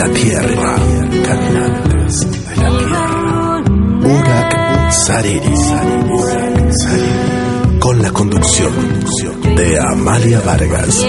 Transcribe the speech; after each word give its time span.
la 0.00 0.08
tierra, 0.14 0.76
caminantes 1.26 2.20
de 2.30 2.56
la 2.56 2.70
tierra. 2.70 3.62
Urak 4.02 4.92
Sariri, 4.92 5.54
con 7.78 8.00
la 8.00 8.10
conducción 8.10 8.72
de 9.56 9.78
Amalia 9.78 10.40
Vargas. 10.40 11.04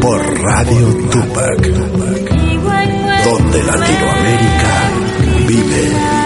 Por 0.00 0.40
Radio 0.40 0.86
Tupac, 1.10 1.66
donde 3.24 3.62
Latinoamérica 3.64 4.72
vive. 5.48 6.17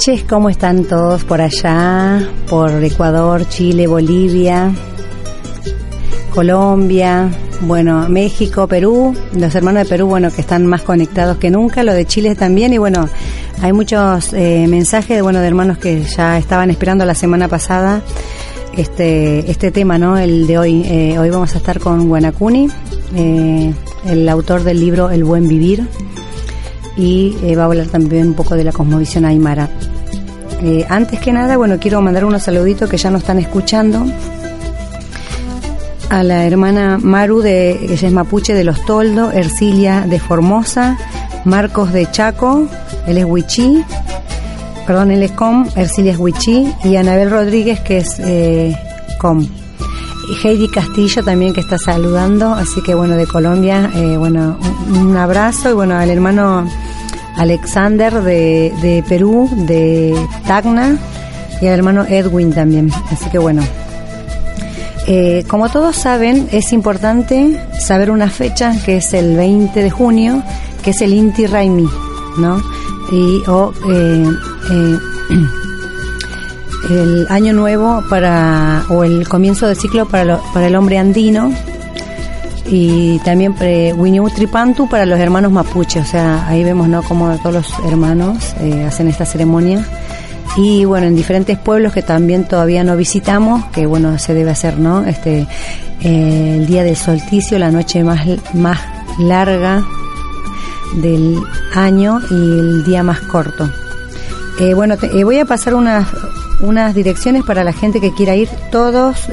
Noches. 0.00 0.24
¿Cómo 0.26 0.48
están 0.48 0.84
todos 0.84 1.24
por 1.24 1.42
allá? 1.42 2.26
Por 2.48 2.82
Ecuador, 2.82 3.46
Chile, 3.46 3.86
Bolivia, 3.86 4.72
Colombia, 6.34 7.28
bueno, 7.60 8.08
México, 8.08 8.66
Perú. 8.66 9.14
Los 9.36 9.54
hermanos 9.54 9.82
de 9.82 9.88
Perú, 9.90 10.06
bueno, 10.06 10.30
que 10.30 10.40
están 10.40 10.64
más 10.64 10.80
conectados 10.80 11.36
que 11.36 11.50
nunca. 11.50 11.82
Lo 11.84 11.92
de 11.92 12.06
Chile 12.06 12.34
también. 12.34 12.72
Y 12.72 12.78
bueno, 12.78 13.10
hay 13.60 13.74
muchos 13.74 14.32
eh, 14.32 14.64
mensajes, 14.70 15.22
bueno, 15.22 15.40
de 15.40 15.48
hermanos 15.48 15.76
que 15.76 16.02
ya 16.02 16.38
estaban 16.38 16.70
esperando 16.70 17.04
la 17.04 17.14
semana 17.14 17.46
pasada 17.48 18.00
este 18.74 19.50
este 19.50 19.70
tema, 19.70 19.98
¿no? 19.98 20.16
El 20.16 20.46
de 20.46 20.56
hoy. 20.56 20.82
Eh, 20.86 21.18
hoy 21.18 21.28
vamos 21.28 21.54
a 21.54 21.58
estar 21.58 21.78
con 21.78 22.08
Guanacuni, 22.08 22.70
eh, 23.16 23.74
el 24.06 24.28
autor 24.30 24.64
del 24.64 24.80
libro 24.80 25.10
El 25.10 25.24
Buen 25.24 25.46
Vivir 25.46 25.86
y 26.96 27.36
eh, 27.42 27.56
va 27.56 27.62
a 27.62 27.66
hablar 27.66 27.86
también 27.86 28.28
un 28.28 28.34
poco 28.34 28.56
de 28.56 28.64
la 28.64 28.72
cosmovisión 28.72 29.24
aymara. 29.24 29.68
Eh, 30.62 30.86
antes 30.88 31.20
que 31.20 31.32
nada, 31.32 31.56
bueno, 31.56 31.78
quiero 31.80 32.02
mandar 32.02 32.24
unos 32.24 32.42
saluditos 32.42 32.88
que 32.88 32.96
ya 32.96 33.10
nos 33.10 33.22
están 33.22 33.38
escuchando. 33.38 34.04
A 36.10 36.22
la 36.22 36.44
hermana 36.44 36.98
Maru, 37.00 37.40
de, 37.40 37.92
ella 37.92 38.08
es 38.08 38.12
mapuche 38.12 38.52
de 38.52 38.64
Los 38.64 38.84
Toldos, 38.84 39.32
Ercilia 39.32 40.04
de 40.08 40.18
Formosa, 40.18 40.98
Marcos 41.44 41.92
de 41.92 42.10
Chaco, 42.10 42.68
él 43.06 43.18
es 43.18 43.24
Huichí, 43.24 43.84
perdón, 44.86 45.12
él 45.12 45.22
es 45.22 45.30
Com, 45.32 45.68
Ercilia 45.76 46.12
es 46.12 46.18
Huichí, 46.18 46.74
y 46.82 46.96
Anabel 46.96 47.30
Rodríguez, 47.30 47.80
que 47.80 47.98
es 47.98 48.18
eh, 48.18 48.76
Com. 49.20 49.46
Heidi 50.42 50.68
Castillo 50.68 51.24
también 51.24 51.52
que 51.52 51.60
está 51.60 51.78
saludando, 51.78 52.52
así 52.54 52.82
que 52.82 52.94
bueno, 52.94 53.16
de 53.16 53.26
Colombia, 53.26 53.90
eh, 53.94 54.16
bueno, 54.16 54.58
un 54.88 55.16
abrazo 55.16 55.70
y 55.70 55.72
bueno, 55.72 55.96
al 55.96 56.10
hermano 56.10 56.66
Alexander 57.40 58.22
de, 58.22 58.72
de 58.82 59.02
Perú, 59.08 59.48
de 59.66 60.14
Tacna, 60.46 60.96
y 61.60 61.66
al 61.66 61.74
hermano 61.74 62.04
Edwin 62.08 62.52
también. 62.52 62.90
Así 63.10 63.28
que 63.30 63.38
bueno. 63.38 63.62
Eh, 65.06 65.44
como 65.48 65.68
todos 65.70 65.96
saben, 65.96 66.48
es 66.52 66.72
importante 66.72 67.58
saber 67.80 68.10
una 68.10 68.28
fecha 68.28 68.72
que 68.84 68.98
es 68.98 69.12
el 69.14 69.36
20 69.36 69.82
de 69.82 69.90
junio, 69.90 70.42
que 70.82 70.90
es 70.90 71.00
el 71.00 71.12
Inti 71.14 71.46
Raimi, 71.46 71.88
¿no? 72.38 72.62
Y 73.10 73.42
o 73.48 73.72
eh, 73.90 74.24
eh, 74.70 74.98
el 76.90 77.26
año 77.30 77.52
nuevo 77.52 78.02
para 78.08 78.84
o 78.88 79.02
el 79.04 79.26
comienzo 79.28 79.66
del 79.66 79.76
ciclo 79.76 80.06
para, 80.06 80.24
lo- 80.24 80.42
para 80.52 80.66
el 80.68 80.76
hombre 80.76 80.98
andino 80.98 81.52
y 82.70 83.18
también 83.24 83.54
Tripantu 84.34 84.88
para 84.88 85.04
los 85.04 85.18
hermanos 85.18 85.50
mapuche, 85.52 86.00
o 86.00 86.04
sea, 86.04 86.46
ahí 86.48 86.62
vemos 86.64 86.88
no 86.88 87.02
como 87.02 87.36
todos 87.38 87.54
los 87.54 87.74
hermanos 87.86 88.54
eh, 88.60 88.84
hacen 88.86 89.08
esta 89.08 89.24
ceremonia 89.26 89.84
y 90.56 90.84
bueno, 90.84 91.06
en 91.06 91.14
diferentes 91.16 91.58
pueblos 91.58 91.92
que 91.92 92.02
también 92.02 92.44
todavía 92.44 92.82
no 92.84 92.96
visitamos, 92.96 93.64
que 93.66 93.86
bueno, 93.86 94.18
se 94.18 94.34
debe 94.34 94.50
hacer, 94.50 94.78
¿no? 94.78 95.04
Este 95.04 95.46
eh, 96.02 96.56
el 96.60 96.66
día 96.66 96.82
del 96.84 96.96
solsticio, 96.96 97.58
la 97.58 97.70
noche 97.70 98.02
más 98.04 98.20
más 98.54 98.78
larga 99.18 99.82
del 100.94 101.38
año 101.74 102.20
y 102.30 102.34
el 102.34 102.84
día 102.84 103.02
más 103.02 103.20
corto. 103.20 103.68
Eh, 104.60 104.74
bueno, 104.74 104.96
te- 104.96 105.06
eh, 105.18 105.24
voy 105.24 105.38
a 105.38 105.44
pasar 105.44 105.74
unas, 105.74 106.06
unas 106.60 106.94
direcciones 106.94 107.44
para 107.44 107.62
la 107.64 107.72
gente 107.72 108.00
que 108.00 108.12
quiera 108.12 108.34
ir. 108.34 108.48
Todos 108.72 109.28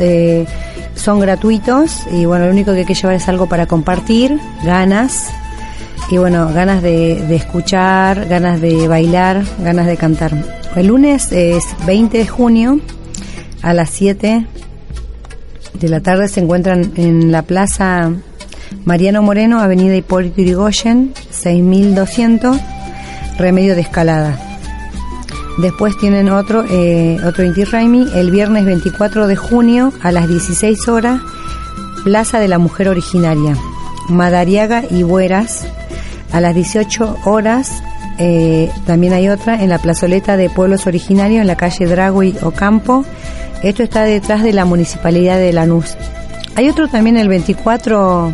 son 0.97 1.19
gratuitos 1.19 2.05
y 2.11 2.25
bueno, 2.25 2.45
lo 2.45 2.51
único 2.51 2.73
que 2.73 2.79
hay 2.79 2.85
que 2.85 2.93
llevar 2.93 3.15
es 3.15 3.29
algo 3.29 3.47
para 3.47 3.65
compartir, 3.65 4.39
ganas 4.63 5.29
y 6.09 6.17
bueno, 6.17 6.51
ganas 6.53 6.81
de, 6.81 7.25
de 7.27 7.35
escuchar, 7.35 8.27
ganas 8.27 8.59
de 8.59 8.87
bailar, 8.87 9.43
ganas 9.59 9.87
de 9.87 9.97
cantar. 9.97 10.33
El 10.75 10.87
lunes 10.87 11.31
es 11.31 11.63
20 11.85 12.17
de 12.17 12.27
junio 12.27 12.79
a 13.61 13.73
las 13.73 13.89
7 13.91 14.45
de 15.79 15.89
la 15.89 15.99
tarde 15.99 16.27
se 16.27 16.39
encuentran 16.39 16.93
en 16.95 17.31
la 17.31 17.43
plaza 17.43 18.11
Mariano 18.85 19.21
Moreno, 19.21 19.59
Avenida 19.59 19.95
Hipólito 19.95 20.41
Yrigoyen, 20.41 21.13
6200, 21.29 22.57
Remedio 23.37 23.75
de 23.75 23.81
Escalada. 23.81 24.46
Después 25.57 25.97
tienen 25.97 26.29
otro, 26.29 26.63
eh, 26.69 27.17
otro 27.25 27.43
Inti 27.43 27.63
Raimi, 27.63 28.07
el 28.13 28.29
viernes 28.29 28.65
24 28.65 29.27
de 29.27 29.35
junio 29.35 29.91
a 30.03 30.11
las 30.11 30.27
16 30.27 30.87
horas, 30.87 31.19
Plaza 32.03 32.39
de 32.39 32.47
la 32.47 32.59
Mujer 32.59 32.89
Originaria, 32.89 33.55
Madariaga 34.07 34.83
y 34.89 35.03
Bueras, 35.03 35.67
a 36.31 36.41
las 36.41 36.53
18 36.53 37.17
horas, 37.25 37.81
eh, 38.19 38.71
también 38.85 39.13
hay 39.13 39.29
otra 39.29 39.61
en 39.61 39.69
la 39.69 39.79
plazoleta 39.79 40.37
de 40.37 40.49
pueblos 40.49 40.87
originarios 40.87 41.41
en 41.41 41.47
la 41.47 41.55
calle 41.55 41.85
Dragui 41.85 42.35
Ocampo. 42.41 43.05
Esto 43.63 43.83
está 43.83 44.03
detrás 44.03 44.43
de 44.43 44.53
la 44.53 44.65
municipalidad 44.65 45.37
de 45.37 45.53
Lanús. 45.53 45.95
Hay 46.55 46.69
otro 46.69 46.87
también 46.87 47.17
el 47.17 47.29
24 47.29 48.33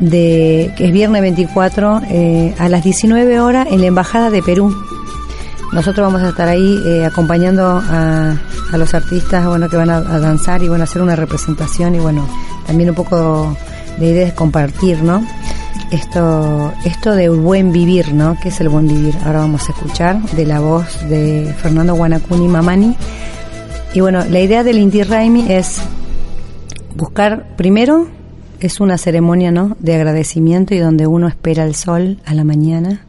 de 0.00 0.72
que 0.76 0.86
es 0.86 0.92
viernes 0.92 1.22
24 1.22 2.02
eh, 2.10 2.54
a 2.58 2.68
las 2.68 2.84
19 2.84 3.40
horas 3.40 3.68
en 3.70 3.80
la 3.80 3.86
embajada 3.86 4.30
de 4.30 4.42
Perú. 4.42 4.74
Nosotros 5.72 6.06
vamos 6.06 6.22
a 6.22 6.30
estar 6.30 6.48
ahí 6.48 6.82
eh, 6.84 7.04
acompañando 7.04 7.82
a, 7.82 8.34
los 8.72 8.94
artistas 8.94 9.46
bueno 9.46 9.68
que 9.68 9.76
van 9.76 9.90
a, 9.90 9.96
a, 9.96 10.18
danzar 10.18 10.62
y 10.62 10.68
bueno 10.68 10.82
a 10.82 10.86
hacer 10.86 11.02
una 11.02 11.16
representación 11.16 11.94
y 11.96 11.98
bueno 11.98 12.28
también 12.66 12.90
un 12.90 12.96
poco 12.96 13.56
de 13.98 14.06
idea 14.06 14.26
de 14.26 14.34
compartir, 14.34 15.02
¿no? 15.02 15.24
esto, 15.90 16.72
esto 16.84 17.14
de 17.14 17.28
buen 17.28 17.72
vivir, 17.72 18.14
¿no? 18.14 18.36
¿Qué 18.40 18.48
es 18.48 18.60
el 18.60 18.68
buen 18.68 18.86
vivir? 18.86 19.14
Ahora 19.24 19.40
vamos 19.40 19.68
a 19.68 19.72
escuchar 19.72 20.20
de 20.22 20.46
la 20.46 20.60
voz 20.60 21.08
de 21.08 21.52
Fernando 21.58 21.94
Guanacuni 21.94 22.48
Mamani. 22.48 22.96
Y 23.92 24.00
bueno, 24.00 24.24
la 24.28 24.40
idea 24.40 24.62
del 24.62 24.78
Inti 24.78 25.02
Raimi 25.02 25.50
es 25.52 25.80
buscar, 26.94 27.56
primero, 27.56 28.06
es 28.60 28.80
una 28.80 28.98
ceremonia, 28.98 29.50
¿no? 29.50 29.76
De 29.80 29.94
agradecimiento 29.94 30.74
y 30.74 30.78
donde 30.78 31.06
uno 31.06 31.26
espera 31.28 31.64
el 31.64 31.74
sol 31.74 32.18
a 32.24 32.34
la 32.34 32.44
mañana. 32.44 33.04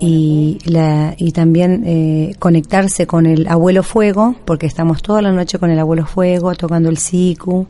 Y, 0.00 0.58
la, 0.64 1.14
y 1.16 1.32
también 1.32 1.82
eh, 1.86 2.34
conectarse 2.38 3.06
con 3.06 3.26
el 3.26 3.46
abuelo 3.48 3.82
fuego, 3.82 4.36
porque 4.44 4.66
estamos 4.66 5.02
toda 5.02 5.22
la 5.22 5.32
noche 5.32 5.58
con 5.58 5.70
el 5.70 5.78
abuelo 5.78 6.06
fuego, 6.06 6.54
tocando 6.54 6.88
el 6.88 6.98
siku, 6.98 7.66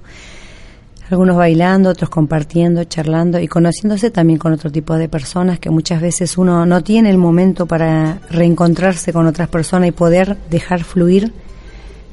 algunos 1.11 1.37
bailando, 1.37 1.91
otros 1.91 2.11
compartiendo, 2.11 2.85
charlando 2.85 3.39
y 3.39 3.49
conociéndose 3.49 4.11
también 4.11 4.39
con 4.39 4.53
otro 4.53 4.71
tipo 4.71 4.97
de 4.97 5.09
personas 5.09 5.59
que 5.59 5.71
muchas 5.71 6.01
veces 6.01 6.39
uno 6.39 6.65
no 6.65 6.83
tiene 6.83 7.11
el 7.11 7.19
momento 7.19 7.67
para 7.67 8.21
reencontrarse 8.31 9.13
con 9.13 9.27
otras 9.27 9.49
personas 9.49 9.89
y 9.89 9.93
poder 9.93 10.37
dejar 10.49 10.85
fluir 10.85 11.33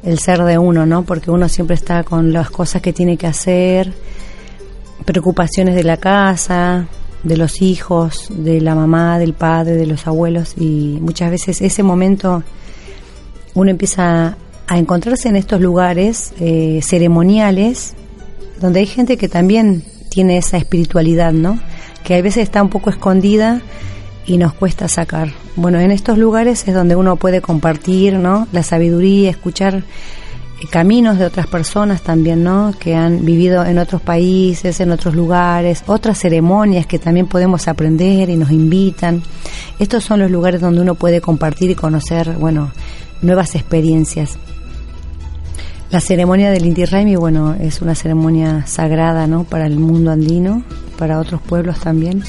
el 0.04 0.20
ser 0.20 0.44
de 0.44 0.58
uno, 0.58 0.86
¿no? 0.86 1.04
Porque 1.04 1.32
uno 1.32 1.50
siempre 1.50 1.76
está 1.76 2.04
con 2.04 2.34
las 2.34 2.50
cosas 2.50 2.82
que 2.82 2.94
tiene 2.94 3.18
que 3.18 3.28
hacer, 3.28 3.94
preocupaciones 5.06 5.76
de 5.76 5.84
la 5.84 5.98
casa, 5.98 6.88
de 7.24 7.38
los 7.38 7.62
hijos, 7.62 8.28
de 8.30 8.62
la 8.62 8.76
mamá, 8.76 9.20
del 9.20 9.34
padre, 9.34 9.76
de 9.76 9.86
los 9.86 10.08
abuelos 10.08 10.56
y 10.58 10.98
muchas 11.02 11.32
veces 11.32 11.62
ese 11.62 11.84
momento 11.84 12.44
uno 13.56 13.72
empieza 13.72 14.38
a 14.68 14.78
encontrarse 14.78 15.28
en 15.28 15.36
estos 15.36 15.60
lugares 15.60 16.34
eh, 16.40 16.80
ceremoniales 16.82 17.96
donde 18.60 18.82
hay 18.82 18.86
gente 18.86 19.18
que 19.18 19.28
también 19.28 19.84
tiene 20.10 20.38
esa 20.38 20.58
espiritualidad, 20.58 21.34
¿no? 21.34 21.60
Que 22.04 22.16
a 22.16 22.22
veces 22.22 22.44
está 22.44 22.62
un 22.62 22.70
poco 22.70 22.90
escondida 22.90 23.62
y 24.26 24.38
nos 24.38 24.54
cuesta 24.54 24.88
sacar. 24.88 25.30
Bueno, 25.56 25.80
en 25.80 25.92
estos 25.92 26.18
lugares 26.18 26.68
es 26.68 26.74
donde 26.74 26.96
uno 26.96 27.16
puede 27.16 27.42
compartir, 27.42 28.16
¿no? 28.16 28.48
La 28.52 28.64
sabiduría, 28.64 29.30
escuchar 29.30 29.84
caminos 30.68 31.18
de 31.18 31.26
otras 31.26 31.48
personas 31.48 32.02
también, 32.02 32.44
¿no? 32.44 32.74
Que 32.80 32.96
han 32.96 33.26
vivido 33.26 33.66
en 33.66 33.78
otros 33.78 34.02
países, 34.02 34.80
en 34.80 34.92
otros 34.92 35.16
lugares, 35.16 35.84
otras 35.88 36.20
ceremonias 36.20 36.86
que 36.86 37.00
también 37.00 37.28
podemos 37.28 37.68
aprender 37.68 38.30
y 38.30 38.36
nos 38.36 38.52
invitan. 38.52 39.24
Estos 39.80 40.04
son 40.04 40.20
los 40.20 40.30
lugares 40.32 40.62
donde 40.62 40.82
uno 40.82 40.96
puede 40.96 41.22
compartir 41.22 41.72
y 41.72 41.76
conocer, 41.76 42.34
bueno, 42.38 42.72
nuevas 43.22 43.56
experiencias. 43.56 44.38
La 45.92 46.00
ceremonia 46.00 46.52
del 46.52 46.66
Inti 46.66 46.86
Raimi, 46.86 47.16
bueno, 47.16 47.56
es 47.60 47.82
una 47.82 47.96
ceremonia 47.96 48.66
sagrada, 48.68 49.26
¿no? 49.26 49.44
Para 49.44 49.66
el 49.66 49.80
mundo 49.80 50.12
andino, 50.12 50.64
para 51.00 51.20
otros 51.20 51.42
pueblos 51.42 51.80
también, 51.80 52.22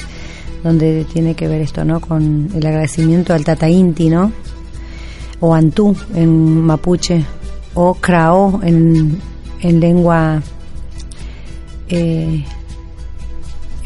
donde 0.63 1.05
tiene 1.05 1.35
que 1.35 1.47
ver 1.47 1.61
esto, 1.61 1.85
¿no? 1.85 1.99
Con 1.99 2.49
el 2.55 2.65
agradecimiento 2.65 3.33
al 3.33 3.43
Tata 3.43 3.69
Inti, 3.69 4.09
¿no? 4.09 4.31
O 5.41 5.53
Antú 5.53 5.95
en 6.15 6.61
mapuche, 6.61 7.23
o 7.73 7.93
Krao 7.95 8.59
en, 8.63 9.19
en 9.61 9.79
lengua. 9.79 10.41
Eh, 11.89 12.45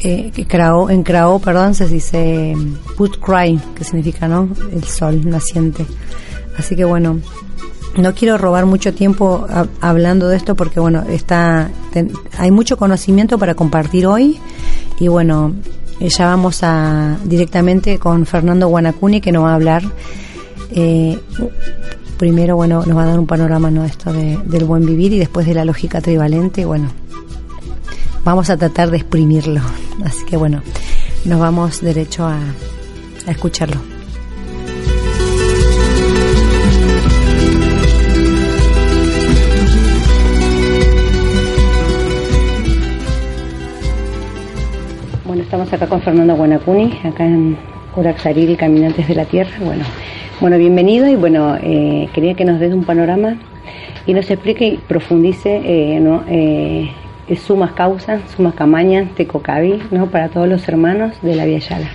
eh, 0.04 0.32
en 0.36 1.04
perdón, 1.04 1.74
se 1.74 1.88
dice 1.88 2.54
Put 2.96 3.18
Cry, 3.20 3.60
que 3.76 3.84
significa, 3.84 4.28
¿no? 4.28 4.50
El 4.72 4.84
sol 4.84 5.28
naciente. 5.28 5.86
Así 6.58 6.76
que 6.76 6.86
bueno, 6.86 7.20
no 7.98 8.14
quiero 8.14 8.38
robar 8.38 8.66
mucho 8.66 8.94
tiempo 8.94 9.48
hablando 9.82 10.28
de 10.28 10.38
esto 10.38 10.56
porque 10.56 10.80
bueno 10.80 11.04
está 11.10 11.70
hay 12.38 12.52
mucho 12.52 12.78
conocimiento 12.78 13.38
para 13.38 13.56
compartir 13.56 14.06
hoy 14.06 14.38
y 15.00 15.08
bueno 15.08 15.54
eh, 16.00 16.10
ya 16.10 16.28
vamos 16.28 16.60
a 16.64 17.18
directamente 17.24 17.98
con 18.00 18.26
Fernando 18.26 18.68
Guanacuni 18.68 19.22
que 19.22 19.32
nos 19.32 19.46
va 19.46 19.52
a 19.52 19.56
hablar 19.56 19.84
eh, 20.72 21.18
primero 22.18 22.56
bueno 22.56 22.84
nos 22.86 22.98
va 22.98 23.04
a 23.04 23.08
dar 23.08 23.20
un 23.20 23.28
panorama 23.28 23.72
no 23.72 23.84
esto 23.84 24.14
del 24.14 24.66
buen 24.66 24.86
vivir 24.86 25.14
y 25.14 25.20
después 25.20 25.46
de 25.46 25.54
la 25.54 25.66
lógica 25.66 26.02
trivalente 26.02 26.66
bueno 26.66 26.90
vamos 28.24 28.50
a 28.50 28.58
tratar 28.58 28.90
de 28.90 28.98
exprimirlo. 28.98 29.62
Así 30.06 30.26
que 30.26 30.38
bueno 30.38 30.62
nos 31.26 31.40
vamos 31.40 31.82
derecho 31.82 32.28
a 32.28 32.40
escucharlo. 33.28 33.96
Estamos 45.56 45.72
acá 45.72 45.88
con 45.88 46.02
Fernando 46.02 46.36
Guanacuni, 46.36 47.00
acá 47.06 47.24
en 47.24 47.58
Uraxariri, 47.96 48.58
Caminantes 48.58 49.08
de 49.08 49.16
la 49.16 49.24
Tierra. 49.24 49.52
Bueno, 49.62 49.86
bueno 50.42 50.58
bienvenido 50.58 51.08
y 51.08 51.16
bueno, 51.16 51.56
eh, 51.62 52.10
quería 52.14 52.34
que 52.34 52.46
nos 52.46 52.60
des 52.60 52.74
un 52.74 52.84
panorama 52.84 53.38
y 54.06 54.14
nos 54.14 54.30
explique 54.30 54.68
y 54.68 54.78
profundice 54.78 55.62
eh, 55.64 56.00
¿no? 56.00 56.24
eh, 56.28 56.92
sumas 57.38 57.72
causas, 57.72 58.22
sumas 58.36 58.54
camañas, 58.54 59.14
tecocabi, 59.16 59.82
¿no? 59.92 60.08
para 60.08 60.30
todos 60.30 60.48
los 60.48 60.68
hermanos 60.68 61.14
de 61.22 61.36
la 61.36 61.46
Vía 61.46 61.60
Yala. 61.60 61.90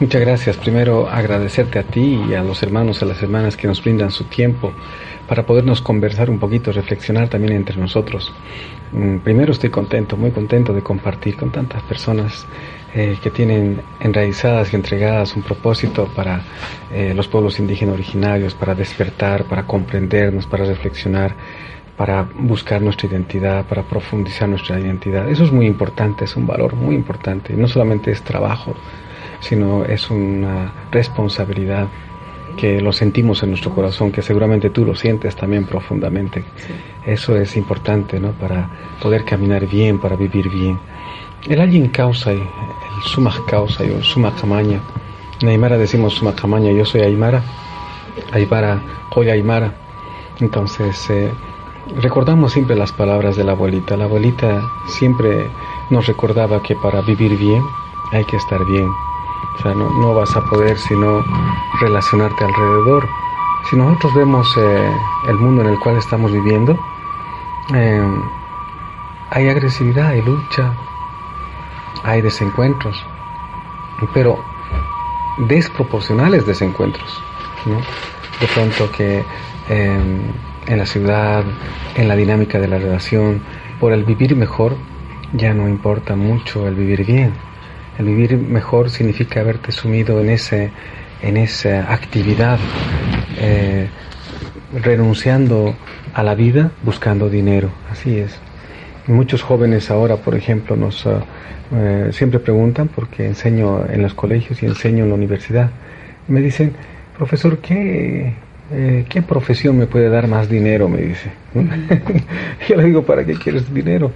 Muchas 0.00 0.20
gracias. 0.22 0.56
Primero 0.56 1.10
agradecerte 1.10 1.78
a 1.78 1.82
ti 1.82 2.18
y 2.28 2.34
a 2.34 2.42
los 2.42 2.62
hermanos, 2.62 3.02
a 3.02 3.06
las 3.06 3.22
hermanas 3.22 3.56
que 3.56 3.66
nos 3.66 3.84
brindan 3.84 4.10
su 4.10 4.24
tiempo 4.24 4.72
para 5.28 5.44
podernos 5.44 5.82
conversar 5.82 6.30
un 6.30 6.38
poquito, 6.38 6.72
reflexionar 6.72 7.28
también 7.28 7.52
entre 7.52 7.76
nosotros. 7.76 8.32
Mm, 8.92 9.18
primero 9.18 9.52
estoy 9.52 9.68
contento, 9.68 10.16
muy 10.16 10.30
contento 10.30 10.72
de 10.72 10.82
compartir 10.82 11.36
con 11.36 11.52
tantas 11.52 11.82
personas 11.82 12.46
eh, 12.94 13.16
que 13.22 13.30
tienen 13.30 13.82
enraizadas 14.00 14.72
y 14.72 14.76
entregadas 14.76 15.36
un 15.36 15.42
propósito 15.42 16.08
para 16.14 16.42
eh, 16.92 17.12
los 17.14 17.28
pueblos 17.28 17.58
indígenas 17.60 17.94
originarios, 17.94 18.54
para 18.54 18.74
despertar, 18.74 19.44
para 19.44 19.66
comprendernos, 19.66 20.46
para 20.46 20.64
reflexionar, 20.64 21.34
para 21.96 22.26
buscar 22.34 22.82
nuestra 22.82 23.08
identidad, 23.08 23.64
para 23.66 23.82
profundizar 23.82 24.48
nuestra 24.48 24.80
identidad. 24.80 25.28
Eso 25.28 25.44
es 25.44 25.52
muy 25.52 25.66
importante, 25.66 26.24
es 26.24 26.34
un 26.34 26.46
valor 26.46 26.74
muy 26.74 26.94
importante. 26.94 27.54
No 27.54 27.68
solamente 27.68 28.10
es 28.10 28.22
trabajo, 28.22 28.74
sino 29.40 29.84
es 29.84 30.10
una 30.10 30.72
responsabilidad 30.90 31.88
que 32.56 32.80
lo 32.80 32.92
sentimos 32.92 33.42
en 33.42 33.50
nuestro 33.50 33.74
corazón, 33.74 34.12
que 34.12 34.22
seguramente 34.22 34.70
tú 34.70 34.84
lo 34.84 34.94
sientes 34.94 35.36
también 35.36 35.64
profundamente. 35.64 36.44
Eso 37.06 37.36
es 37.36 37.56
importante, 37.56 38.18
¿no? 38.18 38.32
Para 38.32 38.68
poder 39.00 39.24
caminar 39.24 39.66
bien, 39.66 40.00
para 40.00 40.16
vivir 40.16 40.48
bien. 40.48 40.78
El 41.46 41.60
alguien 41.60 41.88
causa, 41.88 42.32
el 42.32 42.42
suma 43.04 43.32
causa, 43.46 43.84
el 43.84 44.02
suma 44.02 44.32
camaña. 44.34 44.80
En 45.40 45.48
Aymara 45.48 45.78
decimos 45.78 46.14
suma 46.14 46.34
camaña, 46.34 46.70
yo 46.72 46.84
soy 46.84 47.00
Aymara, 47.00 47.42
Aymara, 48.32 48.82
hoy 49.14 49.30
Aymara. 49.30 49.74
Entonces, 50.40 51.08
eh, 51.10 51.30
recordamos 52.02 52.52
siempre 52.52 52.76
las 52.76 52.92
palabras 52.92 53.36
de 53.36 53.44
la 53.44 53.52
abuelita. 53.52 53.96
La 53.96 54.04
abuelita 54.04 54.62
siempre 54.86 55.50
nos 55.90 56.06
recordaba 56.06 56.62
que 56.62 56.76
para 56.76 57.00
vivir 57.00 57.36
bien 57.36 57.62
hay 58.12 58.24
que 58.24 58.36
estar 58.36 58.64
bien 58.66 58.88
o 59.54 59.62
sea, 59.62 59.74
no, 59.74 60.14
vas 60.14 60.34
a 60.36 60.40
poder 60.42 60.78
sino 60.78 61.22
relacionarte 61.80 62.44
alrededor. 62.44 63.08
Si 63.68 63.76
nosotros 63.76 64.14
vemos 64.14 64.46
eh, 64.56 64.92
el 65.28 65.36
mundo 65.36 65.62
en 65.62 65.68
el 65.68 65.78
cual 65.80 65.96
estamos 65.96 66.32
viviendo, 66.32 66.78
eh, 67.74 68.02
hay 69.30 69.48
agresividad, 69.48 70.08
hay 70.08 70.22
lucha, 70.22 70.72
hay 72.04 72.20
desencuentros, 72.22 72.96
pero 74.14 74.42
desproporcionales 75.48 76.46
desencuentros. 76.46 77.22
De 78.40 78.46
pronto 78.54 78.90
que 78.92 79.22
eh, 79.68 80.00
en 80.66 80.78
la 80.78 80.86
ciudad, 80.86 81.44
en 81.96 82.08
la 82.08 82.16
dinámica 82.16 82.58
de 82.58 82.68
la 82.68 82.78
relación, 82.78 83.42
por 83.78 83.92
el 83.92 84.04
vivir 84.04 84.36
mejor, 84.36 84.76
ya 85.32 85.54
no 85.54 85.68
importa 85.68 86.16
mucho 86.16 86.66
el 86.66 86.74
vivir 86.74 87.04
bien. 87.04 87.32
El 87.98 88.06
vivir 88.06 88.36
mejor 88.36 88.90
significa 88.90 89.40
haberte 89.40 89.72
sumido 89.72 90.20
en 90.20 90.30
ese 90.30 90.72
en 91.22 91.36
esa 91.36 91.92
actividad, 91.92 92.58
eh, 93.38 93.88
renunciando 94.72 95.74
a 96.14 96.22
la 96.22 96.34
vida 96.34 96.72
buscando 96.82 97.28
dinero. 97.28 97.70
Así 97.90 98.18
es. 98.18 98.38
Muchos 99.10 99.42
jóvenes 99.42 99.90
ahora, 99.90 100.16
por 100.16 100.36
ejemplo, 100.36 100.76
nos 100.76 101.04
eh, 101.04 102.10
siempre 102.12 102.38
preguntan 102.38 102.86
porque 102.86 103.26
enseño 103.26 103.84
en 103.90 104.02
los 104.02 104.14
colegios 104.14 104.62
y 104.62 104.66
enseño 104.66 105.02
en 105.02 105.08
la 105.08 105.16
universidad. 105.16 105.70
Me 106.28 106.40
dicen, 106.40 106.74
profesor, 107.18 107.58
¿qué, 107.58 108.34
eh, 108.72 109.04
¿qué 109.08 109.22
profesión 109.22 109.76
me 109.76 109.88
puede 109.88 110.08
dar 110.08 110.28
más 110.28 110.48
dinero? 110.48 110.88
Me 110.88 111.02
dice. 111.02 111.28
Yo 112.68 112.76
le 112.76 112.84
digo, 112.84 113.02
¿para 113.02 113.24
qué 113.26 113.34
quieres 113.34 113.74
dinero? 113.74 114.12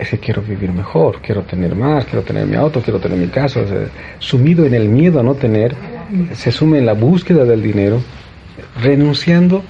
Es 0.00 0.08
que 0.08 0.18
quiero 0.18 0.42
vivir 0.42 0.72
mejor, 0.72 1.20
quiero 1.22 1.42
tener 1.42 1.76
más, 1.76 2.04
quiero 2.04 2.22
tener 2.22 2.44
mi 2.48 2.56
auto, 2.56 2.82
quiero 2.82 2.98
tener 2.98 3.16
mi 3.16 3.28
casa. 3.28 3.60
sumido 4.18 4.66
en 4.66 4.74
el 4.74 4.88
miedo 4.88 5.20
a 5.20 5.22
no 5.22 5.34
tener, 5.34 5.76
se 6.32 6.50
sume 6.50 6.78
en 6.78 6.86
la 6.86 6.94
búsqueda 6.94 7.44
del 7.44 7.62
dinero, 7.62 8.00
renunciando, 8.82 9.62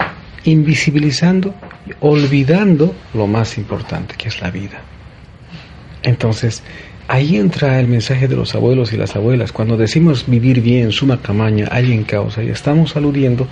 invisibilizando, 0.44 1.54
olvidando 2.00 2.94
lo 3.12 3.26
más 3.26 3.58
importante, 3.58 4.14
que 4.16 4.28
es 4.28 4.40
la 4.40 4.50
vida. 4.50 4.80
Entonces, 6.02 6.62
ahí 7.08 7.36
entra 7.36 7.80
el 7.80 7.88
mensaje 7.88 8.28
de 8.28 8.36
los 8.36 8.54
abuelos 8.54 8.92
y 8.92 8.96
las 8.96 9.16
abuelas. 9.16 9.52
Cuando 9.52 9.76
decimos 9.76 10.24
vivir 10.26 10.60
bien, 10.60 10.92
suma 10.92 11.20
camaña, 11.20 11.68
hay 11.70 11.92
en 11.92 12.04
causa, 12.04 12.42
y 12.42 12.48
estamos 12.48 12.96
aludiendo 12.96 13.46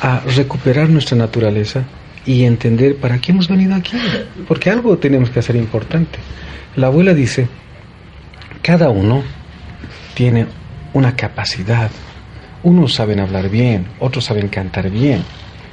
a 0.00 0.20
recuperar 0.36 0.88
nuestra 0.88 1.16
naturaleza 1.16 1.84
y 2.24 2.44
entender 2.44 2.96
para 2.96 3.18
qué 3.18 3.32
hemos 3.32 3.48
venido 3.48 3.74
aquí, 3.74 3.96
porque 4.46 4.70
algo 4.70 4.96
tenemos 4.98 5.30
que 5.30 5.40
hacer 5.40 5.56
importante. 5.56 6.18
La 6.76 6.86
abuela 6.88 7.14
dice, 7.14 7.48
cada 8.62 8.90
uno 8.90 9.22
tiene 10.14 10.46
una 10.92 11.16
capacidad, 11.16 11.90
unos 12.62 12.94
saben 12.94 13.20
hablar 13.20 13.48
bien, 13.48 13.86
otros 13.98 14.24
saben 14.24 14.48
cantar 14.48 14.88
bien, 14.90 15.22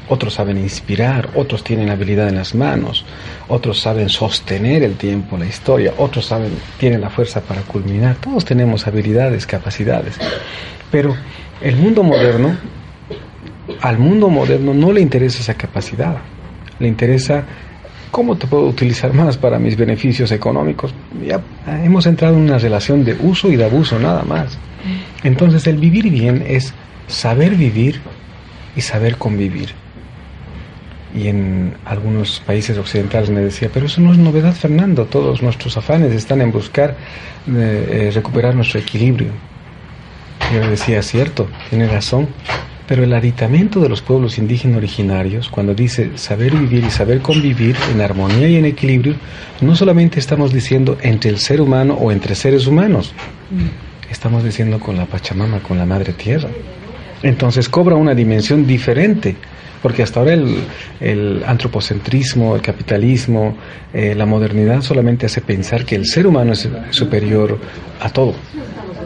otros 0.09 0.33
saben 0.33 0.57
inspirar, 0.57 1.29
otros 1.35 1.63
tienen 1.63 1.89
habilidad 1.89 2.27
en 2.27 2.35
las 2.35 2.55
manos, 2.55 3.05
otros 3.47 3.79
saben 3.79 4.09
sostener 4.09 4.83
el 4.83 4.95
tiempo, 4.95 5.37
la 5.37 5.45
historia, 5.45 5.93
otros 5.97 6.25
saben, 6.25 6.51
tienen 6.77 7.01
la 7.01 7.09
fuerza 7.09 7.41
para 7.41 7.61
culminar, 7.61 8.17
todos 8.17 8.43
tenemos 8.43 8.87
habilidades, 8.87 9.45
capacidades, 9.45 10.15
pero 10.91 11.15
el 11.61 11.75
mundo 11.75 12.03
moderno, 12.03 12.57
al 13.81 13.99
mundo 13.99 14.29
moderno 14.29 14.73
no 14.73 14.91
le 14.91 15.01
interesa 15.01 15.39
esa 15.39 15.53
capacidad, 15.53 16.17
le 16.79 16.87
interesa 16.87 17.43
cómo 18.11 18.35
te 18.35 18.47
puedo 18.47 18.65
utilizar 18.65 19.13
más 19.13 19.37
para 19.37 19.59
mis 19.59 19.77
beneficios 19.77 20.31
económicos. 20.31 20.93
Ya 21.25 21.41
hemos 21.83 22.05
entrado 22.07 22.35
en 22.35 22.41
una 22.41 22.57
relación 22.57 23.05
de 23.05 23.15
uso 23.21 23.49
y 23.49 23.55
de 23.55 23.65
abuso, 23.65 23.99
nada 23.99 24.23
más. 24.23 24.57
Entonces 25.23 25.67
el 25.67 25.77
vivir 25.77 26.09
bien 26.09 26.43
es 26.47 26.73
saber 27.07 27.55
vivir 27.55 28.01
y 28.75 28.81
saber 28.81 29.17
convivir. 29.17 29.69
Y 31.15 31.27
en 31.27 31.73
algunos 31.85 32.41
países 32.45 32.77
occidentales 32.77 33.29
me 33.29 33.41
decía, 33.41 33.69
pero 33.73 33.87
eso 33.87 33.99
no 33.99 34.11
es 34.11 34.19
novedad, 34.19 34.53
Fernando, 34.53 35.05
todos 35.05 35.41
nuestros 35.41 35.75
afanes 35.75 36.13
están 36.13 36.41
en 36.41 36.51
buscar 36.51 36.95
eh, 37.47 38.07
eh, 38.07 38.11
recuperar 38.13 38.55
nuestro 38.55 38.79
equilibrio. 38.79 39.29
Yo 40.53 40.69
decía, 40.69 41.01
cierto, 41.01 41.47
tiene 41.69 41.87
razón, 41.87 42.27
pero 42.87 43.03
el 43.03 43.13
aditamento 43.13 43.79
de 43.79 43.89
los 43.89 44.01
pueblos 44.01 44.39
indígenas 44.39 44.77
originarios, 44.77 45.49
cuando 45.49 45.75
dice 45.75 46.17
saber 46.17 46.55
vivir 46.55 46.83
y 46.83 46.89
saber 46.89 47.21
convivir 47.21 47.75
en 47.93 48.01
armonía 48.01 48.47
y 48.47 48.55
en 48.55 48.65
equilibrio, 48.65 49.15
no 49.61 49.75
solamente 49.75 50.19
estamos 50.19 50.51
diciendo 50.51 50.97
entre 51.01 51.29
el 51.29 51.37
ser 51.37 51.61
humano 51.61 51.93
o 51.93 52.11
entre 52.11 52.33
seres 52.33 52.65
humanos, 52.65 53.13
estamos 54.09 54.43
diciendo 54.43 54.79
con 54.79 54.97
la 54.97 55.05
Pachamama, 55.05 55.59
con 55.59 55.77
la 55.77 55.85
Madre 55.85 56.13
Tierra. 56.13 56.49
Entonces 57.21 57.69
cobra 57.69 57.95
una 57.95 58.15
dimensión 58.15 58.65
diferente, 58.65 59.35
porque 59.81 60.03
hasta 60.03 60.19
ahora 60.19 60.33
el, 60.33 61.43
antropocentrismo, 61.45 62.55
el 62.55 62.61
capitalismo, 62.61 63.55
eh, 63.93 64.13
la 64.15 64.25
modernidad 64.25 64.81
solamente 64.81 65.25
hace 65.25 65.41
pensar 65.41 65.85
que 65.85 65.95
el 65.95 66.05
ser 66.05 66.27
humano 66.27 66.53
es 66.53 66.67
superior 66.91 67.57
a 68.01 68.09
todo. 68.09 68.33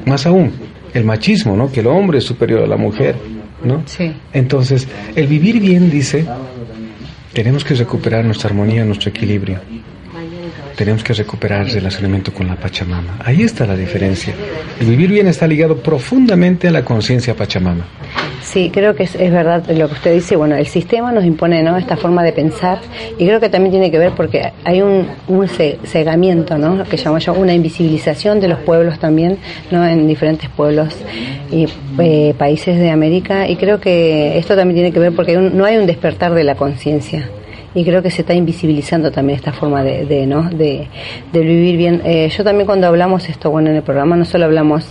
Más 0.06 0.26
aún, 0.26 0.52
el 0.94 1.04
machismo, 1.04 1.56
¿no? 1.56 1.72
que 1.72 1.82
el 1.82 1.88
hombre 1.88 2.18
es 2.18 2.24
superior 2.24 2.64
a 2.64 2.68
la 2.68 2.78
mujer. 2.78 3.16
¿no? 3.64 3.84
Sí. 3.86 4.14
Entonces, 4.34 4.88
el 5.16 5.28
vivir 5.28 5.60
bien 5.60 5.90
dice, 5.90 6.26
tenemos 7.34 7.64
que 7.64 7.76
recuperar 7.76 8.26
nuestra 8.26 8.50
armonía, 8.50 8.84
nuestro 8.84 9.10
equilibrio. 9.10 9.60
Tenemos 10.76 11.04
que 11.04 11.14
recuperar 11.14 11.68
el 11.68 11.72
relacionamiento 11.72 12.34
con 12.34 12.48
la 12.48 12.56
Pachamama. 12.56 13.20
Ahí 13.24 13.44
está 13.44 13.66
la 13.66 13.76
diferencia. 13.76 14.34
El 14.80 14.88
vivir 14.88 15.12
bien 15.12 15.28
está 15.28 15.48
ligado 15.48 15.78
profundamente 15.78 16.68
a 16.68 16.72
la 16.72 16.84
conciencia 16.84 17.36
Pachamama. 17.36 17.86
Sí, 18.44 18.70
creo 18.74 18.94
que 18.94 19.04
es, 19.04 19.18
verdad 19.18 19.66
lo 19.72 19.88
que 19.88 19.94
usted 19.94 20.14
dice. 20.14 20.36
Bueno, 20.36 20.56
el 20.56 20.68
sistema 20.68 21.12
nos 21.12 21.24
impone 21.24 21.64
¿no? 21.64 21.78
esta 21.78 21.96
forma 21.96 22.24
de 22.24 22.34
pensar 22.34 22.80
y 23.18 23.26
creo 23.26 23.40
que 23.40 23.50
también 23.50 23.72
tiene 23.72 23.90
que 23.90 23.98
ver 23.98 24.12
porque 24.12 24.52
hay 24.64 24.82
un, 24.82 25.08
un 25.28 25.48
cegamiento, 25.48 26.58
¿no? 26.58 26.76
lo 26.76 26.84
que 26.84 26.98
llamo 26.98 27.18
yo 27.20 27.34
una 27.34 27.54
invisibilización 27.54 28.40
de 28.40 28.50
los 28.50 28.60
pueblos 28.60 29.00
también 29.00 29.38
¿no? 29.72 29.86
en 29.88 30.08
diferentes 30.08 30.50
pueblos 30.50 30.94
y 31.52 31.68
eh, 32.00 32.34
países 32.38 32.78
de 32.78 32.90
América 32.90 33.48
y 33.48 33.56
creo 33.56 33.80
que 33.80 34.38
esto 34.38 34.56
también 34.56 34.76
tiene 34.76 34.92
que 34.92 35.00
ver 35.00 35.16
porque 35.16 35.38
no 35.38 35.66
hay 35.66 35.78
un 35.78 35.86
despertar 35.86 36.34
de 36.34 36.44
la 36.44 36.56
conciencia 36.56 37.30
y 37.76 37.84
creo 37.84 38.02
que 38.02 38.12
se 38.12 38.22
está 38.22 38.34
invisibilizando 38.34 39.12
también 39.12 39.38
esta 39.38 39.54
forma 39.54 39.84
de, 39.84 40.06
de 40.06 40.26
¿no? 40.26 40.50
de, 40.50 40.88
de 41.32 41.40
vivir 41.40 41.78
bien. 41.78 42.02
Eh, 42.06 42.30
yo 42.30 42.44
también 42.44 42.66
cuando 42.66 42.88
hablamos 42.88 43.30
esto, 43.30 43.50
bueno, 43.50 43.70
en 43.70 43.78
el 43.78 43.84
programa 43.84 44.16
no 44.16 44.26
solo 44.26 44.46
hablamos 44.46 44.88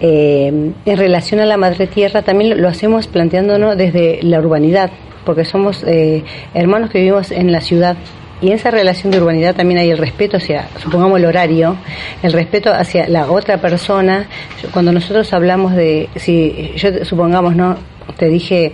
eh, 0.00 0.72
en 0.84 0.96
relación 0.96 1.40
a 1.40 1.46
la 1.46 1.56
madre 1.56 1.86
tierra 1.86 2.22
también 2.22 2.60
lo, 2.60 2.68
hacemos 2.68 3.06
planteándonos 3.06 3.76
desde 3.76 4.20
la 4.22 4.38
urbanidad, 4.40 4.90
porque 5.24 5.44
somos 5.44 5.82
eh, 5.86 6.22
hermanos 6.54 6.90
que 6.90 6.98
vivimos 6.98 7.30
en 7.30 7.52
la 7.52 7.60
ciudad. 7.60 7.96
Y 8.42 8.48
en 8.48 8.52
esa 8.52 8.70
relación 8.70 9.10
de 9.10 9.18
urbanidad 9.18 9.54
también 9.54 9.80
hay 9.80 9.90
el 9.90 9.96
respeto 9.96 10.36
hacia, 10.36 10.68
supongamos, 10.76 11.18
el 11.18 11.24
horario, 11.24 11.76
el 12.22 12.34
respeto 12.34 12.70
hacia 12.70 13.08
la 13.08 13.30
otra 13.30 13.56
persona. 13.56 14.26
Cuando 14.72 14.92
nosotros 14.92 15.32
hablamos 15.32 15.74
de, 15.74 16.10
si 16.16 16.74
yo 16.76 17.02
supongamos, 17.06 17.56
¿no? 17.56 17.76
Te 18.16 18.28
dije, 18.28 18.72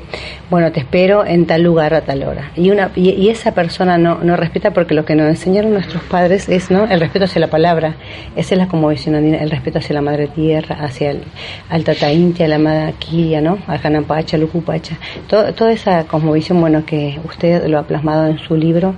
bueno, 0.51 0.71
te 0.73 0.81
espero 0.81 1.25
en 1.25 1.47
tal 1.47 1.63
lugar 1.63 1.95
a 1.95 2.03
tal 2.03 2.23
hora. 2.23 2.53
Y, 2.57 2.71
una, 2.71 2.91
y, 2.95 3.29
esa 3.29 3.53
persona 3.53 3.99
no, 3.99 4.19
no, 4.23 4.37
respeta 4.37 4.73
porque 4.73 4.95
lo 4.95 5.05
que 5.05 5.15
nos 5.15 5.27
enseñaron 5.29 5.73
nuestros 5.73 6.03
padres 6.05 6.49
es 6.49 6.71
¿no? 6.71 6.85
el 6.85 7.01
respeto 7.01 7.25
hacia 7.25 7.41
la 7.41 7.49
palabra. 7.49 7.97
Esa 8.37 8.55
es 8.55 8.59
la 8.59 8.69
conmovisión 8.69 9.15
andina, 9.15 9.39
el 9.39 9.51
respeto 9.51 9.79
hacia 9.79 9.95
la 9.95 10.03
madre 10.03 10.29
tierra, 10.29 10.77
hacia 10.81 11.11
el 11.11 11.23
al 11.71 11.85
Tata 11.85 12.13
Intia, 12.13 12.47
la 12.49 12.59
madre 12.59 12.95
Kiria, 12.99 13.41
¿no? 13.41 13.59
al 13.67 13.79
Janapacha, 13.79 14.37
al 14.37 14.45
Ucupacha. 14.45 14.97
Todo, 15.27 15.53
toda 15.55 15.73
esa 15.73 16.05
cosmovisión, 16.05 16.61
bueno, 16.61 16.85
que 16.85 17.19
usted 17.25 17.67
lo 17.67 17.79
ha 17.79 17.83
plasmado 17.85 18.27
en 18.27 18.39
su 18.39 18.57
libro. 18.57 18.95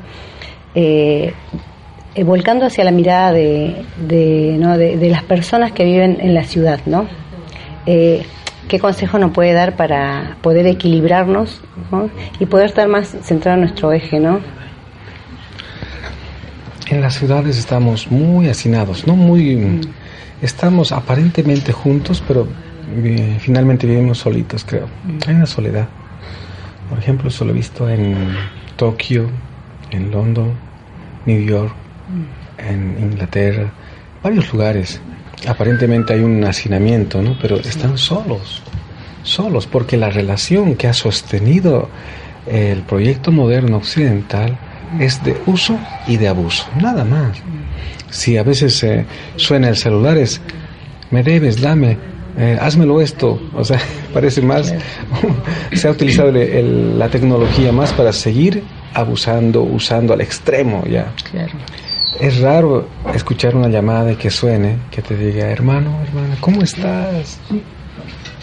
Eh, 0.74 1.32
eh, 2.16 2.22
volcando 2.22 2.66
hacia 2.66 2.84
la 2.84 2.92
mirada 2.92 3.32
de, 3.32 3.74
de, 3.96 4.56
¿no? 4.58 4.78
de, 4.78 4.96
de, 4.96 5.08
las 5.08 5.24
personas 5.24 5.72
que 5.72 5.84
viven 5.84 6.18
en 6.20 6.32
la 6.32 6.44
ciudad, 6.44 6.78
¿no? 6.86 7.06
Eh, 7.86 8.22
¿Qué 8.68 8.78
consejo 8.78 9.18
nos 9.18 9.32
puede 9.32 9.52
dar 9.52 9.76
para 9.76 10.36
poder 10.40 10.66
equilibrarnos 10.66 11.60
y 12.38 12.46
poder 12.46 12.66
estar 12.66 12.88
más 12.88 13.14
centrado 13.22 13.56
en 13.56 13.62
nuestro 13.62 13.92
eje, 13.92 14.18
¿no? 14.18 14.40
En 16.88 17.00
las 17.00 17.14
ciudades 17.14 17.58
estamos 17.58 18.10
muy 18.10 18.48
hacinados, 18.48 19.06
¿no? 19.06 19.16
Muy, 19.16 19.56
mm. 19.56 19.80
estamos 20.42 20.92
aparentemente 20.92 21.72
juntos, 21.72 22.22
pero 22.26 22.46
eh, 22.96 23.36
finalmente 23.40 23.86
vivimos 23.86 24.18
solitos, 24.18 24.64
creo. 24.64 24.86
Mm. 25.04 25.18
Hay 25.26 25.34
una 25.34 25.46
soledad. 25.46 25.88
Por 26.88 26.98
ejemplo, 26.98 27.28
eso 27.28 27.44
lo 27.44 27.52
he 27.52 27.54
visto 27.54 27.88
en 27.88 28.34
Tokio, 28.76 29.28
en 29.90 30.10
London, 30.10 30.52
New 31.26 31.42
York, 31.42 31.74
mm. 32.08 32.68
en 32.70 32.98
Inglaterra, 33.00 33.72
varios 34.22 34.52
lugares 34.52 35.00
aparentemente 35.46 36.14
hay 36.14 36.20
un 36.20 36.44
hacinamiento, 36.44 37.22
¿no? 37.22 37.36
Pero 37.40 37.56
están 37.56 37.98
solos, 37.98 38.62
solos, 39.22 39.66
porque 39.66 39.96
la 39.96 40.10
relación 40.10 40.74
que 40.76 40.86
ha 40.86 40.92
sostenido 40.92 41.88
el 42.46 42.82
proyecto 42.82 43.32
moderno 43.32 43.78
occidental 43.78 44.58
es 45.00 45.22
de 45.24 45.36
uso 45.46 45.78
y 46.06 46.16
de 46.16 46.28
abuso, 46.28 46.66
nada 46.80 47.04
más. 47.04 47.38
Si 48.10 48.36
a 48.36 48.42
veces 48.42 48.82
eh, 48.84 49.04
suena 49.36 49.68
el 49.68 49.76
celular 49.76 50.16
es, 50.16 50.40
me 51.10 51.22
debes, 51.22 51.60
dame, 51.60 51.98
eh, 52.36 52.58
házmelo 52.60 53.00
esto, 53.00 53.40
o 53.54 53.64
sea, 53.64 53.78
parece 54.12 54.42
más, 54.42 54.72
se 55.72 55.88
ha 55.88 55.90
utilizado 55.90 56.30
la 56.32 57.08
tecnología 57.08 57.72
más 57.72 57.92
para 57.92 58.12
seguir 58.12 58.62
abusando, 58.92 59.62
usando 59.62 60.12
al 60.12 60.20
extremo 60.20 60.84
ya. 60.86 61.12
Claro. 61.30 61.52
Es 62.20 62.40
raro 62.40 62.88
escuchar 63.12 63.56
una 63.56 63.68
llamada 63.68 64.04
de 64.04 64.16
que 64.16 64.30
suene, 64.30 64.78
que 64.90 65.02
te 65.02 65.16
diga, 65.16 65.50
hermano, 65.50 66.00
hermana, 66.06 66.36
¿cómo 66.40 66.62
estás? 66.62 67.40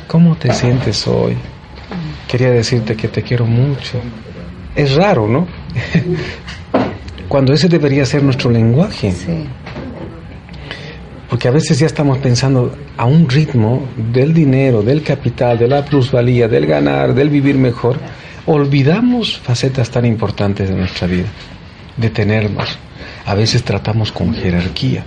¿Cómo 0.08 0.36
te 0.36 0.54
sientes 0.54 1.08
hoy? 1.08 1.38
Quería 2.28 2.52
decirte 2.52 2.96
que 2.96 3.08
te 3.08 3.22
quiero 3.24 3.46
mucho. 3.46 4.02
Es 4.76 4.96
raro, 4.96 5.28
¿no? 5.28 5.48
Cuando 7.30 7.54
ese 7.54 7.70
debería 7.70 8.06
ser 8.06 8.24
nuestro 8.24 8.52
lenguaje. 8.52 9.14
porque 11.30 11.48
a 11.48 11.52
veces 11.52 11.80
ya 11.80 11.86
estamos 11.88 12.18
pensando 12.18 12.76
a 12.98 13.06
un 13.06 13.30
ritmo 13.30 13.88
del 14.12 14.34
dinero, 14.34 14.82
del 14.82 15.02
capital, 15.02 15.58
de 15.58 15.70
la 15.70 15.86
plusvalía, 15.86 16.50
del 16.50 16.66
ganar, 16.66 17.14
del 17.14 17.30
vivir 17.30 17.56
mejor, 17.58 17.98
olvidamos 18.46 19.40
facetas 19.40 19.90
tan 19.90 20.06
importantes 20.06 20.68
de 20.68 20.76
nuestra 20.76 21.08
vida, 21.08 21.28
detenernos. 21.96 22.78
A 23.26 23.36
veces 23.36 23.64
tratamos 23.64 24.12
con 24.12 24.34
jerarquía. 24.34 25.04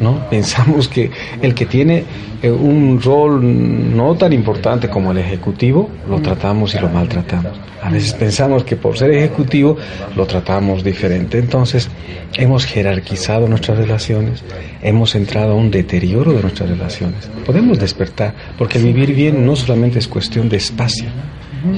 ¿no? 0.00 0.28
Pensamos 0.28 0.88
que 0.88 1.10
el 1.40 1.54
que 1.54 1.66
tiene 1.66 2.04
eh, 2.42 2.50
un 2.50 3.00
rol 3.00 3.96
no 3.96 4.14
tan 4.16 4.32
importante 4.32 4.88
como 4.88 5.12
el 5.12 5.18
ejecutivo, 5.18 5.88
lo 6.08 6.20
tratamos 6.20 6.74
y 6.74 6.78
lo 6.78 6.88
maltratamos. 6.88 7.52
A 7.82 7.90
veces 7.90 8.12
pensamos 8.14 8.64
que 8.64 8.76
por 8.76 8.98
ser 8.98 9.12
ejecutivo 9.12 9.76
lo 10.16 10.26
tratamos 10.26 10.82
diferente. 10.82 11.38
Entonces, 11.38 11.88
hemos 12.34 12.64
jerarquizado 12.64 13.48
nuestras 13.48 13.78
relaciones, 13.78 14.42
hemos 14.82 15.14
entrado 15.14 15.52
a 15.52 15.54
un 15.54 15.70
deterioro 15.70 16.32
de 16.32 16.42
nuestras 16.42 16.68
relaciones. 16.68 17.30
Podemos 17.46 17.78
despertar, 17.78 18.34
porque 18.56 18.78
vivir 18.78 19.14
bien 19.14 19.46
no 19.46 19.54
solamente 19.54 20.00
es 20.00 20.08
cuestión 20.08 20.48
de 20.48 20.56
espacio, 20.56 21.06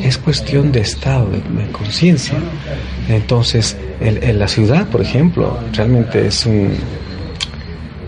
es 0.02 0.18
cuestión 0.18 0.72
de 0.72 0.80
estado, 0.80 1.30
de, 1.30 1.70
conciencia. 1.72 2.38
Entonces, 3.08 3.76
en 4.00 4.38
la 4.38 4.48
ciudad, 4.48 4.86
por 4.88 5.00
ejemplo, 5.00 5.58
realmente 5.72 6.26
es 6.26 6.46
un 6.46 6.70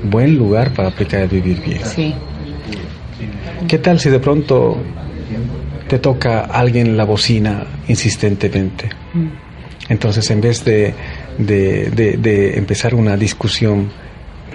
buen 0.03 0.37
lugar 0.37 0.73
para 0.73 0.89
aplicar 0.89 1.21
el 1.23 1.29
vivir 1.29 1.61
bien. 1.63 1.81
Sí. 1.85 2.15
¿Qué 3.69 3.79
tal 3.79 4.01
si 4.01 4.11
de 4.11 4.19
pronto 4.19 4.77
te 5.89 5.99
toca 5.99 6.41
alguien 6.41 6.97
la 6.97 7.05
bocina 7.05 7.65
insistentemente? 7.89 8.89
Mm. 9.15 9.29
Entonces, 9.89 10.31
en 10.31 10.41
vez 10.41 10.65
de, 10.65 10.95
de, 11.39 12.57
empezar 12.57 12.95
una 12.95 13.17
discusión, 13.17 13.91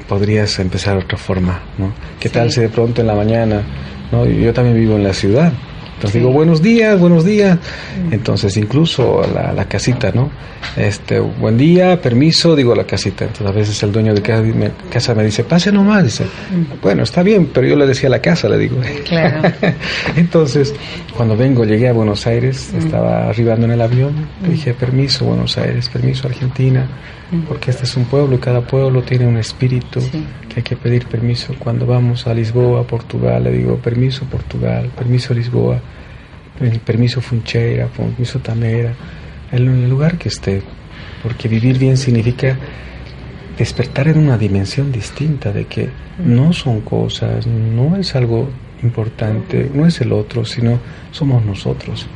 podrías 0.07 0.57
empezar 0.59 0.97
de 0.97 1.03
otra 1.03 1.17
forma, 1.17 1.62
¿no? 1.77 1.93
¿Qué 2.19 2.29
tal 2.29 2.51
si 2.51 2.62
de 2.62 2.69
pronto 2.69 3.01
en 3.01 3.07
la 3.07 3.15
mañana, 3.15 3.62
¿no? 4.12 4.25
Yo 4.25 4.53
también 4.53 4.77
vivo 4.77 4.95
en 4.95 5.03
la 5.03 5.13
ciudad, 5.13 5.51
entonces 5.97 6.21
digo, 6.21 6.31
buenos 6.31 6.61
días, 6.61 6.99
buenos 6.99 7.25
días. 7.25 7.57
Entonces 8.11 8.55
incluso 8.55 9.23
la, 9.33 9.51
la, 9.51 9.65
casita, 9.65 10.11
¿no? 10.13 10.29
Este, 10.75 11.19
buen 11.19 11.57
día, 11.57 11.99
permiso, 11.99 12.55
digo 12.55 12.75
la 12.75 12.83
casita. 12.83 13.25
Entonces 13.25 13.47
a 13.47 13.51
veces 13.51 13.81
el 13.81 13.91
dueño 13.91 14.13
de 14.13 14.21
casa 14.21 15.15
me 15.15 15.23
dice, 15.23 15.43
pase 15.43 15.71
nomás. 15.71 16.03
Dice, 16.03 16.25
bueno, 16.83 17.01
está 17.01 17.23
bien, 17.23 17.49
pero 17.51 17.65
yo 17.67 17.75
le 17.75 17.87
decía 17.87 18.09
la 18.09 18.21
casa, 18.21 18.47
le 18.47 18.59
digo. 18.59 18.77
Claro. 19.05 19.51
Entonces, 20.15 20.75
cuando 21.15 21.35
vengo, 21.35 21.65
llegué 21.65 21.87
a 21.87 21.93
Buenos 21.93 22.27
Aires, 22.27 22.71
estaba 22.77 23.27
arribando 23.27 23.65
en 23.65 23.71
el 23.71 23.81
avión, 23.81 24.13
dije, 24.47 24.75
permiso 24.75 25.25
Buenos 25.25 25.57
Aires, 25.57 25.89
permiso 25.89 26.27
Argentina, 26.27 26.87
porque 27.47 27.71
este 27.71 27.85
es 27.85 27.97
un 27.97 28.05
pueblo 28.05 28.35
y 28.35 28.37
cada 28.37 28.61
pueblo 28.61 29.01
tiene 29.01 29.25
un 29.25 29.37
espíritu 29.37 29.99
que 30.47 30.57
hay 30.57 30.63
que 30.63 30.75
pedir 30.75 31.07
permiso. 31.07 31.55
Cuando 31.57 31.87
vamos 31.87 32.27
a 32.27 32.35
Lisboa, 32.35 32.85
Portugal, 32.85 33.45
le 33.45 33.51
digo, 33.51 33.77
permiso 33.77 34.25
Portugal, 34.25 34.91
permiso 34.95 35.33
Lisboa 35.33 35.81
el 36.59 36.79
permiso 36.79 37.21
Funcheira, 37.21 37.87
permiso 37.87 38.39
Tamera, 38.39 38.93
en 39.51 39.67
el 39.67 39.89
lugar 39.89 40.17
que 40.17 40.29
esté, 40.29 40.61
porque 41.23 41.47
vivir 41.47 41.77
bien 41.77 41.97
significa 41.97 42.57
despertar 43.57 44.07
en 44.07 44.19
una 44.19 44.37
dimensión 44.37 44.91
distinta 44.91 45.51
de 45.51 45.65
que 45.65 45.89
no 46.23 46.53
son 46.53 46.81
cosas, 46.81 47.47
no 47.47 47.95
es 47.95 48.15
algo 48.15 48.49
importante, 48.83 49.69
no 49.73 49.85
es 49.85 49.99
el 50.01 50.11
otro, 50.11 50.45
sino 50.45 50.79
somos 51.11 51.43
nosotros. 51.43 52.07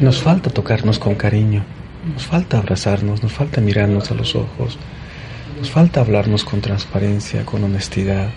Nos 0.00 0.20
falta 0.20 0.50
tocarnos 0.50 0.98
con 0.98 1.14
cariño, 1.14 1.64
nos 2.12 2.26
falta 2.26 2.58
abrazarnos, 2.58 3.22
nos 3.22 3.32
falta 3.32 3.60
mirarnos 3.60 4.10
a 4.10 4.14
los 4.14 4.34
ojos, 4.34 4.78
nos 5.58 5.70
falta 5.70 6.00
hablarnos 6.00 6.44
con 6.44 6.60
transparencia, 6.60 7.46
con 7.46 7.64
honestidad 7.64 8.28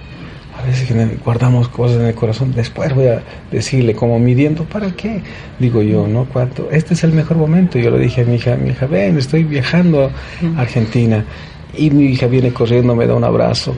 a 0.59 0.65
veces 0.65 0.93
guardamos 1.23 1.69
cosas 1.69 2.01
en 2.01 2.07
el 2.07 2.15
corazón, 2.15 2.51
después 2.53 2.93
voy 2.93 3.07
a 3.07 3.23
decirle 3.49 3.95
como 3.95 4.19
midiendo, 4.19 4.65
¿para 4.65 4.91
qué? 4.91 5.21
Digo 5.57 5.81
yo, 5.81 6.05
¿no? 6.05 6.25
¿Cuánto? 6.25 6.69
Este 6.69 6.93
es 6.95 7.03
el 7.05 7.13
mejor 7.13 7.37
momento. 7.37 7.79
Yo 7.79 7.91
le 7.91 7.99
dije 7.99 8.21
a 8.21 8.25
mi 8.25 8.35
hija, 8.35 8.55
mi 8.57 8.71
hija, 8.71 8.85
ven, 8.85 9.17
estoy 9.17 9.43
viajando 9.43 10.11
a 10.57 10.61
Argentina. 10.61 11.23
Y 11.77 11.91
mi 11.91 12.05
hija 12.05 12.27
viene 12.27 12.51
corriendo, 12.51 12.93
me 12.93 13.07
da 13.07 13.15
un 13.15 13.23
abrazo. 13.23 13.73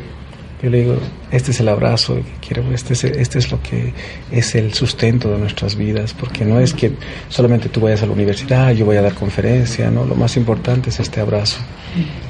Yo 0.64 0.70
le 0.70 0.82
digo, 0.82 0.98
este 1.32 1.52
es 1.52 1.60
el 1.60 1.70
abrazo 1.70 2.16
que 2.16 2.48
quiero, 2.48 2.64
este 2.74 2.94
es, 2.94 3.04
este 3.04 3.40
es 3.40 3.52
lo 3.52 3.62
que 3.62 3.94
es 4.32 4.56
el 4.56 4.74
sustento 4.74 5.32
de 5.32 5.40
nuestras 5.40 5.76
vidas, 5.76 6.14
porque 6.14 6.46
no 6.46 6.60
es 6.60 6.74
que 6.74 6.92
solamente 7.30 7.70
tú 7.70 7.82
vayas 7.82 8.04
a 8.04 8.06
la 8.06 8.12
universidad, 8.12 8.72
yo 8.72 8.86
voy 8.86 8.98
a 8.98 9.02
dar 9.02 9.14
conferencia, 9.16 9.90
¿no? 9.90 10.06
Lo 10.06 10.14
más 10.14 10.38
importante 10.38 10.92
es 10.92 11.00
este 11.00 11.20
abrazo, 11.20 11.60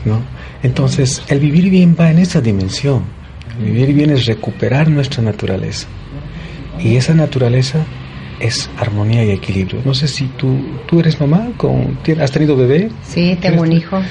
¿no? 0.06 0.22
Entonces, 0.64 1.22
el 1.28 1.40
vivir 1.40 1.70
bien 1.70 1.96
va 2.00 2.10
en 2.10 2.20
esa 2.20 2.40
dimensión 2.40 3.21
Vivir 3.64 3.94
bien 3.94 4.10
es 4.10 4.26
recuperar 4.26 4.90
nuestra 4.90 5.22
naturaleza. 5.24 5.88
Y 6.80 6.96
esa 6.96 7.14
naturaleza 7.14 7.86
es 8.40 8.70
armonía 8.78 9.24
y 9.24 9.32
equilibrio. 9.32 9.82
No 9.86 9.94
sé 9.94 10.08
si 10.08 10.26
tú, 10.26 10.58
tú 10.88 11.00
eres 11.00 11.20
mamá, 11.20 11.50
con, 11.58 11.98
¿has 12.20 12.32
tenido 12.32 12.56
bebé? 12.56 12.90
Sí, 13.04 13.38
tengo 13.40 13.62
un 13.62 13.72
hijo 13.72 14.02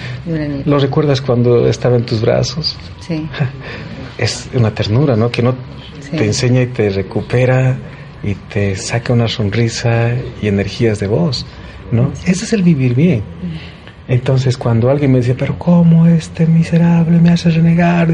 ¿Lo 0.65 0.79
recuerdas 0.79 1.21
cuando 1.21 1.67
estaba 1.69 1.97
en 1.97 2.05
tus 2.05 2.21
brazos? 2.21 2.77
Sí. 3.01 3.27
Es 4.19 4.51
una 4.53 4.71
ternura, 4.75 5.17
¿no? 5.17 5.31
Que 5.31 5.43
no 5.43 5.55
te 6.11 6.27
enseña 6.27 6.61
y 6.61 6.67
te 6.67 6.91
recupera 6.91 7.79
y 8.23 8.35
te 8.35 8.77
saca 8.77 9.15
una 9.15 9.29
sonrisa 9.29 10.15
y 10.43 10.47
energías 10.47 11.01
de 11.01 11.07
voz, 11.07 11.47
¿no? 11.91 12.13
Ese 12.27 12.45
es 12.45 12.53
el 12.53 12.63
vivir 12.63 12.95
bien. 12.95 13.23
Entonces 14.11 14.59
cuando 14.59 14.91
alguien 14.91 15.13
me 15.13 15.19
decía, 15.19 15.37
pero 15.39 15.57
¿cómo 15.57 16.07
este 16.07 16.45
miserable 16.45 17.21
me 17.21 17.31
hace 17.31 17.49
renegar? 17.49 18.09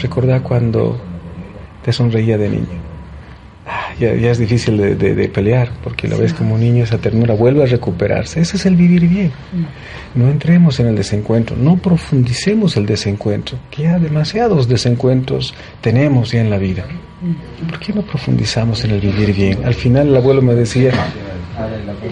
Recordá 0.00 0.40
cuando 0.40 0.98
te 1.84 1.92
sonreía 1.92 2.38
de 2.38 2.48
niño. 2.48 2.82
Ah, 3.66 3.92
ya, 4.00 4.08
es 4.12 4.38
difícil 4.38 4.78
de, 4.98 5.28
pelear 5.28 5.68
porque 5.82 6.08
lo 6.08 6.16
ves 6.16 6.32
como 6.32 6.56
niño, 6.56 6.84
esa 6.84 6.96
ternura 6.96 7.34
vuelve 7.34 7.62
a 7.62 7.66
recuperarse. 7.66 8.40
Ese 8.40 8.56
es 8.56 8.64
el 8.64 8.74
vivir 8.74 9.06
bien. 9.06 9.32
Mm. 9.52 10.18
No 10.18 10.30
entremos 10.30 10.80
en 10.80 10.86
el 10.86 10.96
desencuentro, 10.96 11.56
no 11.56 11.76
profundicemos 11.76 12.78
el 12.78 12.86
desencuentro, 12.86 13.58
que 13.70 13.82
ya 13.82 13.98
demasiados 13.98 14.66
desencuentros 14.66 15.52
tenemos 15.82 16.32
ya 16.32 16.40
en 16.40 16.48
la 16.48 16.56
vida. 16.56 16.86
Mm. 17.20 17.68
¿Por 17.68 17.78
qué 17.80 17.92
no 17.92 18.00
profundizamos 18.00 18.82
en 18.84 18.92
el 18.92 19.00
vivir 19.00 19.34
bien? 19.34 19.62
Al 19.62 19.74
final 19.74 20.08
el 20.08 20.16
abuelo 20.16 20.40
me 20.40 20.54
decía, 20.54 20.90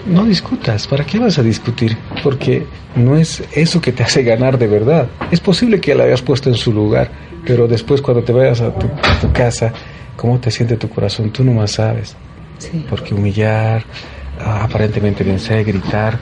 no 0.05 0.25
discutas, 0.25 0.87
¿para 0.87 1.05
qué 1.05 1.19
vas 1.19 1.37
a 1.37 1.43
discutir? 1.43 1.97
Porque 2.23 2.65
no 2.95 3.15
es 3.15 3.43
eso 3.53 3.81
que 3.81 3.91
te 3.91 4.03
hace 4.03 4.23
ganar 4.23 4.57
de 4.57 4.67
verdad. 4.67 5.07
Es 5.31 5.39
posible 5.39 5.79
que 5.79 5.95
la 5.95 6.05
hayas 6.05 6.21
puesto 6.21 6.49
en 6.49 6.55
su 6.55 6.71
lugar, 6.71 7.09
pero 7.45 7.67
después 7.67 8.01
cuando 8.01 8.23
te 8.23 8.31
vayas 8.31 8.61
a 8.61 8.73
tu, 8.73 8.87
casa, 9.31 9.73
¿cómo 10.15 10.39
te 10.39 10.51
siente 10.51 10.77
tu 10.77 10.89
corazón? 10.89 11.31
Tú 11.31 11.43
no 11.43 11.53
más 11.53 11.71
sabes. 11.71 12.15
Porque 12.89 13.13
humillar, 13.13 13.83
ah, 14.39 14.63
aparentemente 14.63 15.23
vencer, 15.23 15.65
gritar, 15.65 16.17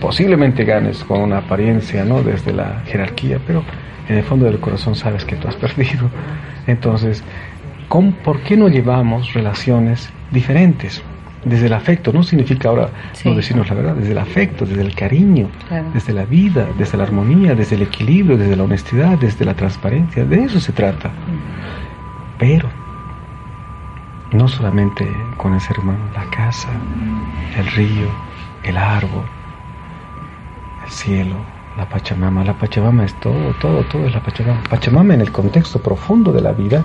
posiblemente 0.00 0.64
ganes 0.64 1.04
con 1.04 1.20
una 1.20 1.38
apariencia, 1.38 2.04
¿no? 2.04 2.22
Desde 2.22 2.52
la 2.52 2.82
jerarquía, 2.86 3.38
pero 3.46 3.62
en 4.08 4.16
el 4.16 4.24
fondo 4.24 4.46
del 4.46 4.58
corazón 4.58 4.96
sabes 4.96 5.24
que 5.24 5.36
tú 5.36 5.46
has 5.48 5.56
perdido. 5.56 6.10
Entonces, 6.66 7.22
¿por 8.24 8.40
qué 8.40 8.56
no 8.56 8.68
llevamos 8.68 9.32
relaciones 9.34 10.10
diferentes? 10.32 11.02
Desde 11.44 11.66
el 11.66 11.72
afecto, 11.72 12.12
no 12.12 12.22
significa 12.22 12.68
ahora 12.68 12.90
no 13.24 13.34
decirnos 13.34 13.68
la 13.68 13.74
verdad, 13.74 13.94
desde 13.94 14.12
el 14.12 14.18
afecto, 14.18 14.64
desde 14.64 14.82
el 14.82 14.94
cariño, 14.94 15.48
desde 15.92 16.12
la 16.12 16.24
vida, 16.24 16.66
desde 16.78 16.96
la 16.96 17.04
armonía, 17.04 17.54
desde 17.54 17.76
el 17.76 17.82
equilibrio, 17.82 18.36
desde 18.36 18.56
la 18.56 18.64
honestidad, 18.64 19.18
desde 19.18 19.44
la 19.44 19.54
transparencia, 19.54 20.24
de 20.24 20.44
eso 20.44 20.60
se 20.60 20.72
trata. 20.72 21.10
Pero 22.38 22.68
no 24.32 24.48
solamente 24.48 25.06
con 25.36 25.54
el 25.54 25.60
ser 25.60 25.78
humano, 25.78 26.00
la 26.14 26.24
casa, 26.30 26.68
el 27.56 27.66
río, 27.66 28.08
el 28.64 28.76
árbol, 28.76 29.24
el 30.84 30.90
cielo, 30.90 31.36
la 31.76 31.88
Pachamama. 31.88 32.44
La 32.44 32.54
Pachamama 32.54 33.04
es 33.04 33.14
todo, 33.20 33.54
todo, 33.60 33.82
todo 33.84 34.06
es 34.06 34.14
la 34.14 34.20
Pachamama. 34.20 34.62
Pachamama 34.68 35.14
en 35.14 35.20
el 35.20 35.32
contexto 35.32 35.80
profundo 35.80 36.32
de 36.32 36.40
la 36.40 36.52
vida 36.52 36.84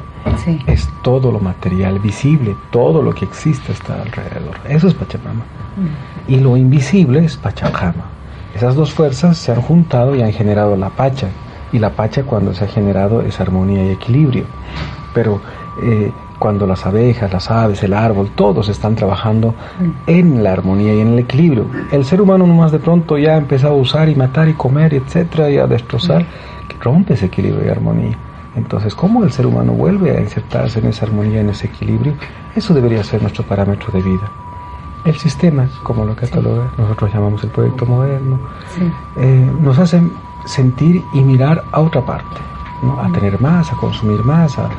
es 0.67 0.89
todo 1.03 1.31
lo 1.31 1.39
material 1.39 1.99
visible, 1.99 2.55
todo 2.71 3.01
lo 3.01 3.13
que 3.13 3.25
existe 3.25 3.71
está 3.71 4.01
alrededor. 4.01 4.55
Eso 4.67 4.87
es 4.87 4.93
Pachamama. 4.93 5.43
Mm. 5.77 6.31
Y 6.31 6.39
lo 6.39 6.57
invisible 6.57 7.25
es 7.25 7.37
Pachamama. 7.37 8.05
Esas 8.55 8.75
dos 8.75 8.91
fuerzas 8.91 9.37
se 9.37 9.51
han 9.51 9.61
juntado 9.61 10.15
y 10.15 10.21
han 10.21 10.33
generado 10.33 10.75
la 10.75 10.89
Pacha. 10.89 11.27
Y 11.71 11.79
la 11.79 11.91
Pacha 11.91 12.23
cuando 12.23 12.53
se 12.53 12.65
ha 12.65 12.67
generado 12.67 13.21
es 13.21 13.39
armonía 13.39 13.85
y 13.85 13.89
equilibrio. 13.89 14.45
Pero 15.13 15.41
eh, 15.83 16.11
cuando 16.39 16.65
las 16.65 16.85
abejas, 16.85 17.31
las 17.31 17.51
aves, 17.51 17.83
el 17.83 17.93
árbol, 17.93 18.31
todos 18.33 18.69
están 18.69 18.95
trabajando 18.95 19.53
en 20.07 20.41
la 20.43 20.53
armonía 20.53 20.95
y 20.95 21.01
en 21.01 21.09
el 21.09 21.19
equilibrio. 21.19 21.65
El 21.91 22.05
ser 22.05 22.21
humano 22.21 22.47
nomás 22.47 22.71
de 22.71 22.79
pronto 22.79 23.17
ya 23.17 23.35
ha 23.35 23.37
empezado 23.37 23.73
a 23.73 23.77
usar 23.77 24.09
y 24.09 24.15
matar 24.15 24.47
y 24.47 24.53
comer, 24.53 24.93
etcétera, 24.93 25.49
y 25.51 25.57
a 25.57 25.67
destrozar, 25.67 26.25
que 26.67 26.77
rompe 26.81 27.13
ese 27.13 27.25
equilibrio 27.25 27.65
y 27.65 27.69
armonía. 27.69 28.17
Entonces, 28.55 28.95
¿cómo 28.95 29.23
el 29.23 29.31
ser 29.31 29.45
humano 29.45 29.73
vuelve 29.73 30.17
a 30.17 30.21
insertarse 30.21 30.79
en 30.79 30.87
esa 30.87 31.05
armonía, 31.05 31.41
en 31.41 31.49
ese 31.49 31.67
equilibrio? 31.67 32.13
Eso 32.55 32.73
debería 32.73 33.03
ser 33.03 33.21
nuestro 33.21 33.43
parámetro 33.43 33.91
de 33.91 34.01
vida. 34.01 34.31
El 35.05 35.15
sistema, 35.17 35.67
como 35.83 36.03
lo 36.05 36.15
cataloga, 36.15 36.71
nosotros 36.77 37.13
llamamos 37.13 37.43
el 37.43 37.49
proyecto 37.51 37.85
moderno, 37.85 38.39
eh, 39.17 39.51
nos 39.61 39.77
hace 39.79 40.01
sentir 40.45 41.01
y 41.13 41.21
mirar 41.21 41.63
a 41.71 41.79
otra 41.79 42.01
parte 42.05 42.37
¿no? 42.81 42.99
a 42.99 43.11
tener 43.11 43.39
más, 43.39 43.71
a 43.71 43.75
consumir 43.75 44.23
más, 44.23 44.57
a, 44.57 44.69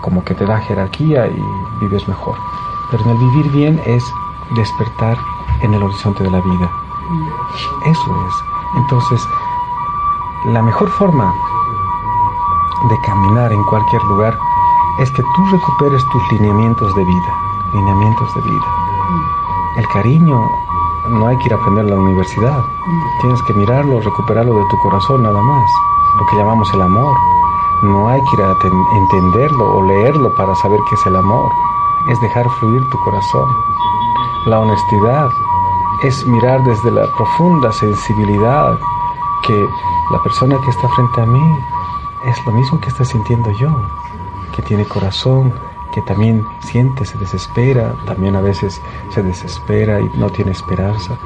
como 0.00 0.24
que 0.24 0.34
te 0.34 0.46
da 0.46 0.60
jerarquía 0.60 1.26
y 1.26 1.42
vives 1.80 2.06
mejor. 2.08 2.36
Pero 2.90 3.04
en 3.04 3.10
el 3.10 3.18
vivir 3.18 3.50
bien 3.52 3.80
es 3.86 4.04
despertar 4.54 5.16
en 5.62 5.74
el 5.74 5.82
horizonte 5.82 6.22
de 6.22 6.30
la 6.30 6.40
vida. 6.40 6.70
Eso 7.84 8.26
es. 8.28 8.34
Entonces, 8.76 9.28
la 10.46 10.62
mejor 10.62 10.88
forma 10.90 11.34
de 12.88 13.00
caminar 13.00 13.52
en 13.52 13.62
cualquier 13.64 14.02
lugar 14.04 14.38
es 14.98 15.10
que 15.10 15.22
tú 15.22 15.46
recuperes 15.50 16.04
tus 16.12 16.32
lineamientos 16.32 16.94
de 16.94 17.04
vida, 17.04 17.34
lineamientos 17.72 18.34
de 18.34 18.40
vida. 18.42 18.66
El 19.76 19.88
cariño 19.88 20.50
no 21.08 21.26
hay 21.26 21.36
que 21.38 21.46
ir 21.46 21.52
a 21.52 21.56
aprender 21.56 21.84
en 21.84 21.90
la 21.90 21.96
universidad. 21.96 22.64
Tienes 23.20 23.42
que 23.42 23.54
mirarlo, 23.54 24.00
recuperarlo 24.00 24.54
de 24.54 24.64
tu 24.70 24.78
corazón 24.78 25.22
nada 25.22 25.40
más. 25.40 25.70
Lo 26.18 26.26
que 26.26 26.36
llamamos 26.36 26.72
el 26.72 26.82
amor. 26.82 27.16
No 27.82 28.08
hay 28.08 28.20
que 28.24 28.36
ir 28.36 28.42
a 28.42 28.56
entenderlo 28.96 29.76
o 29.76 29.82
leerlo 29.82 30.34
para 30.34 30.54
saber 30.56 30.80
qué 30.88 30.94
es 30.94 31.06
el 31.06 31.16
amor. 31.16 31.50
Es 32.08 32.20
dejar 32.20 32.48
fluir 32.58 32.88
tu 32.90 32.98
corazón. 33.00 33.48
La 34.46 34.60
honestidad 34.60 35.28
es 36.02 36.26
mirar 36.26 36.62
desde 36.64 36.90
la 36.90 37.06
profunda 37.12 37.72
sensibilidad 37.72 38.78
que 39.46 39.68
la 40.10 40.22
persona 40.22 40.56
que 40.64 40.70
está 40.70 40.88
frente 40.88 41.20
a 41.20 41.26
mí 41.26 41.58
es 42.26 42.46
lo 42.46 42.52
mismo 42.52 42.80
que 42.80 42.88
está 42.88 43.04
sintiendo 43.04 43.50
yo, 43.52 43.70
que 44.54 44.62
tiene 44.62 44.84
corazón, 44.84 45.52
que 45.92 46.02
también 46.02 46.46
siente, 46.60 47.04
se 47.04 47.18
desespera, 47.18 47.94
también 48.04 48.36
a 48.36 48.40
veces 48.40 48.80
se 49.10 49.22
desespera 49.22 50.00
y 50.00 50.10
no 50.14 50.30
tiene 50.30 50.50
esperanza. 50.50 51.16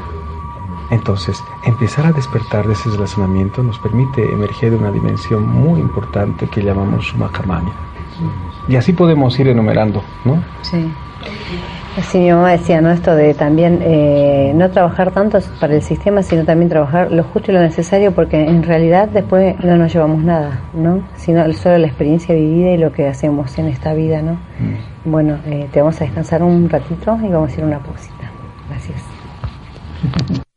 Entonces, 0.91 1.43
empezar 1.65 2.07
a 2.07 2.13
despertar 2.13 2.67
de 2.67 2.73
ese 2.73 2.91
relacionamiento 2.91 3.63
nos 3.63 3.79
permite 3.79 4.23
emerger 4.23 4.71
de 4.71 4.77
una 4.77 4.91
dimensión 4.91 5.49
muy 5.49 5.81
importante 5.81 6.47
que 6.49 6.63
llamamos 6.63 7.15
Mahamaya. 7.17 7.73
Y 8.69 8.77
así 8.77 8.93
podemos 8.93 9.39
ir 9.39 9.49
enumerando, 9.49 10.03
¿no? 10.25 10.43
Sí. 10.63 10.91
Así 11.99 12.19
mi 12.19 12.31
mamá 12.31 12.53
decía, 12.53 12.81
¿no? 12.81 12.91
Esto 12.91 13.15
de 13.17 13.35
también 13.35 13.81
eh, 13.83 14.53
no 14.55 14.71
trabajar 14.71 15.11
tanto 15.11 15.39
para 15.59 15.75
el 15.75 15.83
sistema, 15.83 16.23
sino 16.23 16.45
también 16.45 16.69
trabajar 16.69 17.11
lo 17.11 17.25
justo 17.25 17.51
y 17.51 17.55
lo 17.55 17.61
necesario, 17.61 18.13
porque 18.13 18.45
en 18.45 18.63
realidad 18.63 19.09
después 19.09 19.59
no 19.65 19.77
nos 19.77 19.93
llevamos 19.93 20.23
nada, 20.23 20.61
¿no? 20.73 21.03
Sino 21.17 21.53
solo 21.53 21.79
la 21.79 21.89
experiencia 21.89 22.35
vivida 22.35 22.71
y 22.71 22.79
lo 22.79 22.93
que 22.93 23.09
hacemos 23.09 23.59
en 23.59 23.67
esta 23.67 23.93
vida, 23.93 24.23
¿no? 24.23 24.35
Mm. 24.35 25.11
Bueno, 25.11 25.39
eh, 25.47 25.69
te 25.73 25.81
vamos 25.81 26.01
a 26.01 26.05
descansar 26.05 26.43
un 26.43 26.69
ratito 26.69 27.19
y 27.23 27.29
vamos 27.29 27.51
a 27.51 27.55
ir 27.55 27.65
a 27.65 27.67
una 27.67 27.79
pausita. 27.81 28.31
Gracias. 28.69 29.03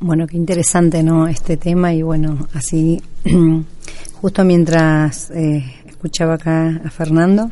Bueno, 0.00 0.28
qué 0.28 0.36
interesante, 0.36 1.02
¿no? 1.02 1.26
Este 1.26 1.56
tema 1.56 1.92
y 1.92 2.02
bueno, 2.02 2.46
así, 2.54 3.02
justo 4.20 4.44
mientras 4.44 5.28
eh, 5.32 5.64
escuchaba 5.88 6.34
acá 6.34 6.80
a 6.84 6.88
Fernando, 6.88 7.50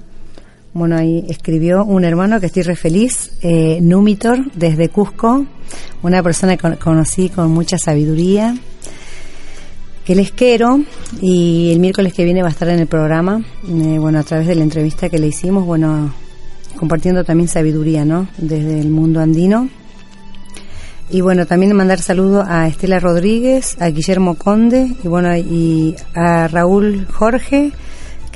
bueno, 0.72 0.96
ahí 0.96 1.26
escribió 1.28 1.85
un 1.85 2.04
hermano 2.04 2.38
que 2.38 2.46
estoy 2.46 2.62
re 2.62 2.76
feliz, 2.76 3.32
eh, 3.42 3.80
Numitor, 3.82 4.52
desde 4.52 4.90
Cusco, 4.90 5.44
una 6.04 6.22
persona 6.22 6.56
que 6.56 6.76
conocí 6.76 7.30
con 7.30 7.50
mucha 7.50 7.78
sabiduría, 7.78 8.56
que 10.04 10.14
les 10.14 10.30
quiero 10.30 10.78
y 11.20 11.72
el 11.72 11.80
miércoles 11.80 12.14
que 12.14 12.22
viene 12.22 12.42
va 12.42 12.48
a 12.48 12.52
estar 12.52 12.68
en 12.68 12.78
el 12.78 12.87
programa, 12.87 13.44
eh, 13.68 13.98
bueno, 13.98 14.20
a 14.20 14.22
través 14.22 14.46
de 14.46 14.54
la 14.54 14.62
entrevista 14.62 15.09
que 15.09 15.18
le 15.18 15.26
hicimos, 15.26 15.66
bueno, 15.66 16.14
compartiendo 16.78 17.24
también 17.24 17.48
sabiduría, 17.48 18.04
¿no? 18.04 18.28
Desde 18.38 18.78
el 18.78 18.90
mundo 18.90 19.18
andino. 19.18 19.68
Y 21.08 21.20
bueno, 21.20 21.46
también 21.46 21.74
mandar 21.76 22.00
saludos 22.00 22.46
a 22.48 22.66
Estela 22.66 22.98
Rodríguez, 22.98 23.76
a 23.80 23.88
Guillermo 23.88 24.34
Conde 24.34 24.96
y 25.02 25.08
bueno, 25.08 25.36
y 25.36 25.94
a 26.14 26.48
Raúl 26.48 27.06
Jorge 27.12 27.72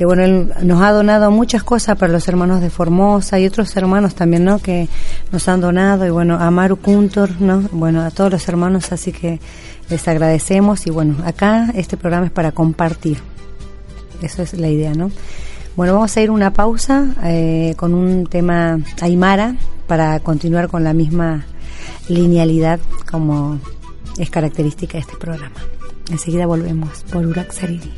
que 0.01 0.07
bueno, 0.07 0.25
él 0.25 0.51
nos 0.63 0.81
ha 0.81 0.93
donado 0.93 1.31
muchas 1.31 1.63
cosas 1.63 1.99
para 1.99 2.11
los 2.11 2.27
hermanos 2.27 2.63
de 2.63 2.71
Formosa 2.71 3.39
y 3.39 3.45
otros 3.45 3.77
hermanos 3.77 4.15
también, 4.15 4.47
¿no? 4.47 4.59
Que 4.59 4.89
nos 5.31 5.47
han 5.47 5.61
donado 5.61 6.07
y 6.07 6.09
bueno, 6.09 6.39
a 6.41 6.51
Maru 6.51 6.79
Kuntor, 6.79 7.39
¿no? 7.39 7.69
Bueno, 7.71 8.01
a 8.01 8.11
todos 8.11 8.33
los 8.33 8.49
hermanos, 8.49 8.93
así 8.93 9.13
que 9.13 9.41
les 9.91 10.09
agradecemos 10.09 10.87
y 10.87 10.91
bueno, 10.91 11.17
acá 11.27 11.71
este 11.75 11.99
programa 11.99 12.25
es 12.25 12.33
para 12.33 12.53
compartir. 12.53 13.19
Eso 14.23 14.43
es 14.43 14.55
la 14.55 14.69
idea, 14.69 14.95
¿no? 14.95 15.11
Bueno, 15.77 15.93
vamos 15.93 16.17
a 16.17 16.23
ir 16.23 16.31
una 16.31 16.55
pausa 16.55 17.15
eh, 17.23 17.75
con 17.77 17.93
un 17.93 18.25
tema 18.27 18.79
aymara 19.03 19.57
para 19.87 20.19
continuar 20.21 20.69
con 20.69 20.83
la 20.83 20.95
misma 20.95 21.45
linealidad 22.11 22.81
como 23.11 23.59
es 24.19 24.31
característica 24.31 24.95
de 24.95 25.01
este 25.01 25.17
programa. 25.17 25.57
Enseguida 26.11 26.47
volvemos 26.47 27.05
por 27.05 27.25
Urak 27.25 27.53
Sariri. 27.53 27.93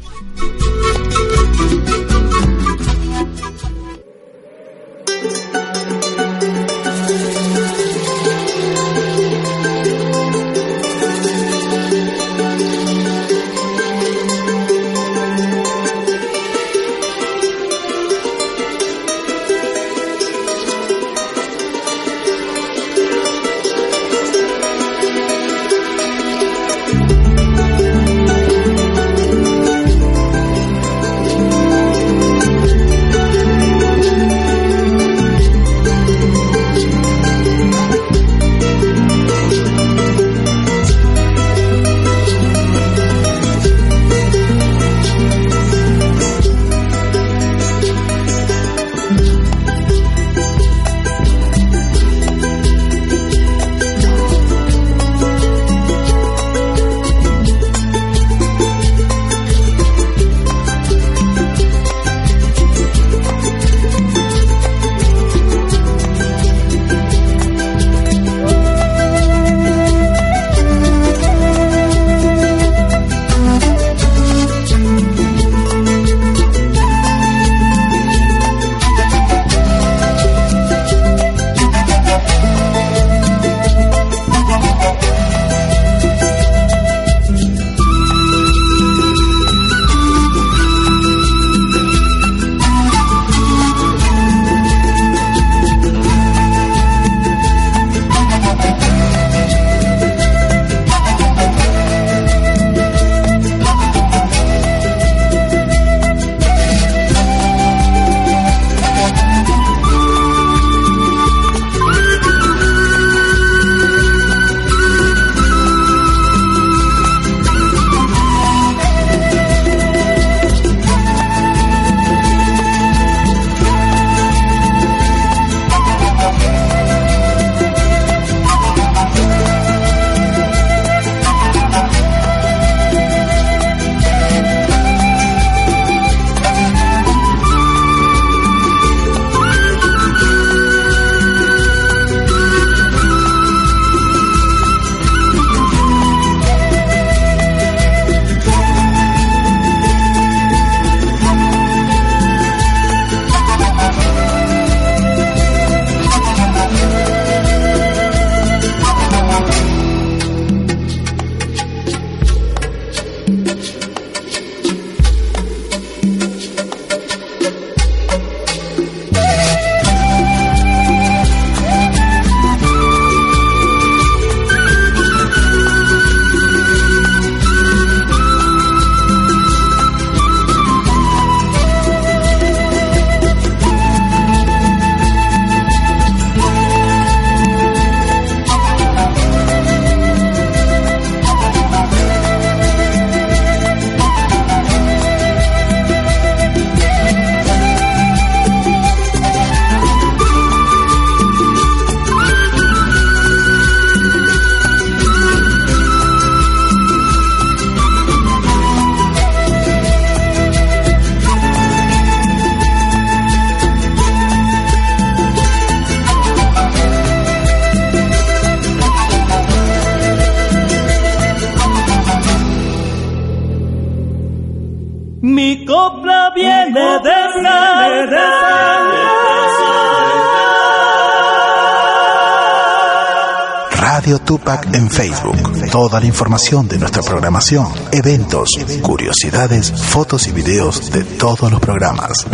Tupac 234.42 234.74
en 234.74 234.90
Facebook. 234.90 235.36
Toda 235.70 236.00
la 236.00 236.06
información 236.06 236.66
de 236.66 236.76
nuestra 236.76 237.00
programación, 237.02 237.68
eventos, 237.92 238.50
curiosidades, 238.82 239.70
fotos 239.70 240.26
y 240.26 240.32
videos 240.32 240.90
de 240.90 241.04
todos 241.04 241.50
los 241.50 241.60
programas. 241.60 242.26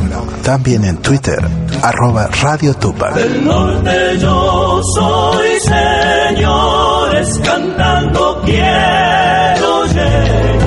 También 0.43 0.87
en 0.87 0.97
Twitter, 0.99 1.39
arroba 1.83 2.29
Radio 2.29 2.73
Tupac. 2.73 3.15
Del 3.15 3.45
norte 3.45 4.19
yo 4.21 4.81
soy 4.95 5.61
señores, 5.61 7.41
cantando 7.45 8.41
quiero 8.43 9.85
llegar. 9.87 10.58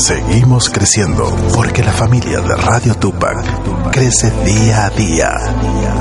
Seguimos 0.00 0.70
creciendo 0.70 1.26
porque 1.54 1.84
la 1.84 1.92
familia 1.92 2.40
de 2.40 2.56
Radio 2.56 2.94
Tupac 2.94 3.90
crece 3.90 4.30
día 4.46 4.86
a 4.86 4.90
día. 4.90 5.30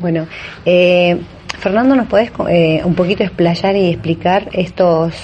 Bueno, 0.00 0.26
eh, 0.64 1.20
Fernando, 1.66 1.96
¿nos 1.96 2.06
podés 2.06 2.30
eh, 2.48 2.80
un 2.84 2.94
poquito 2.94 3.24
explayar 3.24 3.74
y 3.74 3.90
explicar 3.90 4.48
estos 4.52 5.16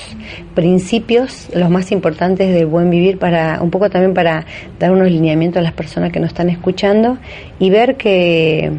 principios, 0.57 1.49
los 1.55 1.71
más 1.71 1.93
importantes 1.93 2.53
del 2.53 2.67
buen 2.67 2.91
vivir, 2.91 3.17
para 3.17 3.63
un 3.63 3.71
poco 3.71 3.89
también 3.89 4.13
para 4.13 4.45
dar 4.77 4.91
unos 4.91 5.09
lineamientos 5.09 5.61
a 5.61 5.63
las 5.63 5.73
personas 5.73 6.11
que 6.11 6.19
nos 6.19 6.31
están 6.31 6.51
escuchando 6.51 7.17
y 7.61 7.71
ver 7.71 7.97
que, 7.97 8.73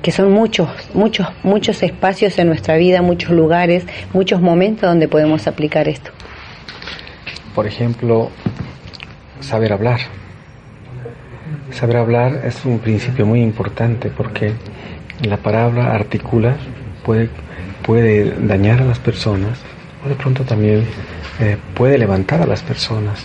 que 0.00 0.10
son 0.10 0.32
muchos, 0.32 0.70
muchos, 0.94 1.26
muchos 1.42 1.82
espacios 1.82 2.38
en 2.38 2.46
nuestra 2.46 2.78
vida, 2.78 3.02
muchos 3.02 3.32
lugares, 3.32 3.84
muchos 4.14 4.40
momentos 4.40 4.88
donde 4.88 5.06
podemos 5.06 5.46
aplicar 5.46 5.88
esto? 5.88 6.12
Por 7.54 7.66
ejemplo, 7.66 8.30
saber 9.40 9.74
hablar. 9.74 10.00
Saber 11.72 11.98
hablar 11.98 12.40
es 12.46 12.64
un 12.64 12.78
principio 12.78 13.26
muy 13.26 13.42
importante 13.42 14.08
porque 14.08 14.54
la 15.22 15.36
palabra 15.36 15.94
articula, 15.94 16.56
puede, 17.06 17.30
puede 17.84 18.34
dañar 18.46 18.82
a 18.82 18.84
las 18.84 18.98
personas 18.98 19.60
o 20.04 20.08
de 20.08 20.16
pronto 20.16 20.42
también 20.42 20.84
eh, 21.40 21.56
puede 21.74 21.96
levantar 21.96 22.42
a 22.42 22.46
las 22.46 22.62
personas. 22.62 23.24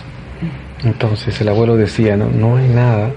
Entonces 0.84 1.38
el 1.40 1.48
abuelo 1.48 1.76
decía, 1.76 2.16
¿no? 2.16 2.28
no 2.30 2.56
hay 2.56 2.68
nada 2.68 3.10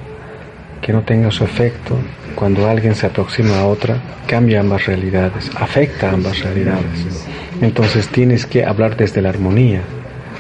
que 0.82 0.91
no 0.91 1.01
tenga 1.01 1.32
su 1.32 1.43
efecto 1.43 1.97
cuando 2.36 2.67
alguien 2.67 2.95
se 2.95 3.06
aproxima 3.06 3.60
a 3.60 3.65
otra, 3.65 3.97
cambia 4.28 4.60
ambas 4.60 4.86
realidades, 4.86 5.49
afecta 5.56 6.12
ambas 6.12 6.39
realidades. 6.41 7.25
Entonces 7.62 8.10
tienes 8.10 8.45
que 8.45 8.65
hablar 8.65 8.97
desde 8.97 9.21
la 9.21 9.30
armonía. 9.30 9.82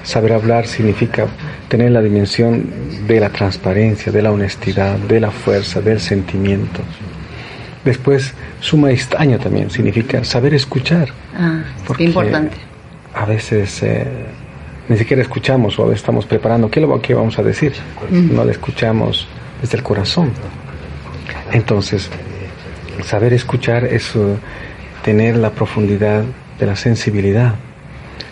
Saber 0.03 0.33
hablar 0.33 0.67
significa 0.67 1.27
tener 1.67 1.91
la 1.91 2.01
dimensión 2.01 2.69
de 3.07 3.19
la 3.19 3.29
transparencia, 3.29 4.11
de 4.11 4.21
la 4.21 4.31
honestidad, 4.31 4.97
de 4.97 5.19
la 5.19 5.31
fuerza, 5.31 5.81
del 5.81 5.99
sentimiento. 5.99 6.81
Después, 7.85 8.33
suma 8.61 8.89
estaño 8.89 9.37
también 9.37 9.69
significa 9.69 10.23
saber 10.23 10.55
escuchar. 10.55 11.09
Ah, 11.37 11.61
qué 11.95 12.05
importante. 12.05 12.57
A 13.13 13.25
veces 13.25 13.83
eh, 13.83 14.07
ni 14.89 14.97
siquiera 14.97 15.21
escuchamos 15.21 15.77
o 15.77 15.83
a 15.83 15.85
veces 15.85 16.01
estamos 16.01 16.25
preparando 16.25 16.69
qué, 16.71 16.81
lo, 16.81 16.99
qué 16.99 17.13
vamos 17.13 17.37
a 17.37 17.43
decir. 17.43 17.73
No 18.09 18.43
le 18.43 18.53
escuchamos 18.53 19.27
desde 19.61 19.77
el 19.77 19.83
corazón. 19.83 20.31
Entonces, 21.51 22.09
saber 23.03 23.33
escuchar 23.33 23.85
es 23.85 24.15
uh, 24.15 24.35
tener 25.03 25.37
la 25.37 25.51
profundidad 25.51 26.23
de 26.59 26.65
la 26.65 26.75
sensibilidad. 26.75 27.53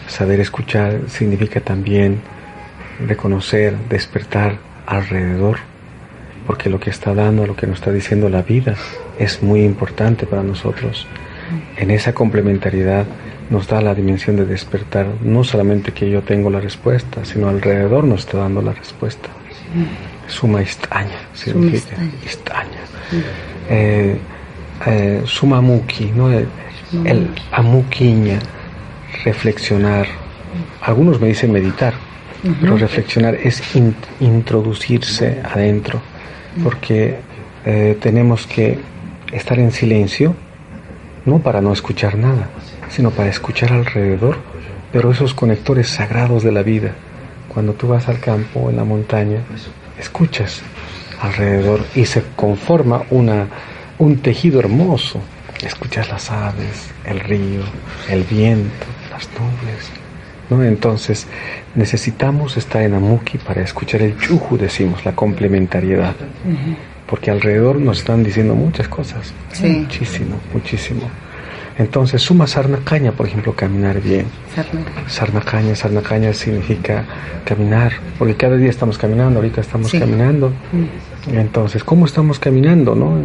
Saber 0.08 0.39
escuchar 0.39 1.02
significa 1.10 1.62
también 1.62 2.22
reconocer, 3.06 3.76
despertar 3.88 4.58
alrededor 4.88 5.60
porque 6.46 6.70
lo 6.70 6.80
que 6.80 6.90
está 6.90 7.14
dando, 7.14 7.46
lo 7.46 7.56
que 7.56 7.68
nos 7.68 7.78
está 7.78 7.92
diciendo 7.92 8.30
la 8.30 8.42
vida 8.42 8.76
es 9.18 9.42
muy 9.42 9.64
importante 9.64 10.26
para 10.26 10.44
nosotros. 10.44 11.08
En 11.78 11.92
esa 11.92 12.14
complementariedad 12.14 13.06
nos 13.50 13.68
da 13.68 13.82
la 13.82 13.94
dimensión 13.94 14.36
de 14.36 14.46
despertar, 14.46 15.08
no 15.22 15.44
solamente 15.44 15.92
que 15.92 16.10
yo 16.10 16.22
tengo 16.22 16.50
la 16.50 16.60
respuesta, 16.60 17.26
sino 17.26 17.50
alrededor 17.50 18.04
nos 18.04 18.22
está 18.22 18.40
dando 18.40 18.62
la 18.62 18.74
respuesta. 18.74 19.30
Suma 20.28 20.62
istaña, 20.62 21.20
significa 21.34 21.96
istaña. 22.26 22.80
Eh, 23.70 24.18
eh, 24.86 25.22
suma 25.26 25.62
muki, 25.62 26.12
¿no? 26.16 26.32
el, 26.32 26.48
el 27.06 27.30
amuquiña, 27.52 28.40
reflexionar. 29.24 30.08
Algunos 30.82 31.20
me 31.20 31.28
dicen 31.28 31.52
meditar, 31.52 31.94
pero 32.62 32.78
reflexionar 32.78 33.36
es 33.36 33.62
introducirse 34.20 35.42
adentro 35.44 36.02
porque 36.62 37.18
eh, 37.66 37.98
tenemos 38.02 38.46
que 38.46 38.78
estar 39.32 39.58
en 39.60 39.72
silencio, 39.72 40.36
no 41.26 41.39
para 41.39 41.62
no 41.62 41.72
escuchar 41.74 42.18
nada, 42.18 42.50
sino 42.89 43.12
para 43.12 43.30
escuchar 43.30 43.72
alrededor, 43.72 44.38
pero 44.92 45.12
esos 45.12 45.34
conectores 45.34 45.88
sagrados 45.89 46.44
de 46.44 46.52
la 46.52 46.62
vida. 46.62 46.92
Cuando 47.48 47.74
tú 47.74 47.88
vas 47.88 48.08
al 48.10 48.20
campo, 48.20 48.70
en 48.70 48.76
la 48.76 48.84
montaña, 48.84 49.39
escuchas 50.00 50.62
alrededor 51.22 51.82
y 51.96 52.06
se 52.06 52.24
conforma 52.36 53.04
una, 53.10 53.48
un 53.98 54.18
tejido 54.18 54.60
hermoso. 54.60 55.22
Escuchas 55.63 56.10
las 56.10 56.30
aves, 56.30 56.89
el 57.06 57.20
río, 57.22 57.62
el 58.10 58.24
viento, 58.24 58.86
las 59.10 59.30
nubes. 59.30 60.03
¿No? 60.54 60.63
Entonces 60.63 61.28
necesitamos 61.76 62.58
estar 62.58 62.82
en 62.82 62.94
Amuki 62.94 63.38
para 63.38 63.62
escuchar 63.62 64.02
el 64.02 64.18
yuju, 64.18 64.58
decimos, 64.58 65.06
la 65.06 65.16
complementariedad. 65.16 66.16
Porque 67.08 67.32
alrededor 67.32 67.80
nos 67.80 68.00
están 68.00 68.24
diciendo 68.24 68.56
muchas 68.56 68.88
cosas. 68.88 69.34
Muchísimo, 69.62 70.38
muchísimo. 70.54 71.10
Entonces, 71.78 72.22
suma 72.22 72.46
sarnacaña, 72.46 73.13
por 73.13 73.26
ejemplo, 73.26 73.54
caminar 73.54 74.00
bien. 74.00 74.28
Sarnacaña, 75.08 75.76
sarnacaña 75.76 76.32
significa 76.34 77.04
caminar, 77.46 77.94
porque 78.20 78.36
cada 78.36 78.58
día 78.58 78.70
estamos 78.70 78.98
caminando, 78.98 79.39
ahorita 79.39 79.62
estamos 79.62 79.92
caminando. 79.92 80.50
Mm. 80.72 81.36
Entonces, 81.36 81.84
¿cómo 81.84 82.06
estamos 82.06 82.38
caminando? 82.38 82.94
No? 82.96 83.18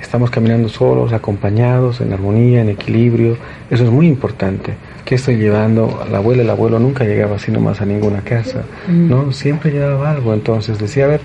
Estamos 0.00 0.30
caminando 0.30 0.68
solos, 0.68 1.12
acompañados, 1.12 2.00
en 2.00 2.12
armonía, 2.12 2.62
en 2.62 2.70
equilibrio. 2.70 3.36
Eso 3.70 3.84
es 3.84 3.90
muy 3.90 4.08
importante. 4.08 4.74
¿Qué 5.04 5.16
estoy 5.16 5.36
llevando? 5.36 6.06
La 6.10 6.18
abuela, 6.18 6.42
el 6.42 6.50
abuelo 6.50 6.78
nunca 6.78 7.04
llegaba 7.04 7.36
así 7.36 7.52
nomás 7.52 7.80
a 7.80 7.86
ninguna 7.86 8.22
casa, 8.22 8.62
mm. 8.88 9.08
¿no? 9.08 9.32
Siempre 9.32 9.70
llevaba 9.70 10.10
algo. 10.10 10.32
Entonces 10.32 10.78
decía, 10.78 11.04
a 11.04 11.08
ver, 11.08 11.20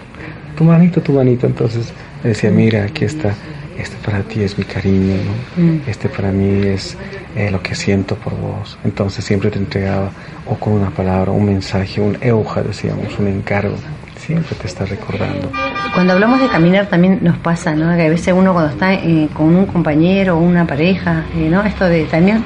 tu 0.57 0.63
manito, 0.65 1.01
tu 1.01 1.13
manito. 1.13 1.47
Entonces 1.47 1.93
decía, 2.23 2.51
mira, 2.51 2.83
aquí 2.83 3.05
está 3.05 3.33
este 3.79 3.95
para 4.05 4.21
ti 4.23 4.43
es 4.43 4.57
mi 4.57 4.65
cariño, 4.65 5.15
¿no? 5.15 5.63
Mm. 5.63 5.81
este 5.87 6.09
para 6.09 6.31
mí 6.31 6.67
es 6.67 6.97
eh, 7.35 7.49
lo 7.49 7.61
que 7.61 7.75
siento 7.75 8.15
por 8.15 8.33
vos. 8.37 8.77
Entonces 8.83 9.23
siempre 9.23 9.49
te 9.49 9.57
entregaba 9.57 10.11
o 10.45 10.55
con 10.55 10.73
una 10.73 10.89
palabra, 10.89 11.31
un 11.31 11.45
mensaje, 11.45 12.01
un 12.01 12.17
euja, 12.21 12.61
decíamos, 12.61 13.17
un 13.17 13.27
encargo. 13.27 13.75
Siempre 14.17 14.55
te 14.61 14.67
está 14.67 14.85
recordando. 14.85 15.49
Cuando 15.93 16.13
hablamos 16.13 16.41
de 16.41 16.49
caminar 16.49 16.87
también 16.87 17.19
nos 17.21 17.37
pasa, 17.37 17.73
¿no? 17.73 17.95
Que 17.95 18.03
a 18.03 18.09
veces 18.09 18.33
uno 18.37 18.51
cuando 18.53 18.71
está 18.71 18.93
eh, 18.93 19.29
con 19.33 19.55
un 19.55 19.65
compañero 19.65 20.37
o 20.37 20.39
una 20.39 20.67
pareja, 20.67 21.23
eh, 21.35 21.47
¿no? 21.49 21.63
Esto 21.63 21.85
de 21.85 22.03
también 22.03 22.43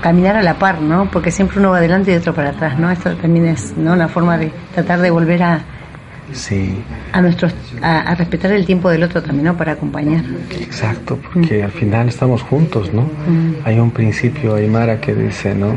caminar 0.00 0.36
a 0.36 0.42
la 0.42 0.54
par, 0.58 0.80
¿no? 0.80 1.10
Porque 1.10 1.30
siempre 1.30 1.58
uno 1.58 1.70
va 1.70 1.78
adelante 1.78 2.12
y 2.12 2.14
otro 2.16 2.34
para 2.34 2.50
atrás, 2.50 2.78
¿no? 2.78 2.90
Esto 2.90 3.14
también 3.16 3.46
es 3.46 3.74
¿no? 3.76 3.92
una 3.92 4.08
forma 4.08 4.38
de 4.38 4.50
tratar 4.74 5.00
de 5.00 5.10
volver 5.10 5.42
a, 5.42 5.60
Sí, 6.32 6.74
a 7.12 7.22
nuestros 7.22 7.54
a, 7.80 8.00
a 8.00 8.14
respetar 8.14 8.52
el 8.52 8.66
tiempo 8.66 8.90
del 8.90 9.02
otro 9.02 9.22
también, 9.22 9.44
¿no? 9.46 9.56
Para 9.56 9.72
acompañar. 9.72 10.22
exacto, 10.60 11.18
porque 11.32 11.62
al 11.62 11.70
final 11.70 12.08
estamos 12.08 12.42
juntos, 12.42 12.92
¿no? 12.92 13.08
Hay 13.64 13.78
un 13.78 13.90
principio 13.90 14.54
aymara 14.54 15.00
que 15.00 15.14
dice, 15.14 15.54
¿no? 15.54 15.72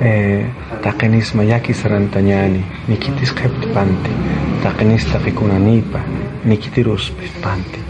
Eh, 0.00 0.44
Takenis 0.82 1.34
mayaki 1.34 1.72
sarantañani, 1.72 2.62
nikitis 2.88 3.32
panti, 3.72 4.10
takenis 4.62 5.06
takikunanipa, 5.06 6.00
nikitirus 6.44 7.12
panti. 7.42 7.80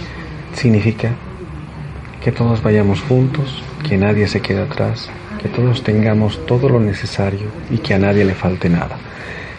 Significa 0.54 1.10
que 2.22 2.30
todos 2.30 2.62
vayamos 2.62 3.00
juntos, 3.02 3.62
que 3.86 3.98
nadie 3.98 4.28
se 4.28 4.40
quede 4.40 4.62
atrás, 4.62 5.10
que 5.46 5.54
todos 5.54 5.82
tengamos 5.82 6.44
todo 6.46 6.68
lo 6.68 6.80
necesario 6.80 7.46
y 7.70 7.78
que 7.78 7.94
a 7.94 7.98
nadie 7.98 8.24
le 8.24 8.34
falte 8.34 8.68
nada. 8.68 8.96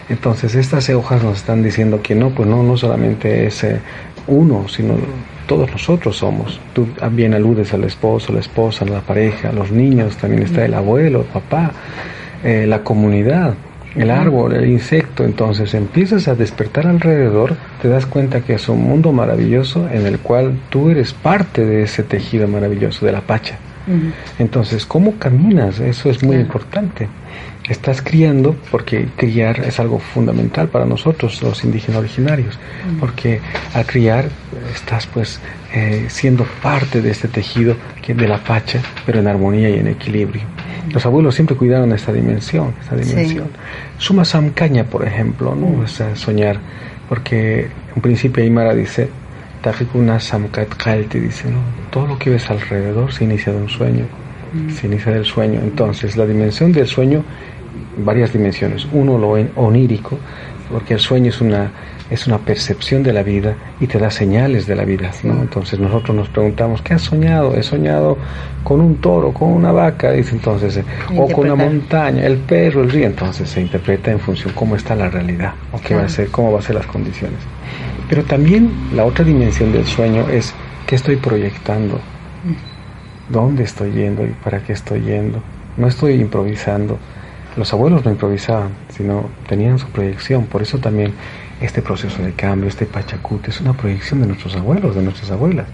Entonces 0.08 0.54
estas 0.54 0.88
hojas 0.90 1.22
nos 1.22 1.38
están 1.38 1.62
diciendo 1.62 2.00
que 2.02 2.14
no, 2.14 2.30
pues 2.30 2.48
no, 2.48 2.62
no 2.62 2.76
solamente 2.76 3.46
es 3.46 3.64
eh, 3.64 3.80
uno, 4.26 4.68
sino 4.68 4.94
todos 5.46 5.70
nosotros 5.70 6.16
somos. 6.16 6.60
Tú 6.74 6.86
bien 7.12 7.34
aludes 7.34 7.72
al 7.72 7.84
esposo, 7.84 8.32
la 8.32 8.40
esposa, 8.40 8.84
la 8.84 9.00
pareja, 9.00 9.52
los 9.52 9.70
niños, 9.70 10.16
también 10.16 10.42
está 10.42 10.64
el 10.64 10.74
abuelo, 10.74 11.20
el 11.20 11.26
papá, 11.26 11.72
eh, 12.44 12.66
la 12.66 12.82
comunidad, 12.82 13.54
el 13.96 14.10
árbol, 14.10 14.54
el 14.54 14.68
insecto. 14.68 15.24
Entonces 15.24 15.74
empiezas 15.74 16.28
a 16.28 16.34
despertar 16.34 16.86
alrededor, 16.86 17.56
te 17.80 17.88
das 17.88 18.06
cuenta 18.06 18.40
que 18.42 18.54
es 18.54 18.68
un 18.68 18.82
mundo 18.82 19.12
maravilloso 19.12 19.88
en 19.90 20.06
el 20.06 20.18
cual 20.18 20.58
tú 20.68 20.90
eres 20.90 21.12
parte 21.12 21.64
de 21.64 21.82
ese 21.82 22.02
tejido 22.02 22.46
maravilloso, 22.46 23.06
de 23.06 23.12
la 23.12 23.22
pacha. 23.22 23.58
Entonces, 24.38 24.86
¿cómo 24.86 25.16
caminas? 25.18 25.80
Eso 25.80 26.10
es 26.10 26.22
muy 26.22 26.36
importante. 26.36 27.08
Estás 27.68 28.00
criando, 28.00 28.56
porque 28.70 29.08
criar 29.16 29.60
es 29.60 29.78
algo 29.78 29.98
fundamental 29.98 30.68
para 30.68 30.86
nosotros, 30.86 31.42
los 31.42 31.64
indígenas 31.64 32.00
originarios, 32.00 32.58
porque 32.98 33.40
al 33.74 33.84
criar 33.84 34.30
estás 34.74 35.06
pues 35.06 35.40
eh, 35.74 36.06
siendo 36.08 36.44
parte 36.62 37.02
de 37.02 37.10
este 37.10 37.28
tejido 37.28 37.76
que 38.00 38.14
de 38.14 38.26
la 38.26 38.38
pacha, 38.38 38.80
pero 39.04 39.18
en 39.18 39.26
armonía 39.26 39.68
y 39.68 39.74
en 39.74 39.88
equilibrio. 39.88 40.42
Los 40.90 41.04
abuelos 41.04 41.34
siempre 41.34 41.56
cuidaron 41.56 41.92
esta 41.92 42.12
dimensión, 42.12 42.72
esta 42.80 42.96
dimensión. 42.96 43.48
Suma 43.98 44.24
Samcaña, 44.24 44.84
por 44.84 45.06
ejemplo, 45.06 45.54
¿no? 45.54 45.82
O 45.82 45.86
sea, 45.86 46.16
soñar, 46.16 46.58
porque 47.08 47.68
en 47.94 48.02
principio 48.02 48.42
Aymara 48.42 48.74
dice, 48.74 49.10
Tajikuna 49.62 50.20
Samkat 50.20 50.68
Kalti, 50.76 51.18
dice, 51.18 51.50
¿no? 51.50 51.58
Todo 51.90 52.06
lo 52.06 52.18
que 52.18 52.30
ves 52.30 52.48
alrededor 52.50 53.12
se 53.12 53.24
inicia 53.24 53.52
de 53.52 53.58
un 53.60 53.68
sueño, 53.68 54.04
se 54.74 54.86
inicia 54.86 55.12
del 55.12 55.24
sueño. 55.24 55.60
Entonces, 55.62 56.16
la 56.16 56.26
dimensión 56.26 56.72
del 56.72 56.86
sueño, 56.86 57.22
varias 57.98 58.32
dimensiones. 58.32 58.86
Uno, 58.92 59.18
lo 59.18 59.36
en- 59.36 59.50
onírico, 59.56 60.18
porque 60.70 60.94
el 60.94 61.00
sueño 61.00 61.30
es 61.30 61.40
una, 61.40 61.70
es 62.10 62.26
una 62.26 62.38
percepción 62.38 63.02
de 63.02 63.12
la 63.12 63.22
vida 63.22 63.54
y 63.80 63.86
te 63.86 63.98
da 63.98 64.10
señales 64.10 64.66
de 64.66 64.76
la 64.76 64.84
vida, 64.84 65.10
¿no? 65.24 65.42
Entonces, 65.42 65.78
nosotros 65.78 66.16
nos 66.16 66.28
preguntamos, 66.28 66.80
¿qué 66.82 66.94
has 66.94 67.02
soñado? 67.02 67.54
He 67.56 67.62
soñado 67.62 68.16
con 68.64 68.80
un 68.80 68.96
toro, 68.96 69.32
con 69.32 69.48
una 69.52 69.72
vaca, 69.72 70.12
dice 70.12 70.32
entonces, 70.36 70.76
eh, 70.78 70.84
o 71.16 71.26
con 71.28 71.44
una 71.50 71.54
montaña, 71.64 72.24
el 72.26 72.36
perro, 72.38 72.82
el 72.82 72.90
río. 72.90 73.06
Entonces, 73.06 73.48
se 73.50 73.60
interpreta 73.60 74.10
en 74.10 74.20
función 74.20 74.52
cómo 74.54 74.76
está 74.76 74.94
la 74.94 75.08
realidad, 75.10 75.52
o 75.72 75.80
qué 75.80 75.94
va 75.94 76.04
a 76.04 76.08
ser, 76.08 76.28
cómo 76.28 76.52
va 76.52 76.60
a 76.60 76.62
ser 76.62 76.76
las 76.76 76.86
condiciones. 76.86 77.38
Pero 78.08 78.24
también 78.24 78.70
la 78.94 79.04
otra 79.04 79.24
dimensión 79.24 79.72
del 79.72 79.86
sueño 79.86 80.28
es 80.30 80.54
qué 80.86 80.94
estoy 80.94 81.16
proyectando, 81.16 82.00
dónde 83.28 83.64
estoy 83.64 83.92
yendo 83.92 84.24
y 84.24 84.30
para 84.42 84.60
qué 84.60 84.72
estoy 84.72 85.02
yendo. 85.02 85.42
No 85.76 85.86
estoy 85.86 86.14
improvisando. 86.14 86.98
Los 87.56 87.72
abuelos 87.72 88.04
no 88.04 88.10
improvisaban, 88.10 88.70
sino 88.88 89.28
tenían 89.46 89.78
su 89.78 89.88
proyección. 89.88 90.46
Por 90.46 90.62
eso 90.62 90.78
también 90.78 91.12
este 91.60 91.82
proceso 91.82 92.22
de 92.22 92.32
cambio, 92.32 92.68
este 92.68 92.86
pachacute, 92.86 93.50
es 93.50 93.60
una 93.60 93.74
proyección 93.74 94.20
de 94.20 94.28
nuestros 94.28 94.56
abuelos, 94.56 94.94
de 94.94 95.02
nuestras 95.02 95.30
abuelas. 95.30 95.66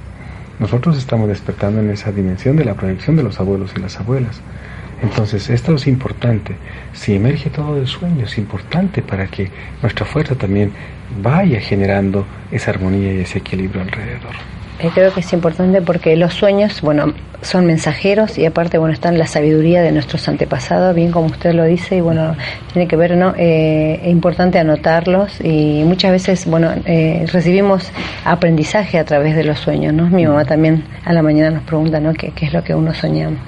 Nosotros 0.59 0.97
estamos 0.97 1.29
despertando 1.29 1.81
en 1.81 1.91
esa 1.91 2.11
dimensión 2.11 2.57
de 2.57 2.65
la 2.65 2.75
proyección 2.75 3.17
de 3.17 3.23
los 3.23 3.39
abuelos 3.39 3.73
y 3.77 3.81
las 3.81 3.99
abuelas. 4.01 4.41
Entonces, 5.05 5.51
esto 5.51 5.75
es 5.75 5.87
importante. 5.87 6.57
Si 6.95 7.15
emerge 7.15 7.51
todo 7.51 7.75
del 7.77 7.87
sueño, 7.87 8.25
es 8.25 8.39
importante 8.39 9.03
para 9.03 9.27
que 9.27 9.51
nuestra 9.83 10.07
fuerza 10.07 10.35
también 10.35 10.73
vaya 11.23 11.61
generando 11.61 12.25
esa 12.51 12.71
armonía 12.71 13.13
y 13.13 13.19
ese 13.19 13.39
equilibrio 13.39 13.83
alrededor. 13.83 14.35
Eh, 14.81 14.91
creo 14.93 15.13
que 15.13 15.21
es 15.21 15.33
importante 15.33 15.81
porque 15.83 16.17
los 16.17 16.35
sueños, 16.35 16.81
bueno, 16.81 17.15
son 17.45 17.67
mensajeros 17.67 18.39
y 18.39 18.47
aparte, 18.47 18.79
bueno, 18.79 18.95
están 18.95 19.19
la 19.19 19.27
sabiduría 19.27 19.83
de 19.83 19.93
nuestros 19.93 20.27
antepasados, 20.29 20.95
bien 20.95 21.13
como 21.13 21.27
usted 21.27 21.53
lo 21.53 21.65
dice, 21.65 21.97
y 21.97 22.01
bueno, 22.01 22.35
tiene 22.73 22.89
que 22.89 22.97
ver, 22.97 23.17
¿no? 23.17 23.35
Eh, 23.37 24.01
es 24.03 24.09
importante 24.09 24.59
anotarlos 24.59 25.41
y 25.43 25.83
muchas 25.85 26.11
veces, 26.11 26.47
bueno, 26.47 26.73
eh, 26.87 27.27
recibimos 27.33 27.91
aprendizaje 28.25 28.99
a 28.99 29.05
través 29.05 29.37
de 29.37 29.45
los 29.45 29.59
sueños, 29.59 29.93
¿no? 29.93 30.09
Mi 30.09 30.27
mamá 30.27 30.45
también 30.45 30.85
a 31.05 31.13
la 31.13 31.23
mañana 31.23 31.51
nos 31.51 31.63
pregunta, 31.65 32.01
¿no? 32.01 32.13
¿Qué, 32.15 32.33
qué 32.35 32.47
es 32.47 32.53
lo 32.53 32.65
que 32.65 32.75
uno 32.75 32.95
soñamos? 32.95 33.41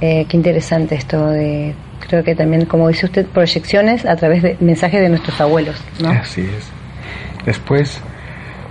Eh, 0.00 0.26
qué 0.28 0.36
interesante 0.36 0.94
esto 0.94 1.30
de, 1.30 1.74
creo 2.06 2.24
que 2.24 2.34
también, 2.34 2.64
como 2.64 2.88
dice 2.88 3.06
usted, 3.06 3.26
proyecciones 3.26 4.04
a 4.04 4.16
través 4.16 4.42
de 4.42 4.56
mensajes 4.60 5.00
de 5.00 5.08
nuestros 5.08 5.40
abuelos, 5.40 5.76
¿no? 6.00 6.10
Así 6.10 6.42
es. 6.42 6.70
Después, 7.44 8.00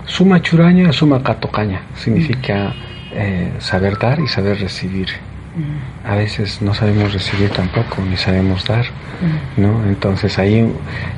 suma 0.08 0.40
churaña, 0.40 0.92
suma 0.92 1.22
catocaña, 1.22 1.82
significa 1.94 2.74
eh, 3.12 3.52
saber 3.60 3.98
dar 3.98 4.18
y 4.18 4.26
saber 4.26 4.58
recibir. 4.58 5.08
A 6.04 6.14
veces 6.14 6.62
no 6.62 6.72
sabemos 6.72 7.12
recibir 7.12 7.50
tampoco, 7.50 8.02
ni 8.08 8.16
sabemos 8.16 8.64
dar, 8.64 8.84
¿no? 9.56 9.84
Entonces 9.86 10.38
ahí 10.38 10.70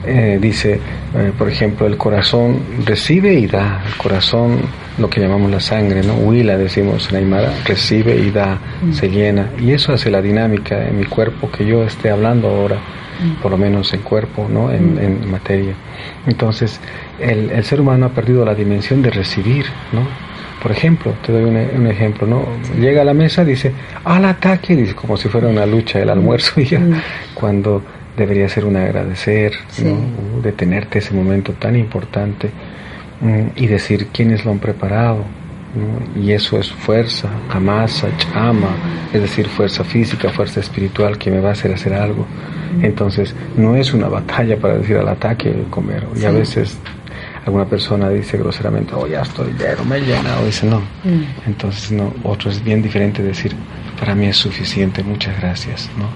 eh, 0.07 0.39
dice, 0.41 0.81
eh, 1.15 1.33
por 1.37 1.49
ejemplo, 1.49 1.87
el 1.87 1.97
corazón 1.97 2.61
recibe 2.87 3.35
y 3.35 3.47
da, 3.47 3.83
el 3.87 3.97
corazón, 3.97 4.59
lo 4.99 5.09
que 5.11 5.21
llamamos 5.21 5.51
la 5.51 5.61
sangre, 5.61 6.03
¿no? 6.03 6.15
Huila, 6.15 6.57
decimos 6.57 7.09
en 7.11 7.17
Aymara, 7.17 7.53
recibe 7.65 8.17
y 8.17 8.31
da, 8.31 8.59
se 8.93 9.09
llena, 9.09 9.51
y 9.61 9.73
eso 9.73 9.93
hace 9.93 10.11
la 10.11 10.23
dinámica 10.23 10.89
en 10.89 10.99
mi 10.99 11.05
cuerpo 11.05 11.51
que 11.51 11.67
yo 11.67 11.85
esté 11.85 12.11
hablando 12.11 12.49
ahora, 12.49 12.79
por 13.43 13.51
lo 13.51 13.59
menos 13.59 13.93
en 13.93 14.01
cuerpo, 14.01 14.49
¿no? 14.51 14.73
En, 14.73 14.99
en 14.99 15.31
materia. 15.31 15.75
Entonces, 16.27 16.81
el, 17.21 17.51
el 17.51 17.65
ser 17.65 17.81
humano 17.81 18.07
ha 18.07 18.11
perdido 18.11 18.45
la 18.45 18.55
dimensión 18.55 19.03
de 19.03 19.11
recibir, 19.11 19.67
¿no? 19.93 20.30
Por 20.63 20.73
ejemplo, 20.73 21.15
te 21.25 21.33
doy 21.33 21.45
un, 21.45 21.57
un 21.57 21.87
ejemplo, 21.87 22.27
¿no? 22.27 22.45
Llega 22.79 23.03
a 23.03 23.05
la 23.05 23.15
mesa, 23.15 23.45
dice, 23.45 23.73
al 24.05 24.25
ataque, 24.25 24.77
dice, 24.77 24.95
como 24.95 25.17
si 25.17 25.29
fuera 25.29 25.49
una 25.49 25.67
lucha, 25.67 26.01
el 26.01 26.11
almuerzo, 26.11 26.61
ya, 26.61 26.81
cuando 27.35 27.83
debería 28.17 28.49
ser 28.49 28.65
un 28.65 28.77
agradecer, 28.77 29.53
¿no? 29.83 29.93
Uh, 29.93 30.43
Detenerte 30.43 30.99
ese 30.99 31.15
momento 31.15 31.53
tan 31.53 31.77
importante 31.77 32.51
mm, 33.21 33.57
y 33.57 33.67
decir 33.67 34.09
quiénes 34.13 34.45
lo 34.45 34.51
han 34.51 34.59
preparado, 34.59 35.25
¿no? 35.75 36.21
Y 36.23 36.33
eso 36.33 36.59
es 36.59 36.71
fuerza, 36.71 37.29
amasa, 37.49 38.09
chama, 38.19 38.77
es 39.13 39.23
decir, 39.23 39.47
fuerza 39.49 39.85
física, 39.85 40.29
fuerza 40.31 40.61
espiritual 40.61 41.17
que 41.17 41.31
me 41.31 41.41
va 41.41 41.51
a 41.51 41.53
hacer 41.53 41.73
hacer 41.73 41.95
algo. 41.95 42.27
Entonces, 42.83 43.35
no 43.57 43.77
es 43.77 43.93
una 43.93 44.09
batalla 44.09 44.57
para 44.57 44.79
decir 44.79 44.97
al 44.97 45.09
ataque 45.09 45.65
comer. 45.71 46.07
Y 46.21 46.25
a 46.25 46.31
veces 46.31 46.79
alguna 47.47 47.65
persona 47.65 48.09
dice 48.11 48.37
groseramente, 48.39 48.95
oh, 48.95 49.07
ya 49.07 49.23
estoy 49.23 49.53
lleno, 49.53 49.85
me 49.85 49.97
he 49.97 50.01
llenado. 50.01 50.45
Dice, 50.45 50.67
no. 50.67 50.83
Entonces, 51.47 51.93
no. 51.93 52.13
Otro 52.23 52.51
es 52.51 52.63
bien 52.63 52.83
diferente 52.83 53.23
decir, 53.23 53.55
para 53.99 54.15
mí 54.15 54.27
es 54.27 54.37
suficiente, 54.37 55.03
muchas 55.03 55.39
gracias, 55.41 55.91
¿no? 55.97 56.09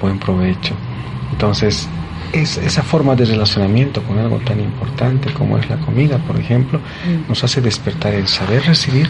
Buen 0.00 0.18
provecho. 0.18 0.74
Entonces, 1.32 1.88
es, 2.32 2.56
esa 2.58 2.82
forma 2.82 3.14
de 3.14 3.24
relacionamiento 3.24 4.02
con 4.02 4.18
algo 4.18 4.38
tan 4.38 4.60
importante 4.60 5.32
como 5.32 5.58
es 5.58 5.68
la 5.68 5.76
comida, 5.76 6.18
por 6.18 6.38
ejemplo, 6.38 6.80
nos 7.28 7.42
hace 7.44 7.60
despertar 7.60 8.14
el 8.14 8.28
saber 8.28 8.64
recibir 8.64 9.08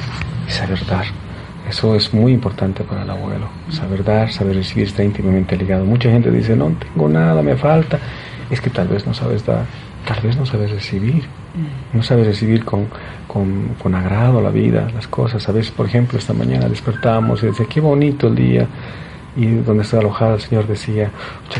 y 0.48 0.52
saber 0.52 0.84
dar. 0.86 1.06
Eso 1.68 1.94
es 1.94 2.12
muy 2.12 2.32
importante 2.32 2.84
para 2.84 3.02
el 3.02 3.10
abuelo. 3.10 3.48
Saber 3.70 4.04
dar, 4.04 4.30
saber 4.30 4.56
recibir 4.56 4.86
está 4.86 5.02
íntimamente 5.02 5.56
ligado. 5.56 5.84
Mucha 5.84 6.10
gente 6.10 6.30
dice, 6.30 6.54
no 6.54 6.70
tengo 6.72 7.08
nada, 7.08 7.42
me 7.42 7.56
falta. 7.56 7.98
Es 8.50 8.60
que 8.60 8.68
tal 8.68 8.88
vez 8.88 9.06
no 9.06 9.14
sabes 9.14 9.46
dar, 9.46 9.64
tal 10.06 10.20
vez 10.20 10.36
no 10.36 10.44
sabes 10.44 10.70
recibir. 10.70 11.24
No 11.92 12.02
sabes 12.02 12.26
recibir 12.26 12.64
con, 12.64 12.88
con, 13.28 13.74
con 13.80 13.94
agrado 13.94 14.40
la 14.40 14.50
vida, 14.50 14.88
las 14.92 15.06
cosas. 15.06 15.48
A 15.48 15.52
veces, 15.52 15.70
por 15.70 15.86
ejemplo, 15.86 16.18
esta 16.18 16.32
mañana 16.32 16.68
despertamos 16.68 17.42
y 17.42 17.46
decía, 17.46 17.66
qué 17.68 17.80
bonito 17.80 18.26
el 18.26 18.34
día. 18.34 18.66
Y 19.36 19.46
donde 19.46 19.82
estaba 19.82 20.00
alojada 20.00 20.34
el 20.34 20.40
Señor 20.40 20.66
decía, 20.66 21.10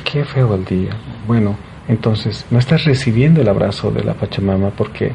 qué 0.04 0.24
feo 0.24 0.54
el 0.54 0.64
día. 0.64 0.90
Bueno, 1.26 1.56
entonces 1.88 2.46
no 2.50 2.58
estás 2.58 2.84
recibiendo 2.84 3.40
el 3.40 3.48
abrazo 3.48 3.90
de 3.90 4.04
la 4.04 4.14
Pachamama 4.14 4.70
porque 4.70 5.12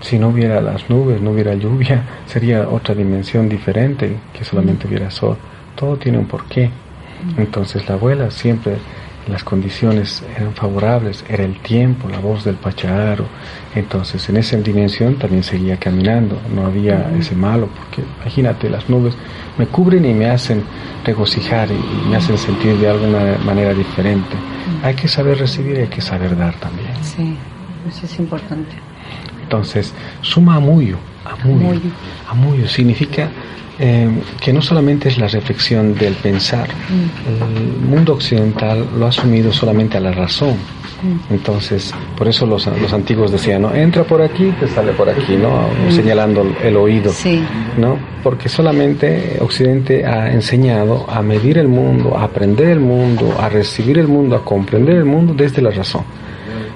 si 0.00 0.18
no 0.18 0.28
hubiera 0.28 0.60
las 0.60 0.88
nubes, 0.88 1.20
no 1.20 1.30
hubiera 1.32 1.54
lluvia, 1.54 2.02
sería 2.26 2.68
otra 2.68 2.94
dimensión 2.94 3.48
diferente, 3.48 4.16
que 4.32 4.44
solamente 4.44 4.86
hubiera 4.86 5.10
sol. 5.10 5.36
Todo 5.74 5.96
tiene 5.96 6.18
un 6.18 6.26
porqué. 6.26 6.70
Entonces 7.36 7.88
la 7.88 7.94
abuela 7.94 8.30
siempre 8.30 8.76
las 9.30 9.44
condiciones 9.44 10.22
eran 10.36 10.54
favorables, 10.54 11.24
era 11.28 11.44
el 11.44 11.58
tiempo, 11.58 12.08
la 12.08 12.18
voz 12.18 12.44
del 12.44 12.56
Pacharo. 12.56 13.26
Entonces, 13.74 14.28
en 14.28 14.38
esa 14.38 14.56
dimensión 14.56 15.16
también 15.16 15.42
seguía 15.42 15.76
caminando, 15.76 16.40
no 16.54 16.66
había 16.66 17.10
ese 17.18 17.34
malo, 17.34 17.68
porque 17.68 18.02
imagínate, 18.22 18.70
las 18.70 18.88
nubes 18.88 19.14
me 19.58 19.66
cubren 19.66 20.04
y 20.04 20.14
me 20.14 20.30
hacen 20.30 20.62
regocijar 21.04 21.68
y, 21.70 22.08
me 22.08 22.16
hacen 22.16 22.38
sentir 22.38 22.76
de 22.78 22.88
alguna 22.88 23.36
manera 23.44 23.74
diferente. 23.74 24.36
Hay 24.82 24.94
que 24.94 25.08
saber 25.08 25.38
recibir 25.38 25.76
y 25.76 25.80
hay 25.80 25.88
que 25.88 26.00
saber 26.00 26.36
dar 26.36 26.54
también. 26.54 26.88
Sí, 27.02 27.36
eso 27.88 28.06
es 28.06 28.18
importante. 28.18 28.76
Entonces, 29.42 29.94
suma 30.20 30.56
amuyo, 30.56 30.96
amuyo, 31.24 31.80
amuyo 32.28 32.68
significa 32.68 33.28
eh, 33.78 34.08
que 34.40 34.52
no 34.52 34.60
solamente 34.60 35.08
es 35.08 35.18
la 35.18 35.28
reflexión 35.28 35.94
del 35.94 36.14
pensar, 36.14 36.68
el 37.26 37.88
mundo 37.88 38.14
occidental 38.14 38.86
lo 38.98 39.06
ha 39.06 39.08
asumido 39.10 39.52
solamente 39.52 39.96
a 39.96 40.00
la 40.00 40.12
razón. 40.12 40.56
Entonces, 41.30 41.94
por 42.16 42.26
eso 42.26 42.44
los, 42.44 42.66
los 42.66 42.92
antiguos 42.92 43.30
decían, 43.30 43.62
¿no? 43.62 43.72
Entra 43.72 44.02
por 44.02 44.20
aquí, 44.20 44.52
te 44.58 44.66
sale 44.66 44.92
por 44.92 45.08
aquí, 45.08 45.36
¿no? 45.36 45.68
Señalando 45.90 46.44
el 46.62 46.76
oído, 46.76 47.12
¿no? 47.76 47.96
Porque 48.24 48.48
solamente 48.48 49.38
Occidente 49.40 50.04
ha 50.04 50.32
enseñado 50.32 51.06
a 51.08 51.22
medir 51.22 51.58
el 51.58 51.68
mundo, 51.68 52.16
a 52.16 52.24
aprender 52.24 52.68
el 52.68 52.80
mundo, 52.80 53.36
a 53.40 53.48
recibir 53.48 53.98
el 53.98 54.08
mundo, 54.08 54.34
a 54.34 54.44
comprender 54.44 54.96
el 54.96 55.04
mundo 55.04 55.34
desde 55.34 55.62
la 55.62 55.70
razón. 55.70 56.02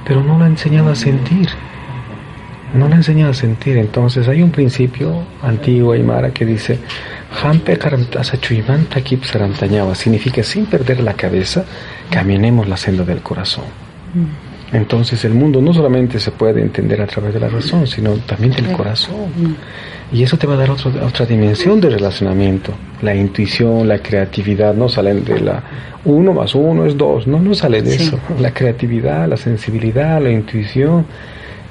Pero 0.05 0.23
no 0.23 0.39
lo 0.39 0.45
ha 0.45 0.49
enseñado 0.49 0.91
a 0.91 0.95
sentir 0.95 1.49
no 2.75 2.89
le 2.89 2.97
enseñado 2.97 3.31
a 3.31 3.35
sentir. 3.35 3.77
Entonces 3.77 4.29
hay 4.29 4.43
un 4.43 4.51
principio 4.51 5.25
antiguo 5.43 5.93
aymara 5.93 6.31
que 6.31 6.45
dice, 6.45 6.79
significa 9.95 10.43
sin 10.43 10.67
perder 10.67 11.01
la 11.01 11.15
cabeza, 11.15 11.65
caminemos 12.11 12.69
la 12.69 12.77
senda 12.77 13.05
del 13.05 13.21
corazón. 13.21 13.65
Mm. 14.15 14.77
Entonces 14.77 15.23
el 15.27 15.35
mundo 15.35 15.61
no 15.61 15.75
solamente 15.75 16.19
se 16.19 16.31
puede 16.31 16.63
entender 16.63 17.03
a 17.03 17.07
través 17.07 17.35
de 17.35 17.41
la 17.41 17.49
razón, 17.49 17.87
sino 17.87 18.15
también 18.19 18.53
del 18.55 18.73
corazón. 18.73 19.29
Mm. 19.37 20.17
Y 20.17 20.23
eso 20.23 20.37
te 20.37 20.47
va 20.47 20.55
a 20.55 20.59
dar 20.59 20.71
otra 20.71 21.27
dimensión 21.27 21.81
de 21.81 21.91
relacionamiento. 21.91 22.73
La 23.01 23.15
intuición, 23.15 23.89
la 23.89 23.99
creatividad 23.99 24.75
no 24.75 24.89
salen 24.89 25.25
de 25.25 25.41
la 25.41 25.63
uno 26.05 26.33
más 26.33 26.55
uno 26.55 26.85
es 26.85 26.97
dos, 26.97 27.27
no, 27.27 27.39
no 27.39 27.55
sale 27.55 27.81
de 27.81 27.95
eso. 27.95 28.19
La 28.41 28.53
creatividad, 28.53 29.29
la 29.29 29.37
sensibilidad, 29.37 30.21
la 30.21 30.31
intuición 30.31 31.07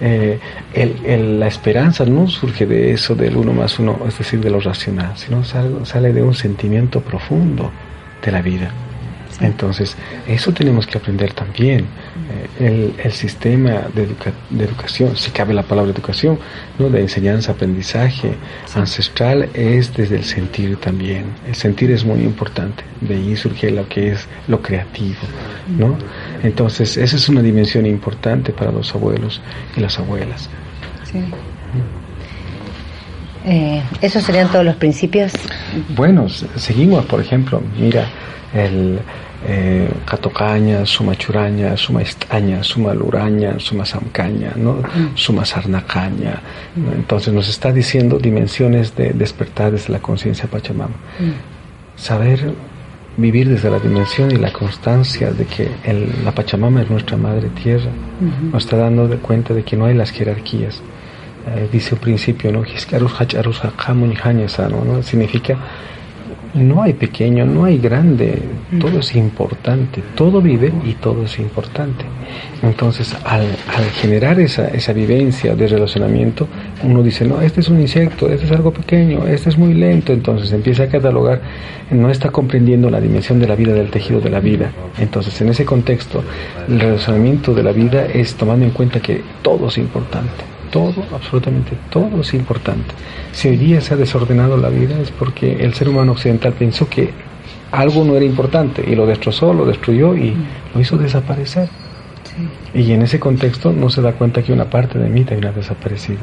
eh, 0.01 0.39
el, 0.73 1.39
la 1.39 1.47
esperanza 1.47 2.05
no 2.05 2.27
surge 2.27 2.65
de 2.65 2.91
eso, 2.91 3.13
del 3.13 3.37
uno 3.37 3.53
más 3.53 3.77
uno, 3.77 3.99
es 4.07 4.17
decir, 4.17 4.39
de 4.39 4.49
lo 4.49 4.59
racional, 4.59 5.15
sino 5.15 5.43
sale, 5.43 6.11
de 6.11 6.23
un 6.23 6.33
sentimiento 6.33 7.01
profundo 7.01 7.71
de 8.23 8.31
la 8.31 8.41
vida. 8.41 8.71
Entonces, 9.41 9.95
eso 10.27 10.51
tenemos 10.51 10.85
que 10.85 10.97
aprender 10.97 11.33
también. 11.33 11.85
Eh, 12.59 12.93
el, 13.03 13.11
sistema 13.11 13.87
de, 13.93 14.07
educación, 14.63 15.17
si 15.17 15.31
cabe 15.31 15.53
la 15.53 15.63
palabra 15.63 15.91
educación, 15.91 16.39
¿no? 16.77 16.89
de 16.89 17.01
enseñanza, 17.01 17.53
aprendizaje 17.53 18.35
ancestral 18.75 19.49
es 19.53 19.93
desde 19.93 20.17
el 20.17 20.23
sentir 20.23 20.77
también. 20.77 21.25
El 21.47 21.55
sentir 21.55 21.91
es 21.91 22.05
muy 22.05 22.21
importante. 22.21 22.83
De 23.01 23.15
ahí 23.15 23.35
surge 23.35 23.71
lo 23.71 23.87
que 23.89 24.11
es 24.11 24.27
lo 24.47 24.61
creativo. 24.61 25.19
¿no? 25.77 25.97
Entonces, 26.43 26.97
esa 26.97 27.15
es 27.15 27.27
una 27.29 27.41
dimensión 27.41 27.85
importante 27.85 28.53
para 28.53 28.71
los 28.71 28.93
abuelos 28.93 29.41
y 29.75 29.79
las 29.79 29.97
abuelas. 29.97 30.49
Sí. 31.11 31.23
Eh, 33.43 33.81
¿Esos 34.01 34.23
serían 34.23 34.49
todos 34.49 34.63
los 34.63 34.75
principios? 34.75 35.31
Bueno, 35.95 36.27
seguimos, 36.29 37.05
por 37.05 37.19
ejemplo, 37.21 37.61
mira, 37.79 38.07
el 38.53 38.99
eh, 39.47 39.89
Catocaña, 40.05 40.85
Suma 40.85 41.15
Churaña, 41.15 41.75
Suma 41.75 42.01
Estaña, 42.01 42.63
Suma 42.63 42.93
Luraña, 42.93 43.59
Suma 43.59 43.85
Samcaña, 43.85 44.53
¿no? 44.55 44.73
Mm. 44.73 45.15
Suma 45.15 45.45
Sarnacaña. 45.45 46.41
Entonces 46.95 47.33
nos 47.33 47.49
está 47.49 47.71
diciendo 47.71 48.19
dimensiones 48.19 48.95
de 48.95 49.13
despertar 49.13 49.71
desde 49.71 49.93
la 49.93 49.99
conciencia 49.99 50.47
Pachamama. 50.47 50.95
Mm. 51.19 51.99
Saber 51.99 52.53
vivir 53.17 53.49
desde 53.49 53.69
la 53.69 53.79
dimensión 53.79 54.31
y 54.31 54.35
la 54.35 54.53
constancia 54.53 55.31
de 55.31 55.45
que 55.45 55.69
la 56.23 56.31
Pachamama 56.31 56.81
es 56.81 56.89
nuestra 56.89 57.17
madre 57.17 57.49
tierra, 57.49 57.91
nos 58.51 58.63
está 58.63 58.77
dando 58.77 59.07
de 59.07 59.17
cuenta 59.17 59.53
de 59.53 59.63
que 59.63 59.75
no 59.75 59.85
hay 59.85 59.95
las 59.95 60.11
jerarquías. 60.11 60.81
Eh, 61.47 61.67
dice 61.71 61.95
un 61.95 61.99
principio, 61.99 62.51
¿no? 62.51 62.63
¿no? 64.85 65.03
Significa 65.03 65.57
no 66.53 66.83
hay 66.83 66.93
pequeño, 66.93 67.45
no 67.45 67.65
hay 67.65 67.77
grande, 67.77 68.41
todo 68.79 68.99
es 68.99 69.15
importante, 69.15 70.03
todo 70.15 70.41
vive 70.41 70.71
y 70.85 70.93
todo 70.93 71.23
es 71.23 71.39
importante. 71.39 72.03
Entonces, 72.61 73.15
al, 73.23 73.47
generar 73.95 74.39
esa, 74.39 74.67
esa 74.67 74.93
vivencia 74.93 75.55
de 75.55 75.67
relacionamiento, 75.67 76.47
uno 76.83 77.01
dice, 77.03 77.25
no, 77.25 77.41
este 77.41 77.61
es 77.61 77.69
un 77.69 77.79
insecto, 77.79 78.29
este 78.29 78.45
es 78.45 78.51
algo 78.51 78.71
pequeño, 78.71 79.27
este 79.27 79.49
es 79.49 79.57
muy 79.57 79.73
lento, 79.73 80.13
entonces 80.13 80.51
empieza 80.51 80.83
a 80.83 80.87
catalogar, 80.87 81.41
no 81.89 82.09
está 82.09 82.29
comprendiendo 82.29 82.89
la 82.89 82.99
dimensión 82.99 83.39
de 83.39 83.47
la 83.47 83.55
vida, 83.55 83.73
del 83.73 83.89
tejido 83.89 84.19
de 84.19 84.29
la 84.29 84.39
vida. 84.39 84.71
Entonces, 84.99 85.39
en 85.41 85.49
ese 85.49 85.65
contexto, 85.65 86.23
el 86.67 86.79
relacionamiento 86.79 87.53
de 87.53 87.63
la 87.63 87.71
vida 87.71 88.05
es 88.05 88.35
tomando 88.35 88.65
en 88.65 88.71
cuenta 88.71 88.99
que 88.99 89.21
todo 89.41 89.67
es 89.67 89.77
importante 89.77 90.60
todo, 90.71 91.05
absolutamente 91.13 91.77
todo 91.89 92.21
es 92.21 92.33
importante. 92.33 92.93
Si 93.31 93.49
hoy 93.49 93.57
día 93.57 93.81
se 93.81 93.93
ha 93.93 93.97
desordenado 93.97 94.57
la 94.57 94.69
vida 94.69 94.99
es 94.99 95.11
porque 95.11 95.63
el 95.63 95.73
ser 95.73 95.89
humano 95.89 96.13
occidental 96.13 96.53
pensó 96.53 96.89
que 96.89 97.11
algo 97.71 98.03
no 98.03 98.15
era 98.15 98.25
importante 98.25 98.83
y 98.85 98.95
lo 98.95 99.05
destrozó, 99.05 99.53
lo 99.53 99.65
destruyó 99.65 100.15
y 100.15 100.33
lo 100.73 100.81
hizo 100.81 100.97
desaparecer. 100.97 101.69
Y 102.73 102.91
en 102.93 103.01
ese 103.01 103.19
contexto 103.19 103.71
no 103.71 103.89
se 103.89 104.01
da 104.01 104.13
cuenta 104.13 104.41
que 104.41 104.53
una 104.53 104.69
parte 104.69 104.97
de 104.97 105.09
mí 105.09 105.23
también 105.23 105.53
ha 105.53 105.55
desaparecido. 105.55 106.19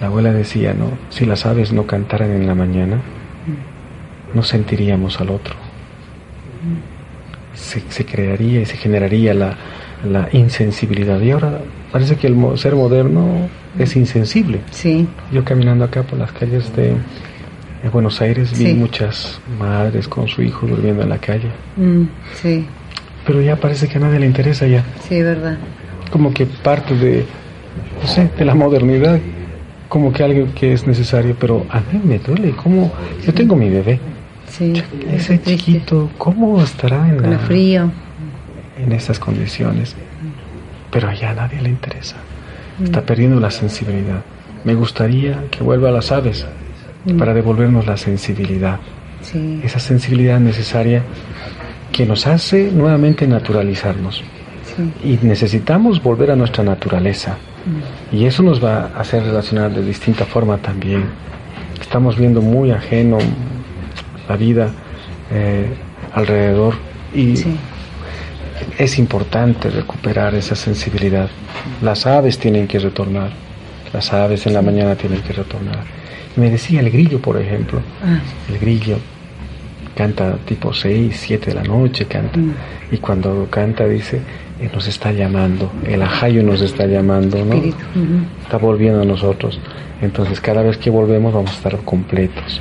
La 0.00 0.08
abuela 0.08 0.32
decía, 0.32 0.74
no, 0.74 0.90
si 1.10 1.24
las 1.24 1.46
aves 1.46 1.72
no 1.72 1.86
cantaran 1.86 2.30
en 2.30 2.46
la 2.46 2.54
mañana, 2.54 3.00
no 4.34 4.42
sentiríamos 4.42 5.20
al 5.20 5.30
otro. 5.30 5.54
Se, 7.54 7.82
se 7.88 8.04
crearía 8.04 8.60
y 8.60 8.66
se 8.66 8.76
generaría 8.76 9.34
la, 9.34 9.56
la 10.08 10.28
insensibilidad. 10.32 11.20
Y 11.20 11.30
ahora 11.30 11.60
parece 11.92 12.16
que 12.16 12.26
el 12.26 12.36
ser 12.56 12.74
moderno 12.74 13.48
es 13.78 13.94
insensible. 13.94 14.60
Sí. 14.70 15.06
Yo 15.30 15.44
caminando 15.44 15.84
acá 15.84 16.02
por 16.02 16.18
las 16.18 16.32
calles 16.32 16.74
de, 16.74 16.96
Buenos 17.92 18.20
Aires 18.20 18.56
vi 18.56 18.74
muchas 18.74 19.40
madres 19.58 20.08
con 20.08 20.28
su 20.28 20.40
hijo 20.40 20.66
durmiendo 20.66 21.02
en 21.02 21.08
la 21.08 21.18
calle. 21.18 21.50
Mm, 21.76 22.04
sí. 22.34 22.64
Pero 23.26 23.40
ya 23.40 23.56
parece 23.56 23.88
que 23.88 23.98
a 23.98 24.00
nadie 24.00 24.18
le 24.18 24.26
interesa 24.26 24.66
ya. 24.66 24.84
Sí, 25.08 25.20
verdad. 25.20 25.58
Como 26.10 26.32
que 26.32 26.46
parte 26.46 26.96
de, 26.96 27.24
no 28.00 28.08
sé, 28.08 28.30
de 28.36 28.44
la 28.44 28.54
modernidad, 28.54 29.18
como 29.88 30.12
que 30.12 30.22
algo 30.22 30.48
que 30.54 30.72
es 30.72 30.86
necesario, 30.86 31.36
pero 31.38 31.66
a 31.70 31.80
mí 31.80 32.00
me 32.02 32.18
duele. 32.18 32.52
¿Cómo? 32.52 32.92
Yo 33.24 33.34
tengo 33.34 33.56
mi 33.56 33.68
bebé. 33.68 34.00
Sí. 34.48 34.72
Ese 35.10 35.40
chiquito, 35.42 36.10
¿cómo 36.18 36.62
estará 36.62 37.08
en 37.08 37.16
Con 37.16 37.32
el 37.32 37.38
frío? 37.40 37.90
En 38.78 38.92
estas 38.92 39.18
condiciones. 39.18 39.96
Pero 40.92 41.08
allá 41.08 41.30
a 41.30 41.34
nadie 41.34 41.60
le 41.60 41.70
interesa 41.70 42.16
está 42.82 43.02
perdiendo 43.02 43.40
la 43.40 43.50
sensibilidad. 43.50 44.22
Me 44.64 44.74
gustaría 44.74 45.44
que 45.50 45.62
vuelva 45.62 45.88
a 45.88 45.92
las 45.92 46.12
aves 46.12 46.46
mm. 47.04 47.16
para 47.16 47.34
devolvernos 47.34 47.86
la 47.86 47.96
sensibilidad. 47.96 48.78
Esa 49.62 49.78
sensibilidad 49.78 50.40
necesaria 50.40 51.02
que 51.92 52.06
nos 52.06 52.26
hace 52.26 52.70
nuevamente 52.72 53.26
naturalizarnos. 53.26 54.22
Y 55.04 55.18
necesitamos 55.22 56.02
volver 56.02 56.30
a 56.30 56.36
nuestra 56.36 56.64
naturaleza. 56.64 57.36
Mm. 58.12 58.16
Y 58.16 58.26
eso 58.26 58.42
nos 58.42 58.62
va 58.62 58.90
a 58.94 59.00
hacer 59.00 59.22
relacionar 59.22 59.72
de 59.72 59.84
distinta 59.84 60.24
forma 60.24 60.58
también. 60.58 61.04
Estamos 61.80 62.16
viendo 62.16 62.40
muy 62.40 62.70
ajeno 62.70 63.18
la 64.28 64.36
vida 64.36 64.70
eh, 65.30 65.66
alrededor 66.14 66.74
y 67.14 67.34
es 68.82 68.98
importante 68.98 69.70
recuperar 69.70 70.34
esa 70.34 70.56
sensibilidad. 70.56 71.28
Las 71.82 72.04
aves 72.04 72.38
tienen 72.38 72.66
que 72.66 72.80
retornar, 72.80 73.30
las 73.92 74.12
aves 74.12 74.46
en 74.46 74.54
la 74.54 74.62
mañana 74.62 74.96
tienen 74.96 75.20
que 75.22 75.32
retornar. 75.32 75.84
me 76.34 76.50
decía 76.50 76.80
el 76.80 76.90
grillo, 76.90 77.20
por 77.20 77.40
ejemplo, 77.40 77.80
ah. 78.04 78.18
el 78.50 78.58
grillo 78.58 78.98
canta 79.94 80.36
tipo 80.44 80.72
6, 80.72 81.14
7 81.16 81.50
de 81.50 81.54
la 81.54 81.62
noche, 81.62 82.06
canta, 82.06 82.38
mm. 82.38 82.54
y 82.90 82.96
cuando 82.96 83.46
canta 83.50 83.86
dice, 83.86 84.20
eh, 84.60 84.70
nos 84.74 84.88
está 84.88 85.12
llamando, 85.12 85.70
el 85.86 86.02
ajayo 86.02 86.42
nos 86.42 86.60
está 86.60 86.86
llamando, 86.86 87.44
¿no? 87.44 87.62
Está 88.42 88.56
volviendo 88.56 89.02
a 89.02 89.04
nosotros. 89.04 89.60
Entonces 90.00 90.40
cada 90.40 90.62
vez 90.62 90.78
que 90.78 90.90
volvemos 90.90 91.32
vamos 91.32 91.52
a 91.52 91.54
estar 91.54 91.76
completos, 91.84 92.60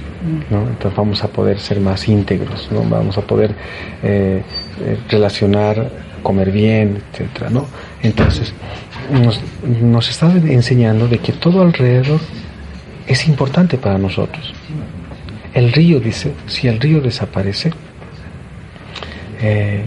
¿no? 0.51 0.61
Mm. 0.61 0.67
Entonces 0.67 0.95
vamos 0.95 1.23
a 1.23 1.27
poder 1.29 1.57
ser 1.57 1.79
más 1.79 2.07
íntegros, 2.07 2.69
¿no? 2.71 2.83
Vamos 2.87 3.17
a 3.17 3.21
poder 3.21 3.55
eh, 4.03 4.43
eh, 4.81 4.97
relacionar, 5.09 5.89
comer 6.21 6.51
bien, 6.51 7.01
etcétera, 7.11 7.49
¿no? 7.49 7.65
Entonces 8.01 8.53
nos, 9.11 9.39
nos 9.81 10.09
está 10.09 10.31
enseñando 10.31 11.07
de 11.07 11.19
que 11.19 11.33
todo 11.33 11.61
alrededor 11.61 12.19
es 13.07 13.27
importante 13.27 13.77
para 13.77 13.97
nosotros. 13.97 14.53
El 15.53 15.71
río 15.73 15.99
dice, 15.99 16.33
si 16.47 16.67
el 16.67 16.79
río 16.79 17.01
desaparece, 17.01 17.71
eh, 19.41 19.83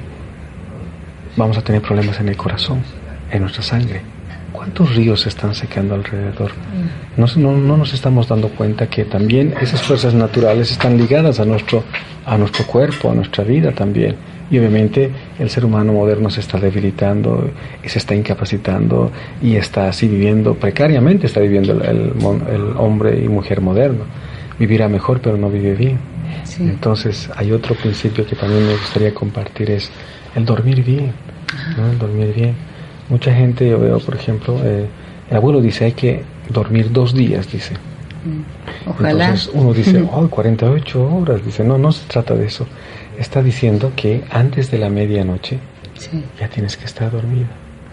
vamos 1.37 1.57
a 1.57 1.63
tener 1.63 1.81
problemas 1.81 2.21
en 2.21 2.29
el 2.29 2.37
corazón, 2.37 2.83
en 3.31 3.41
nuestra 3.43 3.63
sangre. 3.63 4.03
¿Cuántos 4.53 4.95
ríos 4.95 5.23
se 5.23 5.31
están 5.31 5.55
secando 5.55 5.95
alrededor? 5.95 6.53
No, 7.17 7.27
no, 7.37 7.57
no, 7.57 7.77
nos 7.77 7.93
estamos 7.93 8.29
dando 8.29 8.51
cuenta 8.51 8.89
que 8.89 9.05
también 9.05 9.55
esas 9.61 9.83
fuerzas 9.83 10.15
naturales 10.15 10.71
están 10.71 10.97
ligadas 10.97 11.41
a 11.41 11.45
nuestro, 11.45 11.83
a 12.25 12.37
nuestro 12.39 12.65
cuerpo, 12.67 13.11
a 13.11 13.15
nuestra 13.15 13.43
vida 13.43 13.73
también. 13.73 14.17
Y 14.51 14.59
obviamente 14.59 15.11
el 15.39 15.49
ser 15.49 15.65
humano 15.65 15.93
moderno 15.93 16.29
se 16.31 16.41
está 16.41 16.59
debilitando 16.59 17.51
se 17.85 17.99
está 17.99 18.15
incapacitando 18.15 19.11
y 19.43 19.57
está 19.57 19.89
así 19.89 20.07
viviendo, 20.07 20.55
precariamente 20.55 21.27
está 21.27 21.41
viviendo 21.41 21.73
el, 21.73 22.13
el, 22.53 22.77
hombre 22.77 23.23
y 23.23 23.29
mujer 23.29 23.61
moderno. 23.61 24.05
Vivirá 24.59 24.89
mejor 24.89 25.21
pero 25.21 25.37
no 25.37 25.49
vive 25.49 25.75
bien. 25.75 25.99
Entonces 26.61 27.31
hay 27.37 27.53
otro 27.53 27.75
principio 27.75 28.27
que 28.27 28.37
también 28.37 28.67
me 28.67 28.75
gustaría 28.75 29.15
compartir, 29.15 29.71
es 29.71 29.91
el 30.35 30.45
dormir 30.45 30.85
bien. 30.85 31.13
¿no? 31.77 31.91
El 31.91 31.99
dormir 31.99 32.33
bien 32.35 32.55
Mucha 33.09 33.35
gente, 33.35 33.69
yo 33.69 33.79
veo, 33.79 33.99
por 34.01 34.15
ejemplo, 34.15 34.59
eh, 34.65 34.87
el 35.31 35.37
abuelo 35.37 35.61
dice 35.61 35.85
hay 35.85 35.93
que 35.93 36.23
dormir 36.49 36.91
dos 36.91 37.15
días, 37.15 37.51
dice. 37.51 37.75
Mm, 38.25 38.89
ojalá. 38.91 39.25
Entonces 39.27 39.51
uno 39.53 39.75
dice, 39.75 40.03
oh, 40.13 40.29
48 40.29 41.15
horas. 41.15 41.45
Dice, 41.45 41.65
no, 41.65 41.77
no 41.77 41.93
se 41.93 42.07
trata 42.07 42.35
de 42.35 42.47
eso. 42.47 42.67
Está 43.19 43.43
diciendo 43.43 43.93
que 43.97 44.23
antes 44.31 44.71
de 44.71 44.79
la 44.79 44.89
medianoche 44.89 45.59
ya 46.39 46.49
tienes 46.49 46.77
que 46.77 46.85
estar 46.85 47.11
dormida. 47.11 47.49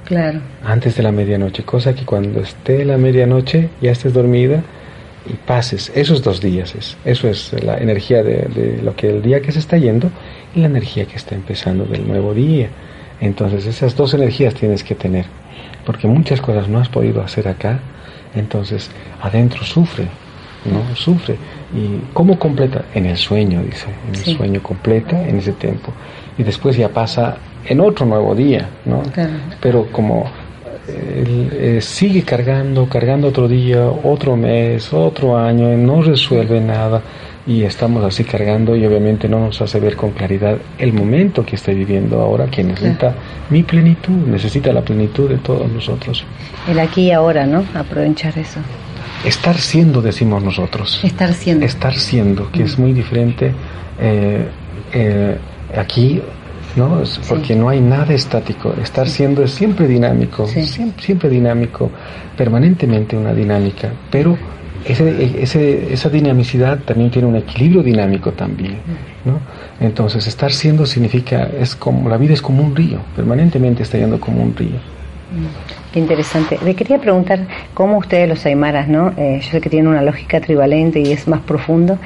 Claro. 0.05 0.41
Antes 0.63 0.95
de 0.95 1.03
la 1.03 1.11
medianoche, 1.11 1.63
cosa 1.63 1.93
que 1.93 2.05
cuando 2.05 2.41
esté 2.41 2.83
la 2.85 2.97
medianoche 2.97 3.69
ya 3.81 3.91
estés 3.91 4.13
dormida 4.13 4.63
y 5.25 5.33
pases 5.33 5.91
esos 5.95 6.23
dos 6.23 6.41
días. 6.41 6.73
Es, 6.75 6.97
eso 7.05 7.27
es 7.27 7.53
la 7.63 7.77
energía 7.77 8.23
de, 8.23 8.47
de 8.53 8.81
lo 8.81 8.95
que 8.95 9.09
el 9.09 9.21
día 9.21 9.41
que 9.41 9.51
se 9.51 9.59
está 9.59 9.77
yendo 9.77 10.09
y 10.55 10.59
la 10.61 10.65
energía 10.65 11.05
que 11.05 11.15
está 11.15 11.35
empezando 11.35 11.85
del 11.85 12.07
nuevo 12.07 12.33
día. 12.33 12.69
Entonces 13.21 13.67
esas 13.67 13.95
dos 13.95 14.13
energías 14.15 14.55
tienes 14.55 14.83
que 14.83 14.95
tener, 14.95 15.25
porque 15.85 16.07
muchas 16.07 16.41
cosas 16.41 16.67
no 16.67 16.79
has 16.79 16.89
podido 16.89 17.21
hacer 17.21 17.47
acá, 17.47 17.79
entonces 18.35 18.89
adentro 19.21 19.63
sufre, 19.63 20.07
¿no? 20.65 20.95
Sufre. 20.95 21.37
¿Y 21.73 22.13
cómo 22.13 22.37
completa? 22.37 22.85
En 22.93 23.05
el 23.05 23.17
sueño, 23.17 23.61
dice, 23.63 23.87
en 24.07 24.15
el 24.15 24.37
sueño 24.37 24.61
completa 24.61 25.21
en 25.27 25.37
ese 25.37 25.53
tiempo. 25.53 25.93
Y 26.37 26.43
después 26.43 26.75
ya 26.75 26.89
pasa 26.89 27.37
en 27.65 27.79
otro 27.79 28.05
nuevo 28.05 28.35
día, 28.35 28.69
¿no? 28.85 29.03
Pero 29.61 29.87
como 29.91 30.29
eh, 30.87 31.79
sigue 31.81 32.23
cargando, 32.23 32.87
cargando 32.87 33.27
otro 33.27 33.47
día, 33.47 33.85
otro 33.85 34.35
mes, 34.35 34.91
otro 34.93 35.37
año, 35.37 35.77
no 35.77 36.01
resuelve 36.01 36.59
nada 36.59 37.01
y 37.45 37.63
estamos 37.63 38.03
así 38.03 38.23
cargando 38.23 38.75
y 38.75 38.85
obviamente 38.85 39.27
no 39.27 39.39
nos 39.39 39.61
hace 39.61 39.79
ver 39.79 39.95
con 39.95 40.11
claridad 40.11 40.57
el 40.77 40.93
momento 40.93 41.45
que 41.45 41.55
estoy 41.55 41.75
viviendo 41.75 42.21
ahora, 42.21 42.47
que 42.47 42.63
necesita 42.63 43.13
mi 43.49 43.63
plenitud, 43.63 44.27
necesita 44.27 44.71
la 44.71 44.81
plenitud 44.81 45.29
de 45.29 45.37
todos 45.37 45.71
nosotros. 45.71 46.23
El 46.67 46.79
aquí 46.79 47.07
y 47.07 47.11
ahora, 47.11 47.45
¿no? 47.45 47.63
Aprovechar 47.73 48.37
eso. 48.37 48.59
Estar 49.25 49.57
siendo, 49.57 50.01
decimos 50.01 50.43
nosotros. 50.43 50.99
Estar 51.03 51.33
siendo. 51.33 51.65
Estar 51.65 51.93
siendo, 51.95 52.51
que 52.51 52.63
es 52.63 52.79
muy 52.79 52.93
diferente 52.93 53.53
eh, 53.99 54.47
eh, 54.93 55.37
aquí, 55.77 56.21
¿no? 56.75 57.03
Porque 57.29 57.55
no 57.55 57.69
hay 57.69 57.81
nada 57.81 58.13
estático. 58.13 58.73
Estar 58.81 59.07
siendo 59.07 59.43
es 59.43 59.51
siempre 59.51 59.87
dinámico, 59.87 60.47
siempre, 60.47 61.03
siempre 61.03 61.29
dinámico, 61.29 61.91
permanentemente 62.35 63.15
una 63.15 63.33
dinámica, 63.33 63.91
pero 64.09 64.37
ese, 64.85 65.43
ese, 65.43 65.93
esa 65.93 66.09
dinamicidad 66.09 66.79
también 66.79 67.11
tiene 67.11 67.27
un 67.27 67.35
equilibrio 67.35 67.83
dinámico 67.83 68.31
también, 68.31 68.77
¿no? 69.25 69.39
Entonces, 69.79 70.25
estar 70.27 70.51
siendo 70.51 70.85
significa, 70.85 71.49
es 71.59 71.75
como, 71.75 72.09
la 72.09 72.17
vida 72.17 72.33
es 72.33 72.41
como 72.41 72.63
un 72.63 72.75
río, 72.75 72.99
permanentemente 73.15 73.83
está 73.83 73.97
yendo 73.97 74.19
como 74.19 74.41
un 74.41 74.55
río. 74.55 74.79
Qué 75.91 75.99
interesante. 75.99 76.57
Le 76.63 76.73
quería 76.73 76.99
preguntar 76.99 77.47
cómo 77.73 77.97
ustedes 77.97 78.29
los 78.29 78.45
aymaras, 78.45 78.87
¿no? 78.87 79.13
Eh, 79.17 79.41
yo 79.41 79.51
sé 79.51 79.59
que 79.59 79.69
tienen 79.69 79.89
una 79.89 80.01
lógica 80.01 80.39
trivalente 80.39 81.01
y 81.01 81.11
es 81.11 81.27
más 81.27 81.41
profundo. 81.41 81.97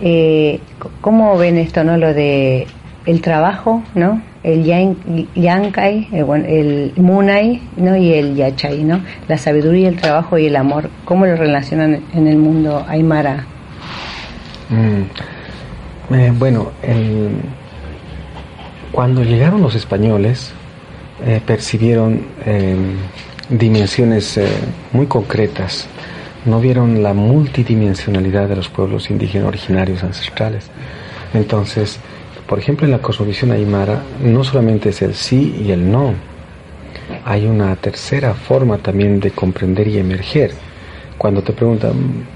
Eh, 0.00 0.60
¿Cómo 1.00 1.36
ven 1.36 1.58
esto, 1.58 1.82
no? 1.82 1.96
Lo 1.96 2.14
de 2.14 2.68
el 3.06 3.20
trabajo, 3.20 3.82
¿no? 3.94 4.22
el 4.44 4.62
yankai, 4.62 6.08
el, 6.12 6.44
el 6.46 6.92
munai 6.96 7.62
¿no? 7.76 7.96
y 7.96 8.12
el 8.12 8.34
yachai, 8.34 8.84
¿no? 8.84 9.00
la 9.26 9.38
sabiduría, 9.38 9.88
el 9.88 9.96
trabajo 9.96 10.38
y 10.38 10.46
el 10.46 10.56
amor. 10.56 10.90
¿Cómo 11.06 11.26
lo 11.26 11.34
relacionan 11.34 12.02
en 12.14 12.26
el 12.26 12.36
mundo 12.36 12.84
aymara? 12.86 13.46
Mm. 14.68 16.14
Eh, 16.14 16.32
bueno, 16.38 16.70
cuando 18.92 19.22
llegaron 19.24 19.62
los 19.62 19.74
españoles, 19.74 20.52
eh, 21.24 21.40
percibieron 21.44 22.26
em, 22.44 22.96
dimensiones 23.48 24.36
eh, 24.36 24.48
muy 24.92 25.06
concretas, 25.06 25.86
no 26.44 26.60
vieron 26.60 27.02
la 27.02 27.14
multidimensionalidad 27.14 28.48
de 28.48 28.56
los 28.56 28.68
pueblos 28.68 29.10
indígenas 29.10 29.48
originarios 29.48 30.02
ancestrales. 30.02 30.70
Entonces, 31.32 31.98
por 32.46 32.58
ejemplo, 32.58 32.86
en 32.86 32.92
la 32.92 32.98
cosmovisión 32.98 33.52
aymara 33.52 34.02
no 34.22 34.44
solamente 34.44 34.90
es 34.90 35.02
el 35.02 35.14
sí 35.14 35.62
y 35.66 35.72
el 35.72 35.90
no, 35.90 36.14
hay 37.24 37.46
una 37.46 37.74
tercera 37.76 38.34
forma 38.34 38.78
también 38.78 39.20
de 39.20 39.30
comprender 39.30 39.88
y 39.88 39.98
emerger. 39.98 40.52
Cuando 41.16 41.42
te 41.42 41.52
preguntan, 41.52 42.26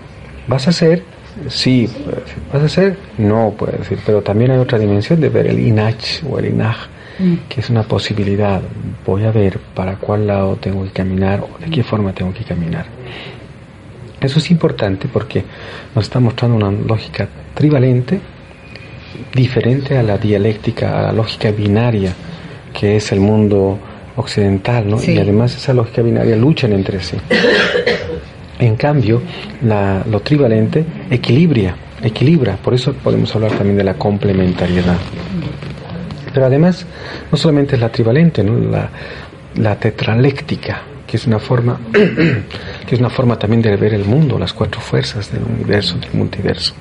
¿vas 0.46 0.66
a 0.66 0.70
hacer? 0.70 1.02
Sí, 1.48 1.88
¿vas 2.52 2.62
a 2.62 2.66
hacer? 2.66 2.96
No, 3.18 3.54
puede 3.56 3.78
decir, 3.78 3.98
pero 4.04 4.22
también 4.22 4.50
hay 4.50 4.58
otra 4.58 4.78
dimensión 4.78 5.20
de 5.20 5.28
ver 5.28 5.46
el 5.46 5.58
inach 5.58 6.22
o 6.28 6.38
el 6.38 6.46
inaj. 6.46 6.88
Que 7.48 7.60
es 7.60 7.70
una 7.70 7.82
posibilidad. 7.82 8.60
Voy 9.04 9.24
a 9.24 9.30
ver 9.30 9.58
para 9.74 9.96
cuál 9.96 10.26
lado 10.26 10.56
tengo 10.56 10.84
que 10.84 10.90
caminar 10.90 11.40
o 11.40 11.58
de 11.58 11.70
qué 11.70 11.82
forma 11.82 12.12
tengo 12.12 12.32
que 12.32 12.44
caminar. 12.44 12.86
Eso 14.20 14.38
es 14.38 14.50
importante 14.50 15.08
porque 15.12 15.44
nos 15.94 16.04
está 16.04 16.20
mostrando 16.20 16.56
una 16.56 16.70
lógica 16.70 17.28
trivalente 17.54 18.20
diferente 19.34 19.96
a 19.96 20.02
la 20.02 20.18
dialéctica, 20.18 20.98
a 20.98 21.02
la 21.02 21.12
lógica 21.12 21.50
binaria 21.50 22.12
que 22.78 22.96
es 22.96 23.12
el 23.12 23.20
mundo 23.20 23.78
occidental, 24.16 24.88
¿no? 24.88 25.02
Y 25.02 25.18
además 25.18 25.54
esa 25.56 25.72
lógica 25.72 26.02
binaria 26.02 26.36
luchan 26.36 26.72
entre 26.72 27.00
sí. 27.00 27.16
En 28.60 28.74
cambio, 28.74 29.22
la, 29.62 30.02
lo 30.10 30.18
trivalente 30.18 30.84
equilibra, 31.08 31.76
equilibra, 32.02 32.56
por 32.56 32.74
eso 32.74 32.92
podemos 32.92 33.32
hablar 33.36 33.52
también 33.52 33.76
de 33.76 33.84
la 33.84 33.94
complementariedad. 33.94 34.96
Pero 36.38 36.46
además, 36.46 36.86
no 37.32 37.36
solamente 37.36 37.74
es 37.74 37.80
la 37.80 37.90
trivalente, 37.90 38.44
la, 38.44 38.88
la 39.56 39.74
tetraléctica, 39.74 40.82
que 41.04 41.16
es 41.16 41.26
una 41.26 41.40
forma 41.40 41.80
que 41.92 42.94
es 42.94 43.00
una 43.00 43.10
forma 43.10 43.36
también 43.36 43.60
de 43.60 43.74
ver 43.74 43.92
el 43.92 44.04
mundo, 44.04 44.38
las 44.38 44.52
cuatro 44.52 44.80
fuerzas 44.80 45.32
del 45.32 45.42
universo, 45.42 45.98
del 45.98 46.12
multiverso. 46.12 46.74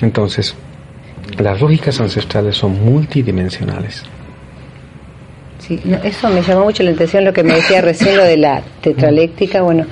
Entonces, 0.00 0.54
las 1.36 1.60
lógicas 1.60 2.00
ancestrales 2.00 2.56
son 2.56 2.84
multidimensionales. 2.84 4.04
Sí, 5.70 5.78
eso 6.02 6.28
me 6.30 6.42
llamó 6.42 6.64
mucho 6.64 6.82
la 6.82 6.90
atención 6.90 7.24
lo 7.24 7.32
que 7.32 7.44
me 7.44 7.54
decía 7.54 7.80
recién, 7.80 8.16
lo 8.16 8.24
de 8.24 8.36
la 8.36 8.60
tetraléctica, 8.80 9.62
bueno, 9.62 9.86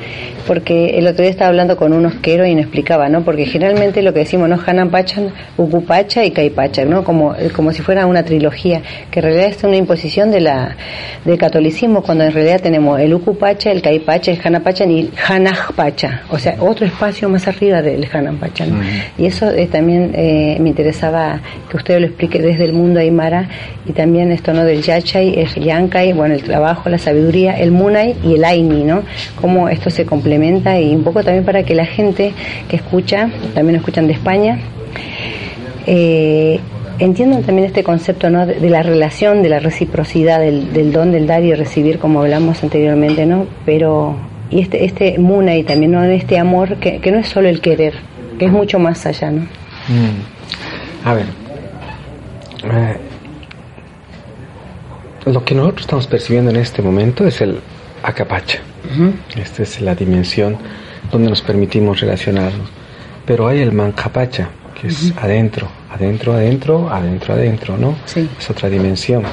porque 0.44 0.98
el 0.98 1.06
otro 1.06 1.22
día 1.22 1.30
estaba 1.30 1.50
hablando 1.50 1.76
con 1.76 1.92
un 1.92 2.04
osquero 2.04 2.44
y 2.44 2.56
me 2.56 2.62
explicaba, 2.62 3.08
¿no? 3.08 3.22
Porque 3.22 3.46
generalmente 3.46 4.02
lo 4.02 4.12
que 4.12 4.20
decimos, 4.20 4.48
¿no? 4.48 4.58
Hanan 4.66 4.90
Pachan, 4.90 5.30
Ucupacha 5.56 6.24
y 6.24 6.32
Caipacha, 6.32 6.84
¿no? 6.84 7.04
Como, 7.04 7.36
como 7.54 7.72
si 7.72 7.82
fuera 7.82 8.06
una 8.06 8.24
trilogía, 8.24 8.82
que 9.08 9.20
en 9.20 9.26
realidad 9.26 9.50
es 9.50 9.62
una 9.62 9.76
imposición 9.76 10.32
de 10.32 10.40
la, 10.40 10.74
del 11.24 11.38
catolicismo, 11.38 12.02
cuando 12.02 12.24
en 12.24 12.32
realidad 12.32 12.60
tenemos 12.60 12.98
el 12.98 13.14
Ucupacha, 13.14 13.70
el 13.70 13.80
Caipacha, 13.80 14.32
el 14.32 14.40
Hanapachan 14.42 14.90
y 14.90 15.00
el 15.00 15.10
Hanajpacha, 15.28 16.22
o 16.30 16.38
sea, 16.40 16.56
otro 16.58 16.86
espacio 16.86 17.28
más 17.28 17.46
arriba 17.46 17.82
del 17.82 18.08
Hanapachan. 18.12 18.80
Y 19.16 19.26
eso 19.26 19.48
eh, 19.50 19.68
también 19.70 20.10
eh, 20.14 20.56
me 20.58 20.70
interesaba 20.70 21.40
que 21.70 21.76
usted 21.76 22.00
lo 22.00 22.06
explique 22.06 22.40
desde 22.40 22.64
el 22.64 22.72
mundo 22.72 22.98
aymara 22.98 23.48
y 23.86 23.92
también 23.92 24.32
esto, 24.32 24.52
¿no? 24.52 24.64
Del 24.64 24.82
Yachay, 24.82 25.38
el 25.38 25.67
Yankai, 25.68 26.12
bueno, 26.12 26.34
el 26.34 26.42
trabajo, 26.42 26.88
la 26.88 26.98
sabiduría, 26.98 27.58
el 27.58 27.70
Munay 27.70 28.16
y 28.24 28.34
el 28.34 28.44
Aini, 28.44 28.84
¿no? 28.84 29.02
Cómo 29.40 29.68
esto 29.68 29.90
se 29.90 30.04
complementa 30.04 30.80
y 30.80 30.94
un 30.94 31.04
poco 31.04 31.22
también 31.22 31.44
para 31.44 31.62
que 31.62 31.74
la 31.74 31.86
gente 31.86 32.32
que 32.68 32.76
escucha, 32.76 33.30
también 33.54 33.76
escuchan 33.76 34.06
de 34.06 34.14
España, 34.14 34.58
eh, 35.86 36.60
entiendan 36.98 37.42
también 37.42 37.66
este 37.66 37.82
concepto 37.82 38.30
¿no? 38.30 38.46
de, 38.46 38.68
la 38.68 38.82
relación, 38.82 39.42
de 39.42 39.48
la 39.48 39.60
reciprocidad, 39.60 40.40
del, 40.40 40.92
don 40.92 41.12
del 41.12 41.26
dar 41.26 41.42
y 41.42 41.54
recibir, 41.54 41.98
como 41.98 42.20
hablamos 42.20 42.62
anteriormente, 42.62 43.24
¿no? 43.26 43.46
Pero, 43.64 44.16
y 44.50 44.60
este, 44.60 44.84
este 44.84 45.18
Muna 45.18 45.56
y 45.56 45.62
también 45.62 45.92
¿no? 45.92 46.02
este 46.04 46.38
amor 46.38 46.76
que, 46.76 47.00
no 47.10 47.18
es 47.18 47.28
solo 47.28 47.48
el 47.48 47.60
querer, 47.60 47.94
que 48.38 48.46
es 48.46 48.52
mucho 48.52 48.78
más 48.78 49.06
allá, 49.06 49.30
¿no? 49.30 49.42
Mm. 49.42 51.06
A 51.08 51.14
ver, 51.14 51.26
eh, 52.64 52.96
lo 55.24 55.44
que 55.44 55.54
nosotros 55.54 55.82
estamos 55.82 56.06
percibiendo 56.06 56.50
en 56.50 56.56
este 56.56 56.82
momento 56.82 57.26
es 57.26 57.40
el 57.40 57.60
acapacha. 58.02 58.60
Esta 59.36 59.62
es 59.62 59.80
la 59.80 59.94
dimensión 59.94 60.56
donde 61.10 61.28
nos 61.28 61.42
permitimos 61.42 62.00
relacionarnos. 62.00 62.68
Pero 63.26 63.46
hay 63.48 63.60
el 63.60 63.72
mancapacha, 63.72 64.48
que 64.80 64.88
es 64.88 65.12
adentro, 65.16 65.68
adentro, 65.90 66.32
adentro, 66.32 66.88
adentro, 66.90 67.34
adentro, 67.34 67.76
¿no? 67.76 67.96
Sí. 68.06 68.28
Es 68.38 68.48
otra 68.48 68.70
dimensión. 68.70 69.24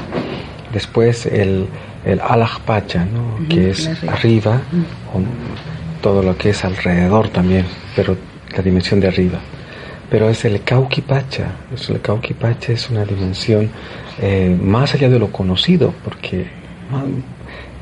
Después 0.74 1.26
el 1.28 1.68
el 2.06 2.22
Alajpacha, 2.22 3.04
¿no? 3.06 3.48
que 3.50 3.72
es 3.72 3.90
arriba, 4.08 4.62
todo 6.02 6.22
lo 6.22 6.38
que 6.38 6.52
es 6.52 6.64
alrededor 6.64 7.30
también, 7.30 7.66
pero 7.96 8.16
la 8.56 8.62
dimensión 8.62 9.00
de 9.00 9.08
arriba. 9.08 9.40
Pero 10.10 10.30
es 10.30 10.46
el 10.46 10.62
Cauquipacha, 10.64 11.48
el 11.90 12.02
Cauquipacha 12.02 12.74
es 12.74 12.90
una 12.92 13.04
dimensión 13.04 13.72
eh, 14.22 14.58
más 14.62 14.94
allá 14.94 15.10
de 15.10 15.20
lo 15.20 15.32
conocido, 15.32 15.94
porque 16.04 16.46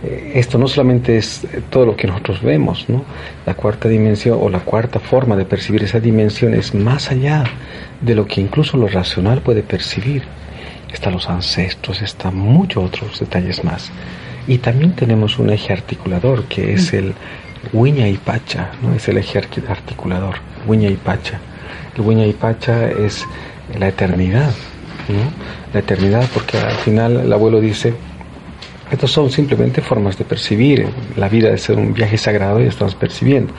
eh, 0.03 0.31
esto 0.36 0.57
no 0.57 0.67
solamente 0.67 1.17
es 1.17 1.47
todo 1.69 1.86
lo 1.86 1.95
que 1.95 2.07
nosotros 2.07 2.41
vemos, 2.41 2.86
¿no? 2.89 3.05
La 3.45 3.53
cuarta 3.53 3.88
dimensión 3.88 4.39
o 4.41 4.49
la 4.49 4.59
cuarta 4.59 4.99
forma 4.99 5.36
de 5.36 5.45
percibir 5.45 5.84
esa 5.84 5.99
dimensión 5.99 6.53
es 6.53 6.73
más 6.73 7.11
allá 7.11 7.43
de 8.01 8.15
lo 8.15 8.25
que 8.25 8.41
incluso 8.41 8.77
lo 8.77 8.88
racional 8.88 9.41
puede 9.41 9.63
percibir. 9.63 10.23
Están 10.91 11.13
los 11.13 11.29
ancestros, 11.29 12.01
están 12.01 12.36
muchos 12.36 12.84
otros 12.84 13.19
detalles 13.19 13.63
más. 13.63 13.91
Y 14.47 14.57
también 14.57 14.93
tenemos 14.93 15.39
un 15.39 15.49
eje 15.49 15.73
articulador 15.73 16.43
que 16.45 16.73
es 16.73 16.93
el 16.93 17.13
Wiña 17.71 18.07
y 18.09 18.17
Pacha, 18.17 18.71
¿no? 18.81 18.93
Es 18.93 19.07
el 19.07 19.17
eje 19.17 19.39
articulador, 19.39 20.36
Wiña 20.67 20.89
y 20.89 20.95
Pacha. 20.95 21.39
El 21.95 22.01
Wiña 22.01 22.25
y 22.25 22.34
Pacha 22.34 22.89
es 22.89 23.25
la 23.79 23.88
eternidad, 23.88 24.51
La 25.73 25.79
eternidad, 25.79 26.27
porque 26.33 26.57
al 26.57 26.77
final 26.77 27.17
el 27.17 27.33
abuelo 27.33 27.59
dice, 27.59 27.93
estos 28.91 29.11
son 29.11 29.31
simplemente 29.31 29.81
formas 29.81 30.17
de 30.17 30.25
percibir. 30.25 30.87
La 31.15 31.27
vida 31.27 31.49
de 31.49 31.57
ser 31.57 31.77
un 31.77 31.93
viaje 31.93 32.17
sagrado 32.17 32.61
y 32.61 32.67
estamos 32.67 32.95
percibiendo. 32.95 33.51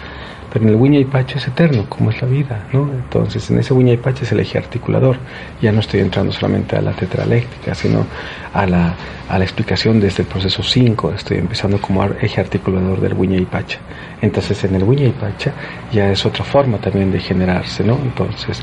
Pero 0.52 0.66
en 0.66 0.70
el 0.70 0.76
Wiña 0.76 1.00
y 1.00 1.04
Pacha 1.04 1.38
es 1.38 1.48
eterno, 1.48 1.86
como 1.88 2.10
es 2.10 2.22
la 2.22 2.28
vida, 2.28 2.68
¿no? 2.72 2.88
Entonces, 2.88 3.50
en 3.50 3.58
ese 3.58 3.74
Wiña 3.74 3.94
y 3.94 3.96
Pacha 3.96 4.22
es 4.22 4.30
el 4.30 4.38
eje 4.38 4.58
articulador. 4.58 5.16
Ya 5.60 5.72
no 5.72 5.80
estoy 5.80 5.98
entrando 5.98 6.32
solamente 6.32 6.76
a 6.76 6.80
la 6.80 6.92
tetraléctica, 6.92 7.74
sino 7.74 8.06
a 8.52 8.64
la, 8.64 8.94
a 9.28 9.36
la 9.36 9.44
explicación 9.44 9.98
desde 9.98 10.22
el 10.22 10.28
proceso 10.28 10.62
5. 10.62 11.14
Estoy 11.16 11.38
empezando 11.38 11.80
como 11.80 12.04
eje 12.04 12.40
articulador 12.40 13.00
del 13.00 13.14
Wiña 13.14 13.36
y 13.36 13.46
Pacha. 13.46 13.80
Entonces, 14.22 14.62
en 14.62 14.76
el 14.76 14.84
Wiña 14.84 15.06
y 15.06 15.10
Pacha 15.10 15.52
ya 15.90 16.12
es 16.12 16.24
otra 16.24 16.44
forma 16.44 16.78
también 16.78 17.10
de 17.10 17.18
generarse, 17.18 17.82
¿no? 17.82 17.98
Entonces, 18.00 18.60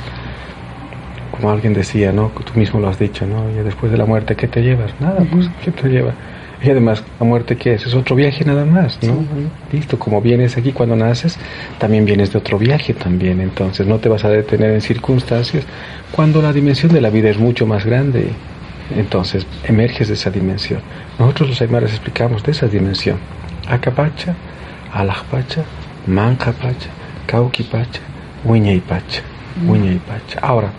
como 1.42 1.52
alguien 1.54 1.74
decía, 1.74 2.12
¿no? 2.12 2.32
Tú 2.46 2.58
mismo 2.58 2.80
lo 2.80 2.88
has 2.88 3.00
dicho, 3.00 3.26
¿no? 3.26 3.50
Y 3.50 3.64
después 3.64 3.92
de 3.92 3.98
la 3.98 4.06
muerte, 4.06 4.36
¿qué 4.36 4.48
te 4.48 4.62
llevas? 4.62 4.92
Nada, 5.00 5.26
pues, 5.32 5.50
¿qué 5.64 5.72
te 5.72 5.90
lleva? 5.90 6.14
Y 6.64 6.70
además, 6.70 7.04
la 7.20 7.26
muerte, 7.26 7.58
¿qué 7.58 7.74
es? 7.74 7.88
Es 7.88 7.96
otro 7.96 8.16
viaje 8.16 8.46
nada 8.46 8.64
más, 8.64 9.00
¿no? 9.02 9.26
Listo, 9.72 9.98
como 9.98 10.22
vienes 10.22 10.56
aquí 10.58 10.72
cuando 10.72 10.96
naces, 10.96 11.40
también 11.80 12.06
vienes 12.06 12.32
de 12.32 12.38
otro 12.38 12.60
viaje 12.60 12.94
también. 12.94 13.42
Entonces, 13.42 13.88
no 13.88 13.98
te 13.98 14.10
vas 14.10 14.24
a 14.24 14.30
detener 14.30 14.70
en 14.70 14.82
circunstancias 14.82 15.66
cuando 16.12 16.42
la 16.44 16.54
dimensión 16.54 16.94
de 16.94 17.02
la 17.02 17.10
vida 17.10 17.30
es 17.30 17.40
mucho 17.40 17.66
más 17.66 17.84
grande. 17.84 18.30
Entonces, 18.96 19.48
emerges 19.64 20.10
de 20.10 20.14
esa 20.14 20.30
dimensión. 20.30 20.82
Nosotros 21.18 21.50
los 21.50 21.62
aymaras 21.62 21.90
explicamos 21.90 22.44
de 22.44 22.52
esa 22.52 22.68
dimensión. 22.68 23.18
Acapacha, 23.68 24.36
Alajpacha, 24.94 25.64
Mancapacha, 26.06 26.90
Cauquipacha, 27.26 28.02
Huiñaipacha. 28.46 29.31
Uña 29.68 29.92
y 29.92 30.00
Pacha. 30.00 30.40
Ahora, 30.42 30.72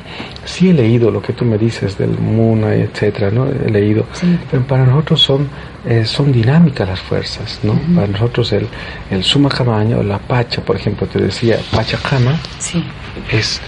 sí 0.45 0.71
he 0.71 0.73
leído 0.73 1.11
lo 1.11 1.23
que 1.23 1.33
tú 1.33 1.45
me 1.45 1.59
dices 1.59 1.97
del 1.99 2.11
Muna, 2.11 2.75
etcétera, 2.75 3.31
¿no? 3.31 3.47
He 3.47 3.71
leído, 3.71 4.07
pero 4.51 4.63
para 4.65 4.85
nosotros 4.85 5.21
son, 5.21 5.49
eh, 5.87 6.05
son 6.05 6.33
dinámicas 6.33 6.89
las 6.89 7.01
fuerzas, 7.01 7.61
¿no? 7.63 7.75
Para 7.95 8.07
nosotros 8.07 8.53
el, 8.53 8.67
el 9.11 9.23
Suma 9.23 9.49
o 9.49 10.03
la 10.03 10.19
Pacha, 10.19 10.63
por 10.63 10.77
ejemplo, 10.77 11.07
te 11.07 11.21
decía, 11.21 11.59
Pachacama 11.71 12.39
sí. 12.59 12.85
es 13.31 13.61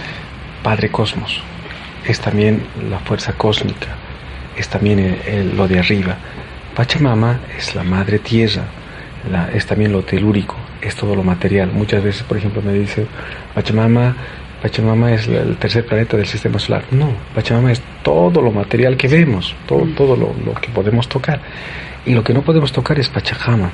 Padre 0.63 0.89
Cosmos, 0.89 1.41
es 2.07 2.19
también 2.19 2.63
la 2.89 2.99
fuerza 2.99 3.33
cósmica, 3.33 3.87
es 4.57 4.67
también 4.67 5.17
lo 5.55 5.67
de 5.67 5.79
arriba. 5.79 6.17
Pachamama 6.75 7.39
es 7.57 7.73
la 7.73 7.83
Madre 7.83 8.19
Tierra, 8.19 8.63
la, 9.31 9.49
es 9.51 9.65
también 9.65 9.91
lo 9.93 10.03
telúrico, 10.03 10.55
es 10.81 10.95
todo 10.95 11.15
lo 11.15 11.23
material. 11.23 11.71
Muchas 11.71 12.03
veces, 12.03 12.23
por 12.23 12.37
ejemplo, 12.37 12.61
me 12.61 12.73
dice, 12.73 13.07
Pachamama 13.53 14.15
Pachamama 14.61 15.13
es 15.13 15.27
el 15.27 15.57
tercer 15.57 15.85
planeta 15.85 16.17
del 16.17 16.25
sistema 16.25 16.59
solar. 16.59 16.83
No, 16.91 17.09
Pachamama 17.33 17.71
es 17.71 17.81
todo 18.03 18.41
lo 18.41 18.51
material 18.51 18.97
que 18.97 19.07
vemos, 19.07 19.55
todo, 19.67 19.85
mm. 19.85 19.95
todo 19.95 20.15
lo, 20.15 20.33
que 20.59 20.69
podemos 20.69 21.07
tocar. 21.07 21.39
Y 22.05 22.13
lo 22.13 22.23
que 22.23 22.33
no 22.33 22.41
podemos 22.41 22.71
tocar 22.71 22.99
es 22.99 23.09
Pachacama. 23.09 23.71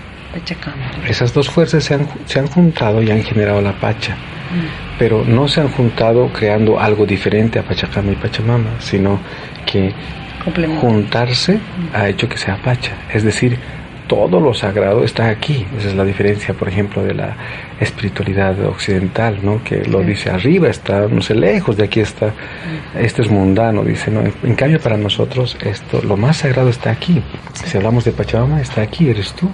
Esas 1.08 1.34
dos 1.34 1.50
fuerzas 1.50 1.84
se 1.84 1.94
han, 1.94 2.08
se 2.26 2.40
han, 2.40 2.48
juntado 2.48 3.02
y 3.04 3.12
han 3.12 3.24
generado 3.24 3.62
la 3.62 3.74
Pacha. 3.74 4.14
Mm. 4.16 4.98
Pero 4.98 5.24
no 5.26 5.48
se 5.48 5.62
han 5.62 5.70
juntado 5.70 6.32
creando 6.32 6.80
algo 6.80 7.06
diferente 7.06 7.60
a 7.60 7.64
Pachacama 7.64 8.12
y 8.12 8.16
Pachamama, 8.16 8.80
sino 8.80 9.20
que 9.66 9.94
juntarse 10.80 11.60
ha 11.94 12.08
hecho 12.10 12.28
que 12.28 12.38
sea 12.38 12.58
Pacha. 12.58 12.94
Es 13.14 13.24
decir, 13.24 13.58
todo 14.12 14.42
lo 14.42 14.54
sagrado 14.54 15.06
está 15.06 15.30
aquí. 15.30 15.66
Esa 15.78 15.88
es 15.88 15.96
la 15.96 16.04
diferencia, 16.04 16.54
por 16.54 16.68
ejemplo, 16.68 17.02
de 17.02 17.14
la 17.14 17.38
espiritualidad 17.80 18.60
occidental, 18.66 19.40
¿no? 19.42 19.64
Que 19.64 19.86
lo 19.86 20.02
dice 20.02 20.30
arriba, 20.30 20.68
está, 20.68 21.08
no 21.08 21.22
sé, 21.22 21.34
lejos 21.34 21.78
de 21.78 21.86
aquí 21.86 22.02
está, 22.02 22.34
esto 23.00 23.22
es 23.22 23.30
mundano, 23.30 23.86
dice, 23.86 24.12
¿no? 24.12 24.20
En, 24.20 24.56
cambio, 24.56 24.82
para 24.82 24.98
nosotros, 24.98 25.58
esto, 25.64 26.02
lo 26.02 26.18
más 26.18 26.40
sagrado 26.40 26.68
está 26.68 26.92
aquí. 26.92 27.24
Si 27.54 27.78
hablamos 27.78 28.04
de 28.04 28.12
Pachamama, 28.12 28.60
está 28.60 28.82
aquí, 28.82 29.10
eres 29.10 29.32
tú. 29.32 29.50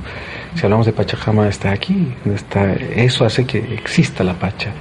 Si 0.55 0.65
hablamos 0.65 0.87
de 0.87 0.93
Pachacama, 0.93 1.47
está 1.47 1.71
aquí. 1.71 2.11
Está, 2.33 2.73
eso 2.73 3.25
hace 3.25 3.45
que 3.45 3.59
exista 3.59 4.23
la 4.23 4.33
Pacha. 4.33 4.71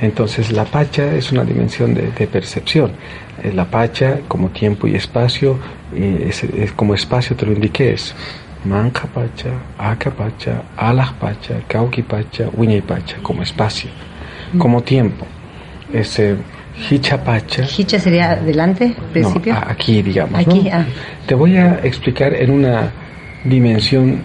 Entonces, 0.00 0.50
la 0.50 0.64
Pacha 0.64 1.14
es 1.14 1.30
una 1.30 1.44
dimensión 1.44 1.94
de, 1.94 2.26
percepción. 2.26 2.90
Eh, 3.44 3.52
la 3.54 3.66
Pacha, 3.66 4.18
como 4.26 4.48
tiempo 4.48 4.88
y 4.88 4.96
espacio, 4.96 5.56
eh, 5.94 6.30
es, 6.30 6.72
como 6.72 6.94
espacio 6.94 7.36
te 7.36 7.46
lo 7.46 7.52
indiqué, 7.52 7.92
es 7.92 8.12
Mancapacha, 8.64 9.50
Acapacha, 9.78 10.62
Alajpacha, 10.76 11.62
Cauquipacha, 11.66 12.48
Huiñaypacha, 12.52 13.16
como 13.22 13.42
espacio, 13.42 13.90
como 14.58 14.82
tiempo. 14.82 15.26
Ese 15.92 16.36
Hichapacha. 16.88 17.66
¿Hicha 17.76 17.98
sería 17.98 18.32
adelante, 18.32 18.94
principio? 19.12 19.54
aquí, 19.54 20.02
digamos. 20.02 20.38
Aquí, 20.38 20.68
ah. 20.70 20.84
Te 21.26 21.34
voy 21.34 21.56
a 21.56 21.80
explicar 21.82 22.34
en 22.34 22.50
una 22.50 22.90
dimensión 23.44 24.22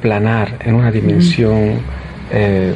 planar, 0.00 0.58
en 0.64 0.74
una 0.74 0.90
dimensión 0.90 1.80
eh, 2.30 2.74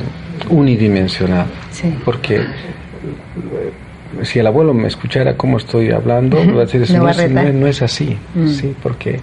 unidimensional. 0.49 1.47
Sí. 1.71 1.95
Porque 2.05 2.37
eh, 2.37 4.23
si 4.23 4.39
el 4.39 4.47
abuelo 4.47 4.75
me 4.75 4.89
escuchara 4.89 5.37
cómo 5.37 5.59
estoy 5.59 5.91
hablando, 5.91 6.39
va 6.39 6.63
a 6.63 6.67
decir, 6.67 6.81
no, 6.91 7.53
no, 7.53 7.67
es, 7.67 7.83
así, 7.83 8.17
mm. 8.35 8.49
sí, 8.49 8.75
porque 8.83 9.21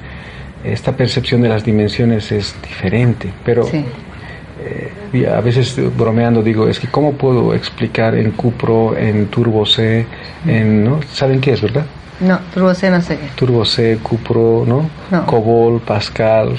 esta 0.73 0.95
percepción 0.95 1.41
de 1.41 1.49
las 1.49 1.63
dimensiones 1.63 2.31
es 2.31 2.55
diferente, 2.61 3.31
pero 3.43 3.67
eh, 3.71 5.27
a 5.27 5.41
veces 5.41 5.75
bromeando 5.95 6.41
digo, 6.41 6.67
es 6.67 6.79
que 6.79 6.87
¿cómo 6.87 7.13
puedo 7.13 7.53
explicar 7.53 8.15
en 8.15 8.31
Cupro, 8.31 8.97
en 8.97 9.27
Turbo 9.27 9.65
C, 9.65 10.05
en, 10.45 10.83
¿no? 10.83 10.99
¿Saben 11.11 11.39
qué 11.39 11.53
es, 11.53 11.61
verdad? 11.61 11.85
No, 12.19 12.39
Turbo 12.53 12.73
C 12.73 12.89
no 12.89 13.01
sé 13.01 13.17
qué. 13.17 13.27
Turbo 13.35 13.63
C, 13.63 13.99
Cupro, 14.01 14.65
¿no? 14.65 14.89
Cobol, 15.25 15.79
Pascal, 15.81 16.57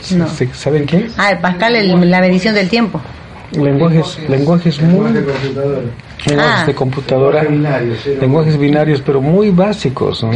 ¿saben 0.53 0.87
qué 0.87 0.99
es? 0.99 1.15
Ah, 1.19 1.33
el 1.33 1.39
Pascal 1.39 1.77
es 1.77 1.87
la 1.89 2.21
medición 2.21 2.55
del 2.55 2.69
tiempo. 2.69 3.01
Lenguajes, 3.53 4.19
lenguajes 4.29 4.81
muy... 4.83 5.11
Lenguajes 6.27 6.67
de 6.67 6.75
computadora, 6.75 7.45
lenguajes 8.21 8.59
binarios, 8.59 9.01
pero 9.01 9.21
muy 9.21 9.51
básicos, 9.51 10.23
¿no? 10.23 10.33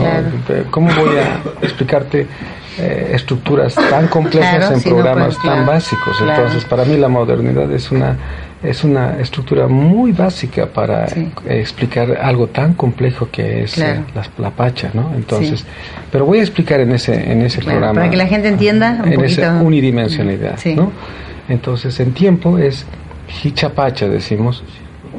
¿Cómo 0.70 0.89
voy 0.95 1.16
a 1.18 1.43
explicarte 1.61 2.27
eh, 2.79 3.12
estructuras 3.14 3.75
tan 3.75 4.09
complejas 4.09 4.73
en 4.73 4.83
programas 4.83 5.39
tan 5.43 5.66
básicos. 5.66 6.20
Entonces, 6.20 6.64
para 6.64 6.85
mí 6.85 6.97
la 6.97 7.09
modernidad 7.09 7.70
es 7.73 7.91
una 7.91 8.16
es 8.62 8.85
una 8.85 9.18
estructura 9.18 9.66
muy 9.66 10.12
básica 10.12 10.66
para 10.66 11.07
explicar 11.47 12.16
algo 12.23 12.47
tan 12.47 12.75
complejo 12.75 13.29
que 13.31 13.64
es 13.64 13.77
eh, 13.79 14.01
la, 14.39 14.51
pacha, 14.51 14.91
¿no? 14.95 15.12
Entonces, 15.16 15.66
pero 16.12 16.27
voy 16.27 16.39
a 16.39 16.43
explicar 16.43 16.79
en 16.79 16.93
ese 16.93 17.33
en 17.33 17.43
ese 17.43 17.61
programa 17.61 17.95
para 17.95 18.11
que 18.11 18.16
la 18.16 18.27
gente 18.27 18.49
entienda 18.49 19.01
un 19.05 19.12
en 19.12 19.25
esa 19.25 19.61
unidimensionalidad, 19.61 20.64
¿no? 20.77 20.93
Entonces, 21.49 21.99
en 21.99 22.12
tiempo 22.12 22.57
es 22.57 22.87
hichapacha 23.43 24.09
decimos, 24.09 24.62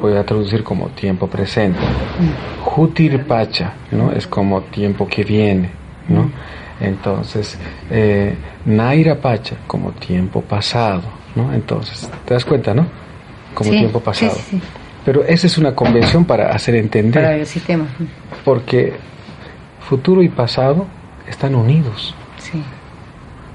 voy 0.00 0.16
a 0.16 0.24
traducir 0.24 0.62
como 0.62 0.88
tiempo 0.88 1.26
presente. 1.26 1.80
Mm. 1.80 2.62
Jutirpacha, 2.62 3.72
¿no? 3.90 4.12
Es 4.12 4.26
como 4.26 4.62
tiempo 4.62 5.06
que 5.06 5.24
viene, 5.24 5.70
¿no? 6.08 6.30
Entonces, 6.80 7.58
eh, 7.90 8.34
Naira 8.66 9.16
Pacha 9.16 9.56
como 9.66 9.92
tiempo 9.92 10.40
pasado, 10.40 11.02
¿no? 11.34 11.52
Entonces, 11.52 12.10
¿te 12.24 12.34
das 12.34 12.44
cuenta, 12.44 12.74
no? 12.74 12.86
Como 13.54 13.70
tiempo 13.70 14.00
pasado. 14.00 14.36
Pero 15.04 15.24
esa 15.24 15.46
es 15.46 15.58
una 15.58 15.74
convención 15.74 16.24
para 16.24 16.50
hacer 16.50 16.74
entender. 16.74 17.22
Para 17.22 17.36
el 17.36 17.46
sistema. 17.46 17.86
Porque 18.44 18.94
futuro 19.88 20.22
y 20.22 20.28
pasado 20.28 20.86
están 21.28 21.54
unidos. 21.54 22.14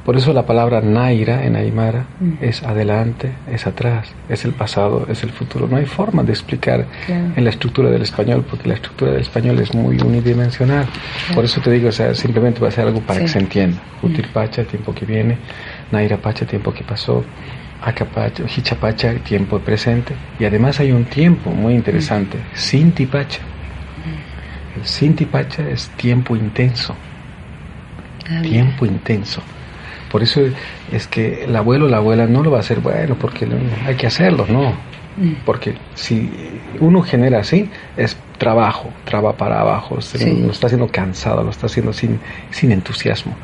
Por 0.09 0.17
eso 0.17 0.33
la 0.33 0.43
palabra 0.43 0.81
Naira 0.81 1.45
en 1.45 1.55
Aymara 1.55 2.07
mm. 2.19 2.31
es 2.41 2.63
adelante, 2.63 3.31
es 3.47 3.67
atrás, 3.67 4.07
es 4.27 4.43
el 4.43 4.53
pasado, 4.53 5.05
es 5.07 5.21
el 5.21 5.29
futuro. 5.29 5.67
No 5.67 5.77
hay 5.77 5.85
forma 5.85 6.23
de 6.23 6.31
explicar 6.31 6.87
en 7.07 7.43
la 7.43 7.51
estructura 7.51 7.91
del 7.91 8.01
español, 8.01 8.43
porque 8.49 8.67
la 8.67 8.73
estructura 8.73 9.11
del 9.11 9.21
español 9.21 9.59
es 9.59 9.71
muy 9.75 10.01
unidimensional. 10.01 10.87
Por 11.35 11.45
eso 11.45 11.61
te 11.61 11.69
digo, 11.69 11.89
o 11.89 11.91
sea, 11.91 12.15
simplemente 12.15 12.59
va 12.59 12.69
a 12.69 12.71
ser 12.71 12.87
algo 12.87 13.01
para 13.01 13.19
que 13.19 13.27
se 13.27 13.37
entienda. 13.37 13.77
Mm. 14.01 14.63
tiempo 14.67 14.95
que 14.95 15.05
viene, 15.05 15.37
Naira 15.91 16.17
Pacha, 16.17 16.43
tiempo 16.43 16.73
que 16.73 16.83
pasó, 16.83 17.23
Acapacha, 17.83 18.45
Hichapacha, 18.45 19.13
tiempo 19.17 19.59
presente. 19.59 20.15
Y 20.39 20.45
además 20.45 20.79
hay 20.79 20.91
un 20.91 21.05
tiempo 21.05 21.51
muy 21.51 21.75
interesante, 21.75 22.39
Sinti 22.55 23.05
Pacha. 23.05 23.41
El 24.75 24.87
Sinti 24.87 25.25
Pacha 25.25 25.69
es 25.69 25.87
tiempo 25.89 26.35
intenso. 26.35 26.95
Ah, 28.27 28.41
tiempo 28.41 28.87
intenso. 28.87 29.43
Por 30.11 30.23
eso 30.23 30.41
es 30.91 31.07
que 31.07 31.43
el 31.45 31.55
abuelo 31.55 31.85
o 31.85 31.89
la 31.89 31.97
abuela 31.97 32.25
no 32.27 32.43
lo 32.43 32.51
va 32.51 32.57
a 32.57 32.61
hacer 32.61 32.79
bueno 32.79 33.15
porque 33.15 33.47
hay 33.85 33.95
que 33.95 34.07
hacerlo, 34.07 34.45
no. 34.49 34.73
Mm. 35.17 35.33
Porque 35.45 35.75
si 35.95 36.29
uno 36.79 37.01
genera 37.01 37.39
así, 37.39 37.69
es 37.97 38.15
trabajo, 38.37 38.89
traba 39.03 39.33
para 39.35 39.59
abajo, 39.59 39.99
se- 40.01 40.17
Sí. 40.17 40.41
lo 40.45 40.51
está 40.51 40.67
haciendo 40.67 40.87
cansado, 40.87 41.43
lo 41.43 41.49
está 41.49 41.65
haciendo 41.67 41.91
sin, 41.93 42.19
sin 42.51 42.71
entusiasmo. 42.71 43.35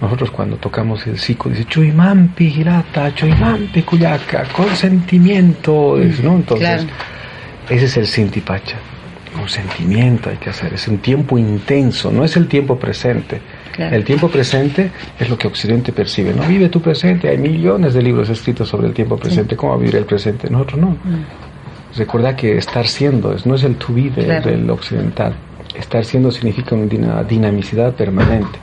Nosotros 0.00 0.30
cuando 0.30 0.56
tocamos 0.56 1.06
el 1.06 1.18
psico, 1.18 1.48
dice 1.48 1.64
Chuimampi, 1.66 2.50
Girata, 2.50 3.14
Chuimampi, 3.14 3.82
Cuyaca, 3.82 4.44
con 4.56 4.74
sentimiento, 4.74 5.98
es, 6.00 6.22
¿no? 6.22 6.36
Entonces, 6.36 6.66
Claro. 6.84 6.88
ese 7.68 7.84
es 7.84 7.96
el 7.96 8.06
Sintipacha. 8.06 8.76
Con 9.36 9.48
sentimiento 9.48 10.30
hay 10.30 10.36
que 10.38 10.50
hacer, 10.50 10.74
es 10.74 10.88
un 10.88 10.98
tiempo 10.98 11.38
intenso, 11.38 12.10
no 12.10 12.24
es 12.24 12.36
el 12.36 12.48
tiempo 12.48 12.76
presente. 12.78 13.40
Claro. 13.72 13.94
El 13.96 14.04
tiempo 14.04 14.28
presente 14.28 14.90
es 15.18 15.28
lo 15.30 15.38
que 15.38 15.46
Occidente 15.48 15.92
percibe. 15.92 16.32
No 16.34 16.42
vive 16.46 16.68
tu 16.68 16.80
presente. 16.80 17.28
Hay 17.28 17.38
millones 17.38 17.94
de 17.94 18.02
libros 18.02 18.28
escritos 18.28 18.68
sobre 18.68 18.88
el 18.88 18.94
tiempo 18.94 19.16
presente. 19.16 19.56
¿Cómo 19.56 19.78
vivir 19.78 19.96
el 19.96 20.04
presente? 20.04 20.50
Nosotros 20.50 20.80
no. 20.80 20.96
Recuerda 21.96 22.36
que 22.36 22.56
estar 22.56 22.86
siendo 22.86 23.32
es, 23.34 23.46
no 23.46 23.54
es 23.54 23.64
el 23.64 23.76
to 23.76 23.92
be 23.92 24.10
de- 24.10 24.24
Claro. 24.24 24.50
del 24.50 24.68
occidental. 24.70 25.34
Estar 25.76 26.04
siendo 26.04 26.30
significa 26.30 26.74
una 26.74 26.86
dina- 26.86 27.22
dinamicidad 27.24 27.94
permanente. 27.94 28.58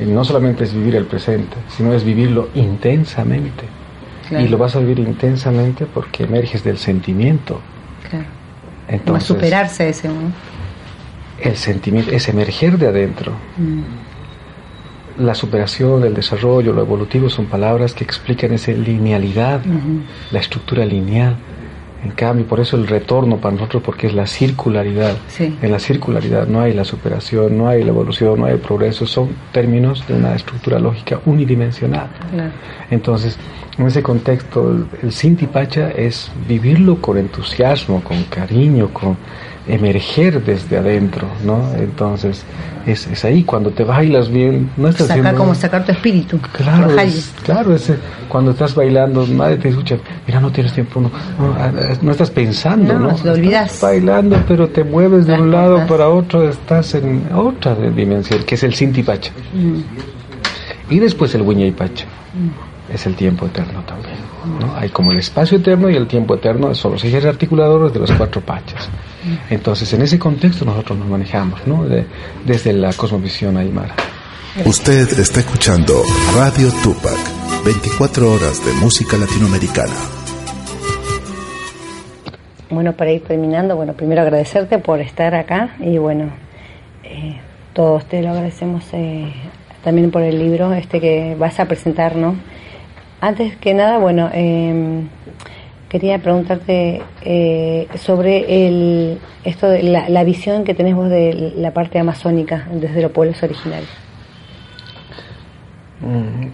Y 0.00 0.04
no 0.04 0.24
solamente 0.24 0.64
es 0.64 0.72
vivir 0.74 0.96
el 0.96 1.04
presente, 1.06 1.56
sino 1.68 1.92
es 1.92 2.04
vivirlo 2.04 2.48
intensamente. 2.54 3.64
Claro. 4.28 4.44
Y 4.44 4.48
lo 4.48 4.58
vas 4.58 4.76
a 4.76 4.80
vivir 4.80 4.98
intensamente 5.00 5.86
porque 5.86 6.24
emerges 6.24 6.62
del 6.62 6.78
sentimiento. 6.78 7.60
Claro. 8.08 8.24
Como 8.86 8.98
Entonces, 8.98 9.26
superarse 9.28 9.88
ese, 9.88 10.08
¿no? 10.08 10.14
el 11.40 11.56
sentimiento 11.56 12.10
es 12.10 12.28
emerger 12.28 12.78
de 12.78 12.86
adentro. 12.88 13.32
Mm. 13.56 13.82
La 15.18 15.34
superación, 15.34 16.04
el 16.04 16.14
desarrollo, 16.14 16.72
lo 16.72 16.82
evolutivo 16.82 17.28
son 17.28 17.46
palabras 17.46 17.92
que 17.92 18.04
explican 18.04 18.52
esa 18.52 18.72
linealidad, 18.72 19.60
la 20.30 20.38
estructura 20.38 20.84
lineal. 20.84 21.36
En 22.04 22.12
cambio, 22.12 22.46
por 22.46 22.60
eso 22.60 22.76
el 22.76 22.86
retorno 22.86 23.38
para 23.38 23.56
nosotros, 23.56 23.82
porque 23.82 24.06
es 24.06 24.14
la 24.14 24.26
circularidad. 24.26 25.16
Sí. 25.26 25.56
En 25.60 25.72
la 25.72 25.80
circularidad 25.80 26.46
no 26.46 26.60
hay 26.60 26.72
la 26.72 26.84
superación, 26.84 27.58
no 27.58 27.68
hay 27.68 27.82
la 27.82 27.88
evolución, 27.88 28.38
no 28.38 28.46
hay 28.46 28.52
el 28.52 28.60
progreso, 28.60 29.04
son 29.04 29.30
términos 29.50 30.06
de 30.06 30.14
una 30.14 30.36
estructura 30.36 30.78
lógica 30.78 31.20
unidimensional. 31.26 32.08
Claro. 32.32 32.52
Entonces, 32.90 33.36
en 33.76 33.86
ese 33.86 34.02
contexto, 34.02 34.70
el, 34.70 34.86
el 35.02 35.12
Sinti 35.12 35.46
Pacha 35.48 35.90
es 35.90 36.30
vivirlo 36.46 37.00
con 37.00 37.18
entusiasmo, 37.18 38.00
con 38.04 38.22
cariño, 38.24 38.92
con 38.92 39.16
emerger 39.68 40.42
desde 40.44 40.78
adentro, 40.78 41.28
¿no? 41.44 41.60
Entonces, 41.76 42.42
es, 42.86 43.06
es 43.06 43.24
ahí 43.24 43.44
cuando 43.44 43.70
te 43.70 43.84
bailas 43.84 44.30
bien, 44.30 44.70
no 44.76 44.88
estás 44.88 45.08
Sacar 45.08 45.34
como 45.34 45.54
sacar 45.54 45.84
tu 45.84 45.92
espíritu. 45.92 46.38
Claro, 46.52 46.98
es- 47.00 47.32
claro, 47.44 47.74
es, 47.74 47.90
eh, 47.90 47.98
cuando 48.28 48.52
estás 48.52 48.74
bailando, 48.74 49.26
nadie 49.26 49.56
te 49.58 49.68
escucha, 49.68 49.96
mira, 50.26 50.40
no 50.40 50.50
tienes 50.50 50.72
tiempo, 50.72 51.00
no, 51.00 51.10
no, 51.38 51.54
ah, 51.58 51.70
no 52.00 52.10
estás 52.12 52.30
pensando, 52.30 52.94
No, 52.94 53.10
¿no? 53.10 53.14
te 53.14 53.28
olvidas. 53.30 53.66
Estás 53.74 53.90
bailando, 53.90 54.42
pero 54.48 54.68
te 54.68 54.84
mueves 54.84 55.26
de 55.26 55.34
un 55.34 55.50
lado 55.50 55.86
para 55.86 56.08
otro, 56.08 56.48
estás 56.48 56.94
en 56.94 57.24
otra 57.34 57.74
dimensión, 57.74 58.42
que 58.44 58.54
es 58.54 58.62
el 58.62 58.74
Sinti 58.74 59.02
Pacha. 59.02 59.32
Mm. 59.52 60.92
Y 60.94 60.98
después 60.98 61.34
el 61.34 61.42
Wiñay 61.42 61.72
Pacha. 61.72 62.06
Es 62.92 63.04
el 63.06 63.14
tiempo 63.16 63.44
eterno 63.44 63.82
también. 63.82 64.16
¿no? 64.60 64.74
Hay 64.78 64.88
como 64.88 65.12
el 65.12 65.18
espacio 65.18 65.58
eterno 65.58 65.90
y 65.90 65.96
el 65.96 66.06
tiempo 66.06 66.34
eterno 66.36 66.74
son 66.74 66.92
los 66.92 67.04
ejes 67.04 67.22
articuladores 67.26 67.92
de 67.92 67.98
los 68.00 68.10
cuatro 68.12 68.40
pachas. 68.40 68.88
Entonces, 69.50 69.92
en 69.92 70.02
ese 70.02 70.18
contexto 70.18 70.64
nosotros 70.64 70.98
nos 70.98 71.08
manejamos, 71.08 71.66
¿no? 71.66 71.84
De- 71.84 72.06
desde 72.44 72.72
la 72.72 72.92
cosmovisión 72.92 73.56
aymara. 73.56 73.94
Usted 74.64 75.18
está 75.18 75.40
escuchando 75.40 76.02
Radio 76.36 76.70
Tupac, 76.82 77.18
24 77.64 78.32
horas 78.32 78.64
de 78.64 78.72
música 78.74 79.16
latinoamericana. 79.16 79.92
Bueno, 82.70 82.92
para 82.92 83.12
ir 83.12 83.22
terminando, 83.24 83.76
bueno, 83.76 83.94
primero 83.94 84.20
agradecerte 84.22 84.78
por 84.78 85.00
estar 85.00 85.34
acá 85.34 85.74
y 85.80 85.96
bueno, 85.98 86.30
eh, 87.02 87.38
todos 87.72 88.04
te 88.06 88.20
lo 88.20 88.30
agradecemos 88.30 88.84
eh, 88.92 89.32
también 89.82 90.10
por 90.10 90.22
el 90.22 90.38
libro 90.38 90.72
este 90.74 91.00
que 91.00 91.34
vas 91.38 91.58
a 91.60 91.64
presentar, 91.64 92.14
¿no? 92.16 92.36
Antes 93.20 93.56
que 93.56 93.72
nada, 93.74 93.98
bueno, 93.98 94.28
eh, 94.34 95.02
quería 95.88 96.18
preguntarte 96.18 97.02
eh, 97.22 97.88
sobre 97.98 98.66
el, 98.66 99.18
esto 99.44 99.68
de 99.68 99.82
la, 99.82 100.08
la 100.08 100.24
visión 100.24 100.64
que 100.64 100.74
tenés 100.74 100.94
vos 100.94 101.08
de 101.08 101.54
la 101.56 101.72
parte 101.72 101.98
amazónica 101.98 102.68
desde 102.72 103.02
los 103.02 103.12
pueblos 103.12 103.42
originarios. 103.42 103.90
Mm. 106.00 106.48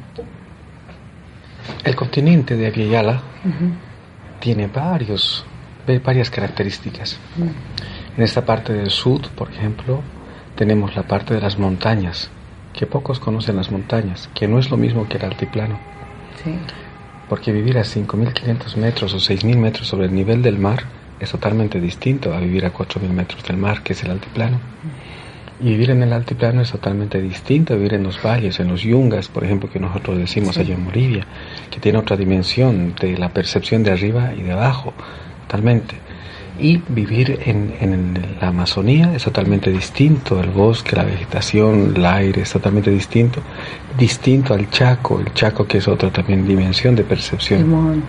El 1.85 1.97
continente 1.97 2.57
de 2.57 2.67
Aviala 2.67 3.23
tiene 4.41 4.67
varios, 4.69 5.45
varias 6.03 6.31
características. 6.31 7.19
En 8.17 8.23
esta 8.23 8.45
parte 8.45 8.73
del 8.73 8.91
sur, 8.91 9.29
por 9.31 9.51
ejemplo, 9.51 10.01
tenemos 10.55 10.97
la 10.97 11.03
parte 11.03 11.35
de 11.35 11.41
las 11.41 11.59
montañas, 11.59 12.31
que 12.73 12.87
pocos 12.87 13.21
conocen 13.21 13.57
las 13.57 13.71
montañas, 13.71 14.31
que 14.35 14.49
no 14.49 14.59
es 14.59 14.71
lo 14.71 14.77
mismo 14.77 15.09
que 15.09 15.19
el 15.19 15.25
altiplano, 15.25 15.79
Sí. 16.43 16.57
Porque 17.29 17.53
vivir 17.53 17.79
a 17.79 17.83
5.500 17.83 18.77
metros 18.77 19.15
o 19.15 19.19
6.000 19.19 19.57
metros 19.57 19.89
sobre 19.89 20.07
el 20.07 20.15
nivel 20.15 20.43
del 20.43 20.59
mar 20.59 20.85
es 21.21 21.31
totalmente 21.31 21.81
distinto 21.81 22.35
a 22.35 22.41
vivir 22.41 22.67
a 22.67 22.73
4.000 22.73 23.09
metros 23.09 23.43
del 23.45 23.57
mar, 23.57 23.83
que 23.83 23.93
es 23.95 24.03
el 24.05 24.11
altiplano. 24.11 24.59
Y 25.61 25.67
vivir 25.71 25.91
en 25.91 26.03
el 26.03 26.13
altiplano 26.13 26.61
es 26.63 26.73
totalmente 26.73 27.21
distinto 27.23 27.73
a 27.73 27.77
vivir 27.77 27.95
en 27.95 28.03
los 28.03 28.21
valles, 28.23 28.59
en 28.61 28.69
los 28.69 28.83
yungas, 28.83 29.29
por 29.29 29.45
ejemplo, 29.45 29.71
que 29.71 29.79
nosotros 29.79 30.19
decimos 30.19 30.57
Sí. 30.57 30.63
allá 30.63 30.75
en 30.75 30.85
Bolivia, 30.85 31.27
que 31.71 31.79
tiene 31.81 31.99
otra 31.99 32.17
dimensión 32.17 32.95
de 33.01 33.17
la 33.17 33.29
percepción 33.29 33.83
de 33.85 33.93
arriba 33.93 34.33
y 34.37 34.43
de 34.43 34.53
abajo, 34.53 34.93
totalmente. 35.47 35.95
Y 36.59 36.81
vivir 36.89 37.41
en, 37.45 37.75
en 37.81 38.37
la 38.41 38.49
Amazonía 38.49 39.13
es 39.15 39.25
totalmente 39.25 39.71
distinto, 39.71 40.41
el 40.41 40.51
bosque, 40.51 40.95
la 40.95 41.03
vegetación, 41.03 41.95
el 41.97 42.07
aire 42.07 42.43
es 42.43 42.53
totalmente 42.53 42.93
distinto, 42.93 43.41
distinto 43.99 44.55
al 44.55 44.71
Chaco, 44.71 45.21
el 45.21 45.33
Chaco 45.35 45.67
que 45.67 45.79
es 45.79 45.89
otra 45.89 46.11
también 46.11 46.47
dimensión 46.47 46.95
de 46.95 47.03
percepción. 47.03 47.69
Mm. 47.69 48.03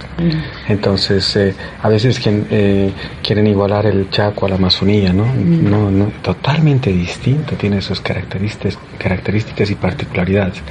Entonces, 0.68 1.36
eh, 1.36 1.56
a 1.82 1.90
veces 1.90 2.20
quien, 2.20 2.48
eh, 2.50 2.92
quieren 3.24 3.48
igualar 3.48 3.88
el 3.88 4.10
Chaco 4.10 4.46
a 4.46 4.50
la 4.50 4.56
Amazonía, 4.56 5.12
¿no? 5.12 5.26
No, 5.26 5.90
no, 5.90 6.12
totalmente 6.22 6.92
distinto, 6.92 7.56
tiene 7.56 7.82
sus 7.82 8.00
características, 8.00 8.78
características 8.98 9.70
y 9.72 9.76
particularidades. 9.76 10.62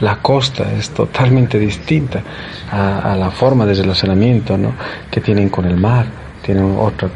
La 0.00 0.16
costa 0.16 0.72
es 0.78 0.90
totalmente 0.90 1.58
distinta 1.58 2.22
a, 2.70 3.12
a 3.12 3.16
la 3.16 3.30
forma 3.30 3.66
de 3.66 3.74
relacionamiento, 3.74 4.56
¿no? 4.56 4.72
Que 5.10 5.20
tienen 5.20 5.48
con 5.48 5.64
el 5.64 5.76
mar, 5.76 6.06
tienen 6.48 6.76
otra 6.78 7.10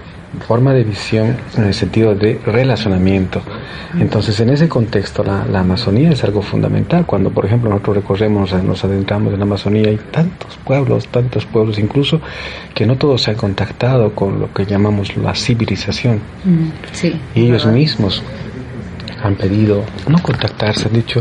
forma 0.46 0.74
de 0.74 0.84
visión 0.84 1.38
en 1.56 1.64
el 1.64 1.72
sentido 1.72 2.14
de 2.14 2.38
relacionamiento. 2.44 3.40
Entonces, 3.98 4.38
en 4.40 4.50
ese 4.50 4.68
contexto, 4.68 5.24
la, 5.24 5.46
la 5.46 5.60
Amazonía 5.60 6.10
es 6.10 6.22
algo 6.22 6.42
fundamental. 6.42 7.06
Cuando, 7.06 7.30
por 7.30 7.46
ejemplo, 7.46 7.70
nosotros 7.70 7.96
recorremos, 7.96 8.52
eh, 8.52 8.60
nos 8.62 8.84
adentramos 8.84 9.32
en 9.32 9.38
la 9.38 9.46
Amazonía, 9.46 9.88
hay 9.88 9.98
tantos 10.10 10.58
pueblos, 10.64 11.08
tantos 11.08 11.46
pueblos, 11.46 11.78
incluso 11.78 12.20
que 12.74 12.84
no 12.84 12.96
todos 12.96 13.22
se 13.22 13.30
han 13.30 13.38
contactado 13.38 14.14
con 14.14 14.38
lo 14.38 14.52
que 14.52 14.66
llamamos 14.66 15.16
la 15.16 15.34
civilización. 15.34 16.16
Mm. 16.44 16.68
Sí. 16.92 17.18
Y 17.34 17.46
ellos 17.46 17.64
¿verdad? 17.64 17.78
mismos 17.78 18.22
han 19.22 19.36
pedido 19.36 19.84
no 20.08 20.20
contactarse, 20.20 20.88
han 20.88 20.94
dicho, 20.94 21.20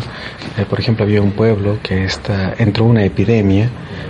eh, 0.57 0.65
por 0.69 0.79
ejemplo, 0.79 1.05
había 1.05 1.21
un 1.21 1.31
pueblo 1.31 1.77
que 1.83 2.03
está, 2.03 2.53
entró 2.57 2.85
una 2.85 3.03
epidemia 3.03 3.69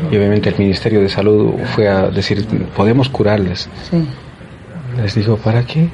y 0.09 0.17
obviamente 0.17 0.49
el 0.49 0.57
Ministerio 0.57 1.01
de 1.01 1.09
Salud 1.09 1.53
fue 1.75 1.87
a 1.87 2.09
decir, 2.09 2.45
podemos 2.75 3.09
curarles. 3.09 3.69
Sí. 3.89 4.05
Les 4.97 5.15
digo, 5.15 5.37
¿para 5.37 5.63
qué? 5.63 5.89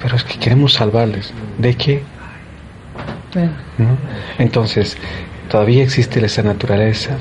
Pero 0.00 0.16
es 0.16 0.24
que 0.24 0.38
queremos 0.38 0.74
salvarles. 0.74 1.32
¿De 1.58 1.74
qué? 1.74 2.02
Entonces, 4.38 4.96
todavía 5.48 5.82
existe 5.82 6.24
esa 6.24 6.42
naturaleza 6.42 7.16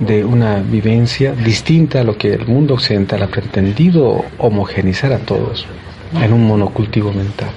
de 0.00 0.24
una 0.24 0.56
vivencia 0.56 1.32
distinta 1.32 2.00
a 2.00 2.04
lo 2.04 2.18
que 2.18 2.34
el 2.34 2.46
mundo 2.46 2.74
occidental 2.74 3.22
ha 3.22 3.28
pretendido 3.28 4.24
homogenizar 4.38 5.12
a 5.12 5.18
todos 5.18 5.66
en 6.20 6.32
un 6.32 6.46
monocultivo 6.46 7.12
mental. 7.12 7.50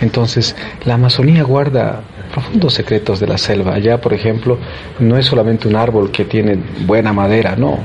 Entonces, 0.00 0.56
la 0.84 0.94
Amazonía 0.94 1.42
guarda 1.42 2.00
profundos 2.32 2.74
secretos 2.74 3.20
de 3.20 3.26
la 3.26 3.38
selva. 3.38 3.74
Allá, 3.74 4.00
por 4.00 4.12
ejemplo, 4.12 4.58
no 4.98 5.16
es 5.16 5.26
solamente 5.26 5.68
un 5.68 5.76
árbol 5.76 6.10
que 6.10 6.24
tiene 6.24 6.58
buena 6.86 7.12
madera, 7.12 7.56
no. 7.56 7.78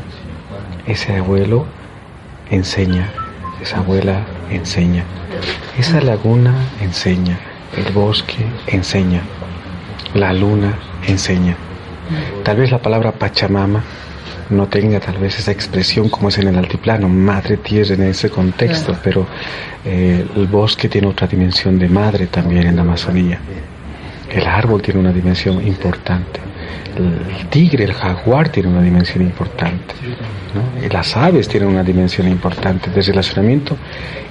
Ese 0.86 1.15
abuelo 1.15 1.65
enseña, 2.49 3.09
esa 3.61 3.78
abuela 3.78 4.21
enseña, 4.49 5.03
esa 5.78 6.01
laguna 6.01 6.53
enseña, 6.82 7.38
el 7.75 7.91
bosque 7.93 8.45
enseña, 8.67 9.21
la 10.13 10.34
luna 10.34 10.75
enseña. 11.05 11.55
Tal 12.43 12.57
vez 12.57 12.71
la 12.71 12.82
palabra 12.82 13.11
Pachamama 13.11 13.84
no 14.50 14.68
tenga 14.68 15.00
tal 15.00 15.18
vez 15.18 15.39
esa 15.39 15.52
expresión 15.52 16.10
como 16.10 16.30
es 16.30 16.38
en 16.38 16.48
el 16.48 16.58
altiplano, 16.58 17.10
madre 17.10 17.58
tierra 17.58 17.95
en 17.95 18.04
ese 18.04 18.30
contexto, 18.30 18.95
pero 19.04 19.26
eh, 19.84 20.26
el 20.36 20.48
bosque 20.48 20.89
tiene 20.89 21.08
otra 21.08 21.28
dimensión 21.28 21.78
de 21.78 21.89
madre 21.89 22.28
también 22.28 22.68
en 22.68 22.76
la 22.76 22.82
Amazonía. 22.82 23.39
El 24.30 24.45
árbol 24.45 24.82
tiene 24.82 25.00
una 25.00 25.14
dimensión 25.14 25.66
importante. 25.66 26.41
El 26.98 27.48
tigre, 27.50 27.84
el 27.84 27.93
jaguar 27.93 28.50
tiene 28.50 28.70
una 28.70 28.82
dimensión 28.82 29.22
importante. 29.22 29.93
Y 30.84 30.89
las 30.89 31.16
aves 31.16 31.48
tienen 31.48 31.70
una 31.70 31.84
dimensión 31.84 32.28
importante 32.28 32.89
de 32.89 33.02
relacionamiento 33.02 33.78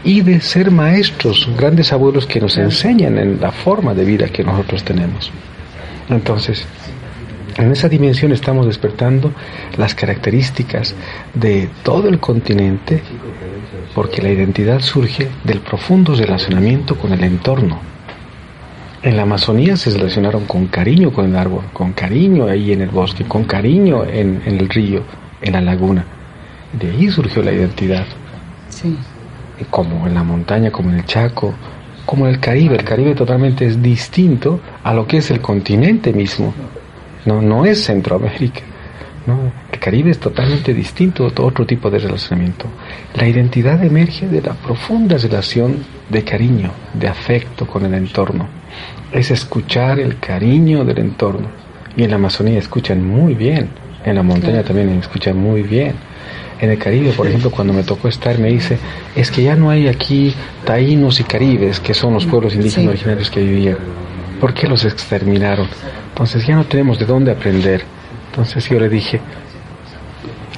y 0.03 0.21
de 0.21 0.41
ser 0.41 0.71
maestros, 0.71 1.49
grandes 1.57 1.93
abuelos 1.93 2.27
que 2.27 2.41
nos 2.41 2.59
enseñan 2.59 3.19
en 3.19 3.41
la 3.41 3.53
forma 3.53 3.95
de 3.95 4.05
vida 4.05 4.29
que 4.29 4.43
nosotros 4.43 4.83
tenemos. 4.85 5.31
Entonces, 6.09 6.67
en 7.59 7.73
esa 7.73 7.89
dimensión 7.89 8.33
estamos 8.33 8.67
despertando 8.67 9.33
las 9.77 9.95
características 9.95 10.95
de 11.35 11.69
todo 11.83 12.09
el 12.09 12.21
continente 12.21 13.03
porque 13.95 14.21
la 14.21 14.31
identidad 14.31 14.81
surge 14.81 15.29
del 15.45 15.61
profundo 15.61 16.15
relacionamiento 16.15 16.97
con 16.97 17.13
el 17.13 17.25
entorno. 17.25 17.79
En 19.03 19.17
la 19.17 19.23
Amazonía 19.23 19.77
se 19.77 19.91
relacionaron 19.91 20.45
con 20.45 20.67
cariño 20.67 21.13
con 21.13 21.27
el 21.27 21.37
árbol, 21.37 21.65
con 21.73 21.93
cariño 21.93 22.47
ahí 22.47 22.73
en 22.73 22.83
el 22.83 22.91
bosque, 22.91 23.25
con 23.25 23.45
cariño 23.45 24.05
en, 24.05 24.43
el 24.45 24.69
río, 24.69 25.03
en 25.41 25.53
la 25.53 25.61
laguna. 25.61 26.05
De 26.73 26.91
ahí 26.91 27.09
surgió 27.11 27.43
la 27.43 27.53
identidad. 27.53 28.05
Sí. 28.69 28.97
Como 29.71 30.07
en 30.07 30.15
la 30.15 30.25
montaña, 30.25 30.71
como 30.71 30.91
en 30.91 30.97
el 30.97 31.05
Chaco, 31.07 31.55
como 32.05 32.27
en 32.27 32.35
el 32.35 32.41
Caribe. 32.41 32.77
El 32.77 32.85
Caribe 32.85 33.15
totalmente 33.15 33.65
es 33.65 33.81
distinto 33.81 34.61
a 34.83 34.93
lo 34.93 35.07
que 35.07 35.19
es 35.19 35.31
el 35.31 35.41
continente 35.41 36.13
mismo. 36.13 36.53
No, 37.27 37.43
no 37.43 37.67
es 37.67 37.85
Centroamérica. 37.85 38.63
¿no? 39.27 39.53
El 39.73 39.79
Caribe 39.79 40.11
es 40.11 40.19
totalmente 40.19 40.73
distinto 40.73 41.27
otro 41.27 41.67
tipo 41.67 41.91
de 41.91 41.99
relacionamiento. 41.99 42.67
La 43.15 43.29
identidad 43.29 43.83
emerge 43.85 44.29
de 44.29 44.41
la 44.41 44.55
profunda 44.55 45.19
relación 45.19 45.85
de 46.09 46.25
cariño, 46.25 46.71
de 46.95 47.09
afecto 47.09 47.67
con 47.67 47.85
el 47.85 47.95
entorno. 47.95 48.49
Es 49.13 49.31
escuchar 49.31 49.99
el 49.99 50.19
cariño 50.19 50.85
del 50.85 50.99
entorno. 50.99 51.49
Y 51.97 52.05
en 52.05 52.11
la 52.11 52.17
Amazonía 52.17 52.59
escuchan 52.59 53.05
muy 53.05 53.35
bien, 53.35 53.69
en 54.05 54.15
la 54.15 54.23
montaña 54.23 54.63
también 54.63 54.91
escuchan 54.91 55.37
muy 55.37 55.63
bien. 55.63 55.95
En 56.61 56.71
el 56.71 56.79
Caribe, 56.79 57.13
por 57.13 57.27
ejemplo, 57.27 57.51
cuando 57.51 57.75
me 57.75 57.83
tocó 57.83 58.09
estar, 58.09 58.39
me 58.39 58.49
dice, 58.49 58.79
es 59.15 59.31
que 59.31 59.43
ya 59.43 59.57
no 59.57 59.69
hay 59.69 59.89
aquí 59.89 60.35
taínos 60.65 61.21
y 61.21 61.25
caribes, 61.25 61.81
que 61.81 61.93
son 61.93 62.15
los 62.15 62.25
pueblos 62.25 62.55
indígenas 62.55 62.89
originarios 62.89 63.31
que 63.31 63.41
vivían. 63.41 63.77
¿Por 64.41 64.55
qué 64.55 64.67
los 64.67 64.85
exterminaron? 64.85 65.67
Entonces 66.09 66.47
ya 66.47 66.57
no 66.57 66.65
tenemos 66.65 66.99
de 66.99 67.07
dónde 67.07 67.31
aprender. 67.31 67.83
Entonces 68.31 68.69
yo 68.69 68.79
le 68.79 68.89
dije, 68.89 69.21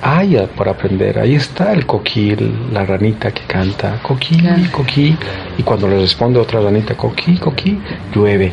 hay 0.03 0.37
por 0.57 0.68
aprender, 0.68 1.18
ahí 1.18 1.35
está 1.35 1.72
el 1.72 1.87
coquí, 1.87 2.37
la 2.72 2.85
ranita 2.85 3.31
que 3.33 3.43
canta, 3.43 4.01
coquí, 4.03 4.41
coquí, 4.70 5.16
y 5.57 5.62
cuando 5.62 5.89
le 5.89 5.99
responde 5.99 6.39
otra 6.39 6.61
ranita, 6.61 6.97
coquí, 6.97 7.37
coquí, 7.37 7.81
llueve. 8.14 8.53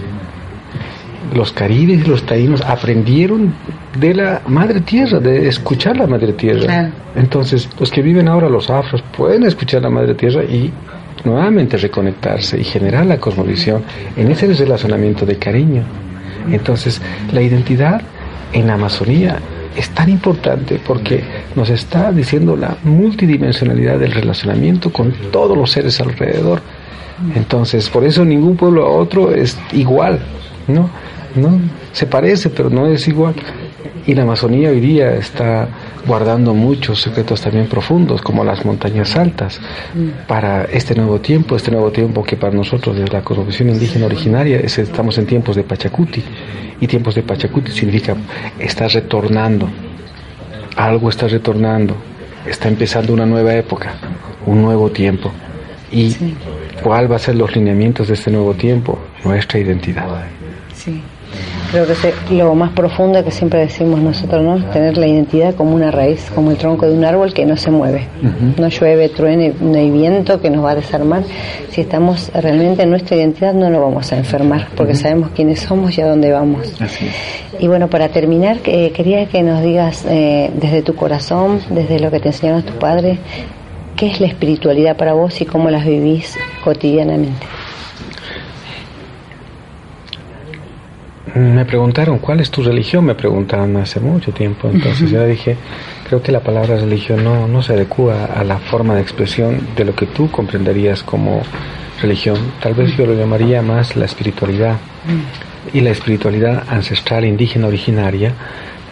Los 1.34 1.52
caribes 1.52 2.02
y 2.06 2.10
los 2.10 2.24
taínos 2.24 2.62
aprendieron 2.62 3.54
de 4.00 4.14
la 4.14 4.42
madre 4.48 4.82
tierra, 4.82 5.20
de 5.20 5.48
escuchar 5.48 5.98
la 5.98 6.08
madre 6.08 6.34
tierra. 6.34 6.92
Entonces, 7.16 7.68
los 7.80 7.90
que 7.92 8.02
viven 8.02 8.28
ahora, 8.28 8.48
los 8.50 8.70
afros, 8.70 9.04
pueden 9.16 9.44
escuchar 9.44 9.82
la 9.82 9.90
madre 9.90 10.14
tierra 10.14 10.44
y 10.44 10.72
nuevamente 11.26 11.78
reconectarse 11.78 12.60
y 12.60 12.64
generar 12.64 13.06
la 13.06 13.18
cosmovisión 13.18 13.84
en 14.16 14.32
ese 14.32 14.48
relacionamiento 14.54 15.26
de 15.26 15.38
cariño. 15.38 15.84
Entonces, 16.52 17.02
la 17.34 17.42
identidad 17.42 18.02
en 18.54 18.68
la 18.68 18.76
Amazonía 18.76 19.40
es 19.76 19.90
tan 19.90 20.10
importante 20.10 20.80
porque 20.86 21.24
nos 21.56 21.70
está 21.70 22.12
diciendo 22.12 22.56
la 22.56 22.78
multidimensionalidad 22.84 24.00
del 24.00 24.12
relacionamiento 24.12 24.92
con 24.92 25.12
todos 25.32 25.58
los 25.58 25.72
seres 25.72 26.00
alrededor. 26.00 26.62
Entonces, 27.36 27.90
por 27.90 28.04
eso 28.04 28.24
ningún 28.24 28.56
pueblo 28.56 28.86
a 28.86 28.90
otro 28.90 29.34
es 29.34 29.58
igual, 29.74 30.20
¿no? 30.68 30.90
¿No? 31.36 31.60
Se 31.92 32.06
parece, 32.06 32.50
pero 32.50 32.70
no 32.70 32.88
es 32.88 33.08
igual. 33.08 33.36
Y 34.08 34.14
la 34.14 34.24
Amazonía 34.24 34.70
hoy 34.70 34.80
día 34.80 35.16
está 35.16 35.68
guardando 36.08 36.54
muchos 36.54 37.02
secretos 37.02 37.42
también 37.42 37.68
profundos, 37.68 38.22
como 38.22 38.44
las 38.44 38.66
montañas 38.66 39.16
altas, 39.16 39.60
para 40.28 40.66
este 40.66 40.96
nuevo 40.96 41.20
tiempo, 41.20 41.56
este 41.56 41.72
nuevo 41.72 41.92
tiempo 41.92 42.24
que 42.24 42.38
para 42.38 42.54
nosotros 42.54 42.96
desde 42.98 43.12
la 43.12 43.22
cosmovisión 43.22 43.70
indígena 43.70 44.06
originaria 44.06 44.58
es, 44.58 44.78
estamos 44.78 45.18
en 45.18 45.26
tiempos 45.26 45.56
de 45.56 45.64
Pachacuti, 45.64 46.24
y 46.80 46.88
tiempos 46.88 47.16
de 47.16 47.24
Pachacuti 47.24 47.72
significa 47.72 48.16
está 48.60 48.88
retornando, 48.88 49.70
algo 50.76 51.10
está 51.10 51.28
retornando, 51.28 51.96
está 52.46 52.68
empezando 52.68 53.14
una 53.14 53.26
nueva 53.26 53.56
época, 53.56 53.94
un 54.46 54.62
nuevo 54.62 54.90
tiempo. 54.92 55.32
¿Y 55.92 56.14
cuál 56.84 57.10
va 57.12 57.16
a 57.16 57.20
ser 57.20 57.36
los 57.36 57.56
lineamientos 57.56 58.10
de 58.10 58.16
este 58.16 58.32
nuevo 58.32 58.54
tiempo? 58.54 59.00
Nuestra 59.24 59.60
identidad. 59.60 60.26
Sí. 60.74 61.02
Creo 61.76 61.88
que 61.88 62.36
lo 62.36 62.56
más 62.56 62.72
profundo 62.72 63.22
que 63.22 63.32
siempre 63.32 63.60
decimos 63.60 64.00
nosotros, 64.00 64.42
¿no? 64.42 64.64
Tener 64.72 64.98
la 64.98 65.08
identidad 65.08 65.56
como 65.56 65.76
una 65.76 65.92
raíz, 65.92 66.32
como 66.34 66.52
el 66.52 66.56
tronco 66.58 66.88
de 66.88 66.94
un 66.94 67.04
árbol 67.04 67.34
que 67.34 67.46
no 67.46 67.58
se 67.58 67.70
mueve. 67.70 68.08
No 68.58 68.70
llueve, 68.70 69.10
truene, 69.10 69.54
no 69.60 69.78
hay 69.78 69.92
viento 69.92 70.40
que 70.40 70.50
nos 70.50 70.64
va 70.64 70.72
a 70.72 70.76
desarmar. 70.76 71.24
Si 71.72 71.82
estamos 71.82 72.32
realmente 72.34 72.84
en 72.84 72.92
nuestra 72.92 73.18
identidad, 73.18 73.54
no 73.54 73.70
nos 73.70 73.82
vamos 73.82 74.10
a 74.14 74.18
enfermar, 74.18 74.70
porque 74.78 74.96
sabemos 74.96 75.32
quiénes 75.36 75.60
somos 75.60 75.98
y 75.98 76.02
a 76.02 76.08
dónde 76.08 76.32
vamos. 76.32 76.74
Y 77.60 77.68
bueno, 77.68 77.90
para 77.90 78.08
terminar, 78.08 78.60
quería 78.60 79.26
que 79.26 79.44
nos 79.44 79.62
digas 79.62 80.06
eh, 80.08 80.52
desde 80.56 80.82
tu 80.82 80.96
corazón, 80.96 81.60
desde 81.72 82.00
lo 82.00 82.10
que 82.10 82.22
te 82.22 82.30
enseñaron 82.30 82.64
tus 82.64 82.78
padres, 82.78 83.20
¿qué 83.98 84.08
es 84.08 84.22
la 84.22 84.28
espiritualidad 84.28 84.96
para 84.96 85.12
vos 85.12 85.42
y 85.42 85.46
cómo 85.46 85.70
las 85.70 85.86
vivís 85.86 86.38
cotidianamente? 86.64 87.46
Me 91.36 91.66
preguntaron, 91.66 92.20
¿cuál 92.20 92.40
es 92.40 92.50
tu 92.50 92.64
religión? 92.64 93.06
Me 93.06 93.16
preguntaron 93.16 93.76
hace 93.78 94.00
mucho 94.00 94.32
tiempo. 94.32 94.70
Entonces 94.70 95.12
yo 95.12 95.26
dije, 95.26 95.58
creo 96.08 96.22
que 96.22 96.32
la 96.32 96.40
palabra 96.40 96.78
religión 96.78 97.24
no, 97.24 97.48
no 97.48 97.62
se 97.62 97.74
adecua 97.74 98.26
a 98.26 98.44
la 98.44 98.58
forma 98.58 98.96
de 98.96 99.02
expresión 99.02 99.60
de 99.76 99.84
lo 99.84 99.94
que 99.94 100.06
tú 100.06 100.32
comprenderías 100.32 101.04
como 101.04 101.42
religión. 102.02 102.38
Tal 102.62 102.74
vez 102.74 102.96
yo 102.96 103.06
lo 103.06 103.14
llamaría 103.14 103.62
más 103.62 103.96
la 103.98 104.06
espiritualidad. 104.06 104.78
Y 105.74 105.82
la 105.82 105.90
espiritualidad 105.90 106.64
ancestral 106.70 107.26
indígena 107.26 107.68
originaria 107.68 108.34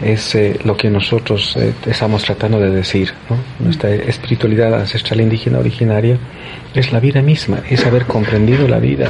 es 0.02 0.34
eh, 0.34 0.58
lo 0.64 0.76
que 0.76 0.90
nosotros 0.90 1.56
eh, 1.56 1.72
estamos 1.86 2.24
tratando 2.24 2.60
de 2.60 2.70
decir. 2.70 3.12
Nuestra 3.58 3.90
espiritualidad 3.94 4.74
ancestral 4.74 5.20
indígena 5.20 5.60
originaria 5.60 6.18
es 6.74 6.92
la 6.92 7.00
vida 7.00 7.22
misma, 7.22 7.60
es 7.70 7.86
haber 7.86 8.04
comprendido 8.04 8.68
la 8.68 8.80
vida 8.80 9.08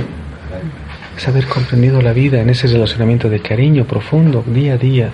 es 1.16 1.28
haber 1.28 1.46
comprendido 1.46 2.02
la 2.02 2.12
vida 2.12 2.40
en 2.40 2.50
ese 2.50 2.66
relacionamiento 2.66 3.28
de 3.28 3.40
cariño 3.40 3.84
profundo 3.84 4.44
día 4.46 4.74
a 4.74 4.78
día. 4.78 5.10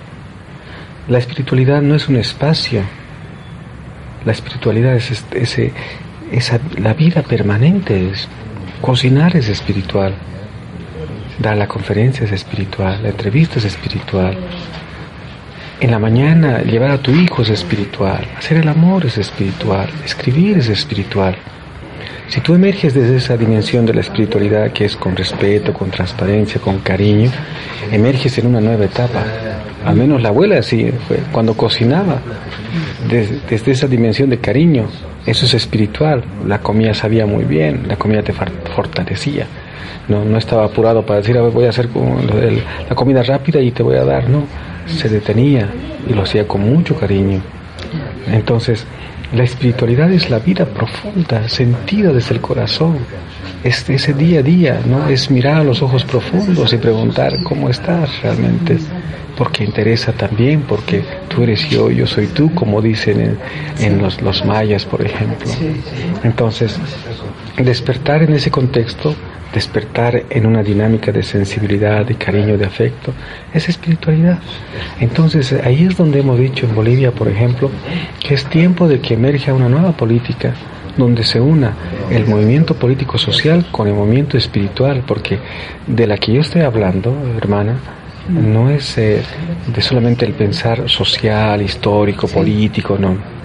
La 1.07 1.17
espiritualidad 1.17 1.81
no 1.81 1.95
es 1.95 2.07
un 2.07 2.17
espacio, 2.17 2.83
la 4.25 4.31
espiritualidad 4.31 4.95
es 4.95 5.23
ese, 5.31 5.71
esa, 6.31 6.59
la 6.77 6.93
vida 6.93 7.21
permanente, 7.23 8.09
es, 8.11 8.27
cocinar 8.81 9.35
es 9.35 9.49
espiritual, 9.49 10.13
dar 11.39 11.57
la 11.57 11.67
conferencia 11.67 12.25
es 12.25 12.31
espiritual, 12.31 13.01
la 13.03 13.09
entrevista 13.09 13.59
es 13.59 13.65
espiritual. 13.65 14.37
En 15.79 15.89
la 15.89 15.97
mañana 15.97 16.61
llevar 16.61 16.91
a 16.91 17.01
tu 17.01 17.11
hijo 17.11 17.41
es 17.41 17.49
espiritual, 17.49 18.23
hacer 18.37 18.57
el 18.57 18.67
amor 18.67 19.05
es 19.05 19.17
espiritual, 19.17 19.89
escribir 20.05 20.59
es 20.59 20.69
espiritual. 20.69 21.35
Si 22.31 22.39
tú 22.39 22.55
emerges 22.55 22.93
desde 22.93 23.17
esa 23.17 23.35
dimensión 23.35 23.85
de 23.85 23.93
la 23.93 23.99
espiritualidad 23.99 24.71
que 24.71 24.85
es 24.85 24.95
con 24.95 25.17
respeto, 25.17 25.73
con 25.73 25.91
transparencia, 25.91 26.61
con 26.61 26.79
cariño, 26.79 27.29
emerges 27.91 28.37
en 28.37 28.47
una 28.47 28.61
nueva 28.61 28.85
etapa. 28.85 29.21
Al 29.83 29.97
menos 29.97 30.21
la 30.21 30.29
abuela 30.29 30.57
así 30.57 30.93
fue, 31.09 31.17
cuando 31.33 31.57
cocinaba, 31.57 32.21
desde, 33.09 33.69
esa 33.69 33.85
dimensión 33.85 34.29
de 34.29 34.37
cariño, 34.37 34.85
eso 35.25 35.45
es 35.45 35.53
espiritual. 35.55 36.23
La 36.47 36.59
comida 36.59 36.93
sabía 36.93 37.25
muy 37.25 37.43
bien, 37.43 37.83
la 37.89 37.97
comida 37.97 38.23
te 38.23 38.31
fortalecía. 38.31 39.47
No, 40.07 40.23
no 40.23 40.37
estaba 40.37 40.63
apurado 40.63 41.05
para 41.05 41.19
decir, 41.19 41.37
a 41.37 41.41
ver, 41.41 41.51
voy 41.51 41.65
a 41.65 41.69
hacer 41.69 41.89
la 42.87 42.95
comida 42.95 43.23
rápida 43.23 43.59
y 43.59 43.71
te 43.71 43.83
voy 43.83 43.97
a 43.97 44.05
dar, 44.05 44.29
no. 44.29 44.45
Se 44.87 45.09
detenía 45.09 45.67
y 46.07 46.13
lo 46.13 46.21
hacía 46.21 46.47
con 46.47 46.61
mucho 46.61 46.95
cariño. 46.95 47.41
Entonces, 48.31 48.85
la 49.33 49.43
espiritualidad 49.43 50.11
es 50.11 50.29
la 50.29 50.39
vida 50.39 50.65
profunda, 50.65 51.47
sentida 51.47 52.11
desde 52.11 52.35
el 52.35 52.41
corazón. 52.41 52.97
Es 53.63 53.89
ese 53.89 54.13
día 54.13 54.39
a 54.39 54.43
día, 54.43 54.81
¿no? 54.85 55.07
Es 55.07 55.31
mirar 55.31 55.57
a 55.57 55.63
los 55.63 55.81
ojos 55.81 56.03
profundos 56.03 56.73
y 56.73 56.77
preguntar 56.77 57.41
cómo 57.43 57.69
estás 57.69 58.09
realmente. 58.21 58.77
Porque 59.37 59.63
interesa 59.63 60.11
también, 60.11 60.61
porque 60.61 61.03
tú 61.29 61.43
eres 61.43 61.67
yo, 61.69 61.89
yo 61.89 62.05
soy 62.05 62.27
tú, 62.27 62.53
como 62.53 62.81
dicen 62.81 63.37
en, 63.79 64.01
los, 64.01 64.45
mayas, 64.45 64.85
por 64.85 65.01
ejemplo. 65.01 65.49
Entonces, 66.23 66.77
despertar 67.57 68.23
en 68.23 68.33
ese 68.33 68.51
contexto, 68.51 69.15
despertar 69.53 70.23
en 70.29 70.45
una 70.45 70.63
dinámica 70.63 71.11
de 71.11 71.23
sensibilidad, 71.23 72.05
de 72.05 72.15
cariño, 72.15 72.57
de 72.57 72.65
afecto, 72.65 73.13
es 73.53 73.67
espiritualidad. 73.67 74.39
Entonces 74.99 75.53
ahí 75.53 75.85
es 75.85 75.97
donde 75.97 76.19
hemos 76.19 76.39
dicho 76.39 76.65
en 76.65 76.75
Bolivia, 76.75 77.11
por 77.11 77.27
ejemplo, 77.27 77.69
que 78.19 78.33
es 78.33 78.45
tiempo 78.45 78.87
de 78.87 78.99
que 78.99 79.15
emerja 79.15 79.53
una 79.53 79.69
nueva 79.69 79.91
política 79.91 80.53
donde 80.97 81.23
se 81.23 81.39
una 81.39 81.73
el 82.09 82.27
movimiento 82.27 82.75
político 82.75 83.17
social 83.17 83.65
con 83.71 83.87
el 83.87 83.93
movimiento 83.93 84.37
espiritual, 84.37 85.03
porque 85.05 85.39
de 85.87 86.07
la 86.07 86.17
que 86.17 86.33
yo 86.33 86.41
estoy 86.41 86.61
hablando, 86.61 87.15
hermana, 87.37 87.75
no 88.29 88.69
es 88.69 88.97
eh, 88.97 89.21
de 89.73 89.81
solamente 89.81 90.25
el 90.25 90.33
pensar 90.33 90.89
social, 90.89 91.61
histórico, 91.61 92.27
político, 92.27 92.97
no. 92.97 93.40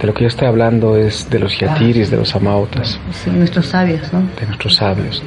De 0.00 0.06
lo 0.06 0.14
que 0.14 0.22
yo 0.22 0.28
estoy 0.28 0.46
hablando 0.46 0.96
es 0.96 1.28
de 1.28 1.38
los 1.38 1.58
yatiris, 1.58 2.10
de 2.10 2.16
los 2.16 2.34
amautas. 2.34 3.00
Sí, 3.12 3.30
nuestros 3.30 3.66
sabios, 3.66 4.12
¿no? 4.12 4.20
De 4.38 4.46
nuestros 4.46 4.76
sabios. 4.76 5.22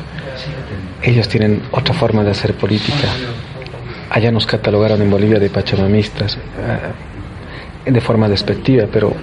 Ellos 1.03 1.28
tienen 1.28 1.61
otra 1.72 1.93
forma 1.93 2.24
de 2.24 2.32
hacer 2.32 2.53
política. 2.53 3.07
Allá 4.09 4.32
nos 4.32 4.45
catalogaron 4.45 5.01
en 5.01 5.09
Bolivia 5.09 5.39
de 5.39 5.49
pachamamistas, 5.49 6.38
eh, 6.38 7.91
de 7.91 8.01
forma 8.01 8.30
despectiva, 8.30 8.86
pero 8.91 9.13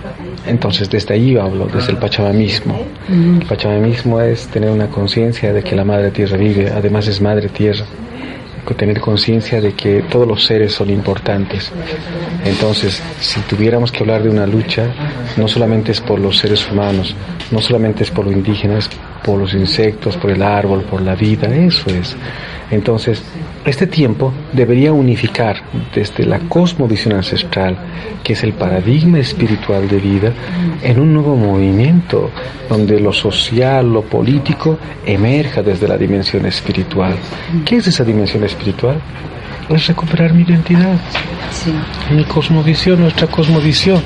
entonces 0.47 0.91
desde 0.91 1.15
ahí 1.15 1.37
hablo, 1.37 1.67
desde 1.67 1.93
el 1.93 1.99
pachamamismo. 1.99 2.81
El 3.09 3.47
pachamamismo 3.47 4.21
es 4.21 4.49
tener 4.49 4.71
una 4.71 4.89
conciencia 4.89 5.53
de 5.53 5.63
que 5.63 5.77
la 5.77 5.85
madre 5.85 6.11
tierra 6.11 6.37
vive, 6.37 6.71
además 6.71 7.07
es 7.07 7.21
madre 7.21 7.49
tierra 7.49 7.85
tener 8.75 9.01
conciencia 9.01 9.61
de 9.61 9.73
que 9.73 10.03
todos 10.03 10.27
los 10.27 10.45
seres 10.45 10.73
son 10.73 10.91
importantes. 10.91 11.73
Entonces, 12.45 13.03
si 13.21 13.41
tuviéramos 13.43 13.93
que 13.93 14.01
hablar 14.01 14.23
de 14.23 14.31
una 14.31 14.47
lucha, 14.47 14.87
no 15.37 15.49
solamente 15.49 15.93
es 15.93 16.01
por 16.01 16.19
los 16.19 16.39
seres 16.39 16.71
humanos, 16.71 17.15
no 17.51 17.61
solamente 17.61 18.05
es 18.05 18.11
por 18.11 18.27
los 18.27 18.35
indígenas, 18.35 18.89
por 19.25 19.39
los 19.39 19.55
insectos, 19.55 20.17
por 20.17 20.31
el 20.31 20.43
árbol, 20.43 20.83
por 20.83 21.01
la 21.03 21.15
vida, 21.15 21.55
eso 21.55 21.91
es. 21.91 22.17
Entonces, 22.71 23.23
este 23.65 23.87
tiempo 23.87 24.33
debería 24.53 24.93
unificar 24.93 25.63
desde 25.95 26.25
la 26.25 26.39
cosmovisión 26.41 27.15
ancestral, 27.15 27.77
que 28.23 28.33
es 28.33 28.43
el 28.43 28.53
paradigma 28.53 29.19
espiritual 29.19 29.89
de 29.89 29.99
vida, 29.99 30.33
en 30.83 31.01
un 31.01 31.13
nuevo 31.13 31.37
movimiento 31.37 32.31
donde 32.69 33.01
lo 33.01 33.13
social, 33.13 33.93
lo 33.93 34.03
político 34.03 34.79
emerja 35.05 35.63
desde 35.63 35.89
la 35.89 35.97
dimensión 35.97 36.47
espiritual. 36.47 37.15
¿Qué 37.65 37.77
es 37.77 37.87
esa 37.87 38.05
dimensión 38.05 38.45
espiritual? 38.45 39.01
Es 39.69 39.87
recuperar 39.87 40.33
mi 40.33 40.45
identidad, 40.45 40.99
mi 42.11 42.25
cosmovisión, 42.25 43.01
nuestra 43.01 43.27
cosmovisión. 43.27 44.01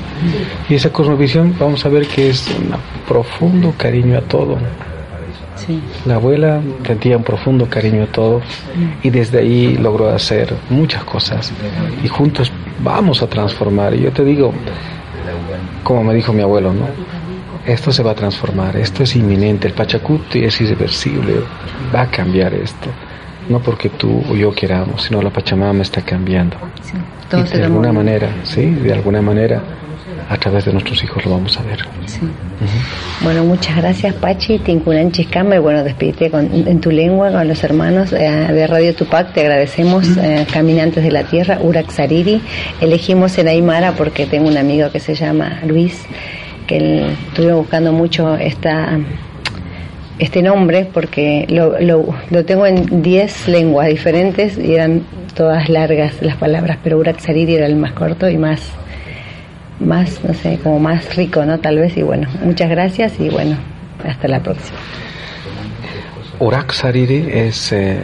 Y 0.67 0.75
esa 0.75 0.91
cosmovisión 0.91 1.55
vamos 1.57 1.85
a 1.85 1.89
ver 1.89 2.05
que 2.05 2.29
es 2.29 2.47
un 2.49 2.75
profundo 3.07 3.73
cariño 3.77 4.17
a 4.17 4.21
todo. 4.21 4.57
La 6.05 6.15
abuela 6.15 6.61
sentía 6.85 7.17
un 7.17 7.23
profundo 7.23 7.67
cariño 7.69 8.03
a 8.03 8.07
todo 8.07 8.41
y 9.01 9.09
desde 9.09 9.39
ahí 9.39 9.77
logró 9.77 10.09
hacer 10.09 10.53
muchas 10.69 11.03
cosas 11.03 11.51
y 12.03 12.07
juntos 12.07 12.51
vamos 12.83 13.21
a 13.21 13.27
transformar. 13.27 13.93
Y 13.93 14.01
yo 14.01 14.11
te 14.11 14.23
digo, 14.23 14.53
como 15.83 16.03
me 16.03 16.13
dijo 16.13 16.33
mi 16.33 16.41
abuelo, 16.41 16.73
¿no? 16.73 16.87
Esto 17.65 17.93
se 17.93 18.03
va 18.03 18.11
a 18.11 18.15
transformar, 18.15 18.75
esto 18.75 19.03
es 19.03 19.15
inminente, 19.15 19.67
el 19.67 19.73
Pachacuti 19.73 20.43
es 20.43 20.59
irreversible, 20.59 21.35
va 21.95 22.01
a 22.01 22.07
cambiar 22.07 22.53
esto. 22.53 22.89
No 23.47 23.59
porque 23.59 23.89
tú 23.89 24.21
o 24.29 24.35
yo 24.35 24.53
queramos, 24.53 25.03
sino 25.03 25.21
la 25.21 25.29
Pachamama 25.29 25.81
está 25.81 26.01
cambiando. 26.01 26.57
y 27.31 27.57
de 27.57 27.63
alguna 27.63 27.93
manera, 27.93 28.29
sí, 28.43 28.65
de 28.65 28.93
alguna 28.93 29.21
manera 29.21 29.61
a 30.33 30.37
través 30.37 30.65
de 30.65 30.73
nuestros 30.73 31.03
hijos 31.03 31.23
lo 31.25 31.31
vamos 31.31 31.57
a 31.57 31.61
ver. 31.61 31.77
Bueno, 33.21 33.43
muchas 33.43 33.77
gracias 33.77 34.15
Pachi, 34.15 34.57
Tinkunan 34.59 35.11
Chiscama, 35.11 35.55
y 35.55 35.59
bueno, 35.59 35.83
despídete 35.83 36.31
en 36.33 36.81
tu 36.81 36.89
lengua 36.89 37.31
con 37.31 37.47
los 37.47 37.63
hermanos 37.63 38.11
eh, 38.13 38.17
de 38.17 38.67
Radio 38.67 38.95
Tupac, 38.95 39.31
te 39.33 39.41
agradecemos, 39.41 40.17
eh, 40.17 40.47
Caminantes 40.51 41.03
de 41.03 41.11
la 41.11 41.23
Tierra, 41.23 41.59
Urak 41.61 41.91
Sariri, 41.91 42.41
elegimos 42.81 43.37
en 43.37 43.47
Aymara 43.47 43.91
porque 43.91 44.25
tengo 44.25 44.47
un 44.47 44.57
amigo 44.57 44.89
que 44.91 44.99
se 44.99 45.13
llama 45.13 45.59
Luis, 45.67 46.03
que 46.65 47.11
estuve 47.29 47.53
buscando 47.53 47.93
mucho 47.93 48.35
esta 48.35 48.99
este 50.19 50.41
nombre 50.41 50.87
porque 50.91 51.45
lo, 51.49 51.79
lo, 51.79 52.15
lo 52.29 52.45
tengo 52.45 52.65
en 52.65 53.01
10 53.01 53.47
lenguas 53.49 53.87
diferentes 53.87 54.57
y 54.57 54.73
eran 54.73 55.03
todas 55.35 55.69
largas 55.69 56.21
las 56.21 56.37
palabras, 56.37 56.77
pero 56.83 56.97
Urak 56.97 57.19
Sariri 57.19 57.55
era 57.55 57.67
el 57.67 57.75
más 57.75 57.91
corto 57.91 58.29
y 58.29 58.37
más 58.37 58.61
más, 59.83 60.23
no 60.23 60.33
sé, 60.33 60.59
como 60.61 60.79
más 60.79 61.15
rico, 61.15 61.45
¿no? 61.45 61.59
Tal 61.59 61.77
vez, 61.79 61.95
y 61.97 62.01
bueno, 62.01 62.27
muchas 62.43 62.69
gracias 62.69 63.19
y 63.19 63.29
bueno, 63.29 63.57
hasta 64.05 64.27
la 64.27 64.41
próxima. 64.41 64.77
Urak 66.39 66.73
Sariri 66.73 67.27
es, 67.31 67.71
eh, 67.71 67.99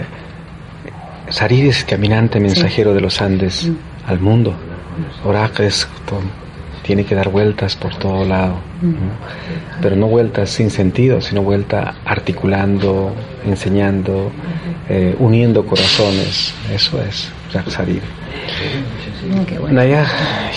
Sariri 1.30 1.70
es 1.70 1.84
caminante 1.84 2.40
mensajero 2.40 2.94
de 2.94 3.02
los 3.02 3.22
Andes 3.22 3.68
mm. 3.68 4.10
al 4.10 4.20
mundo. 4.20 4.54
Urak 5.26 5.60
es, 5.62 5.88
tiene 6.90 7.06
que 7.06 7.14
dar 7.14 7.30
vueltas 7.30 7.76
por 7.76 7.96
todo 7.98 8.26
lado, 8.26 8.56
mm. 8.82 9.80
pero 9.80 9.96
no 9.96 10.08
vueltas 10.08 10.50
sin 10.50 10.72
sentido, 10.72 11.22
sino 11.22 11.44
vuelta 11.44 11.94
articulando, 12.04 13.14
enseñando, 13.46 14.32
eh, 14.90 15.16
uniendo 15.20 15.68
corazones. 15.68 16.52
Eso 16.74 17.00
es 17.00 17.32
Urak 17.52 17.70
Sariri. 17.70 18.02
Naya 19.70 20.04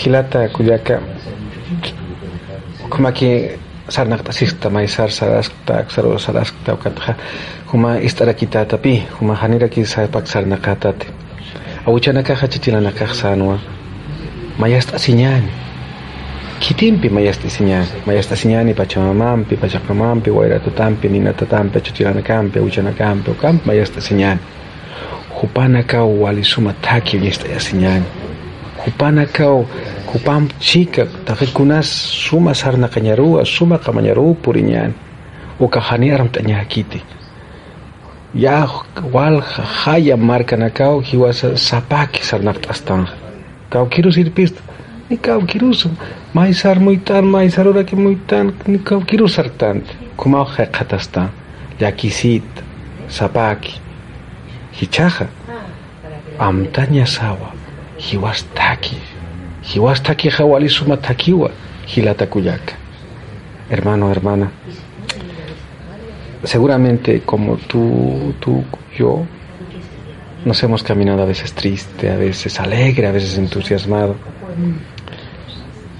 hilata 0.03 0.49
kuyaka 0.49 1.01
kuma 2.89 3.13
ki 3.13 3.29
sarnaqta 3.91 4.33
sista 4.33 4.71
maisar 4.71 5.11
saraskta 5.11 5.85
saro 5.89 6.19
saraskta 6.19 6.73
ukatja 6.73 7.15
kuma 7.71 7.99
istara 7.99 8.33
kitatapi 8.33 9.03
kuma 9.19 9.35
hanira 9.35 9.69
ki 9.69 9.85
sapak 9.85 10.27
sarnaqatate 10.27 11.13
awichanaka 11.87 12.35
hachichilanaka 12.41 13.13
sanwa 13.13 13.59
mayasta 14.59 14.99
siñani 14.99 15.72
Kitimpi 16.63 17.09
mayastisiña, 17.09 17.85
mayastasiñani 18.07 18.75
Pachamamampi, 18.75 19.57
Pachacamampi, 19.57 20.31
kampi, 20.77 21.09
Ninatatampi, 21.09 21.81
kampi, 22.23 22.61
Uchanakampi, 22.61 23.31
mayasti 23.65 24.01
sinya. 24.01 24.39
Hupana 25.31 25.83
kau 25.83 26.23
wali 26.23 26.45
suma 26.45 26.73
taki 26.81 27.17
yastasiñani. 27.17 28.05
Hupana 28.87 29.27
kau 29.27 29.67
hupam 30.07 30.49
chika, 30.61 31.07
takikunas 31.25 31.87
suma 32.29 32.55
sarna 32.55 32.89
rua, 33.17 33.45
suma 33.45 33.79
kamañaru 33.79 34.37
puriñani. 34.37 34.95
Ukahani 35.59 36.13
aram 36.13 36.29
kiti 36.69 37.03
Ya 38.35 38.69
wal 39.13 39.41
haya 39.41 40.17
markanakau 40.17 41.01
hiwasa 41.01 41.57
sapaki 41.57 42.23
sarnaqtastanja. 42.23 43.11
Kau 43.69 43.87
kiru 43.87 44.13
sirpista. 44.13 44.72
Ni 45.11 45.17
kau 45.19 45.41
kirus 45.47 45.89
mai 46.35 46.53
sar 46.55 46.81
muitan 46.81 47.25
mai 47.25 47.51
sar 47.51 47.67
ora 47.69 47.85
que 47.85 47.97
muitan 47.97 48.53
ni 48.67 48.79
kau 48.79 49.01
kirus 49.01 49.35
sartant 49.35 49.85
kuma 50.17 50.45
khakhatastan 50.45 51.29
yakisit 51.81 52.45
sapaki 53.09 53.81
hichaja. 54.73 55.27
Amtanya 56.39 57.07
sawa. 57.07 57.53
Hiwastaki. 57.99 58.97
Hiwastaki 59.63 60.29
hawali 60.29 60.69
suma 60.69 60.97
takiwa. 60.97 61.51
Hilatakuyaka 61.87 62.75
hermano 63.71 64.09
hermana. 64.09 64.51
Seguramente 66.45 67.21
como 67.21 67.57
tú 67.57 68.35
tú 68.41 68.65
yo 68.99 69.25
nos 70.45 70.63
hemos 70.63 70.83
caminado 70.83 71.23
a 71.23 71.27
veces 71.27 71.53
triste 71.53 72.11
a 72.11 72.17
veces 72.17 72.59
alegre 72.59 73.07
a 73.07 73.13
veces 73.13 73.39
entusiasmado 73.39 74.17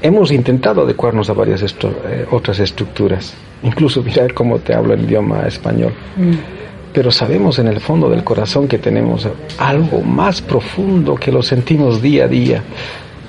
hemos 0.01 0.33
intentado 0.33 0.83
adecuarnos 0.83 1.31
a 1.31 1.33
varias 1.33 1.63
eh, 1.63 2.27
otras 2.31 2.59
estructuras 2.59 3.35
incluso 3.63 4.03
mirar 4.05 4.35
cómo 4.35 4.59
te 4.59 4.75
hablo 4.75 4.95
en 4.95 5.05
idioma 5.05 5.47
español 5.47 5.93
mm 6.17 6.63
pero 6.93 7.11
sabemos 7.11 7.59
en 7.59 7.69
el 7.69 7.81
fondo 7.81 8.09
del 8.11 8.23
corazón 8.23 8.69
que 8.69 8.79
tenemos 8.79 9.29
algo 9.59 10.03
más 10.03 10.41
profundo 10.43 11.15
que 11.15 11.33
lo 11.33 11.43
sentimos 11.43 12.03
día 12.03 12.25
a 12.25 12.29
día, 12.29 12.63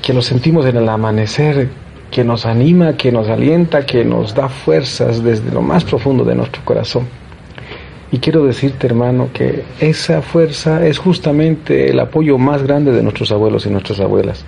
que 0.01 0.13
lo 0.13 0.21
sentimos 0.21 0.65
en 0.65 0.78
el 0.78 0.89
amanecer, 0.89 1.69
que 2.11 2.24
nos 2.24 2.45
anima, 2.45 2.93
que 2.97 3.11
nos 3.11 3.30
alienta, 3.30 3.86
que 3.86 4.03
nos 4.03 4.36
da 4.36 4.49
fuerzas 4.49 5.24
desde 5.24 5.51
lo 5.51 5.61
más 5.61 5.84
profundo 5.84 6.24
de 6.24 6.36
nuestro 6.36 6.63
corazón. 6.65 7.07
Y 8.11 8.19
quiero 8.19 8.45
decirte, 8.45 8.86
hermano, 8.86 9.30
que 9.34 9.63
esa 9.80 10.21
fuerza 10.21 10.86
es 10.86 10.99
justamente 10.99 11.89
el 11.89 11.99
apoyo 11.99 12.38
más 12.38 12.61
grande 12.61 12.91
de 12.91 13.01
nuestros 13.01 13.32
abuelos 13.32 13.65
y 13.65 13.69
nuestras 13.69 13.99
abuelas. 13.99 14.45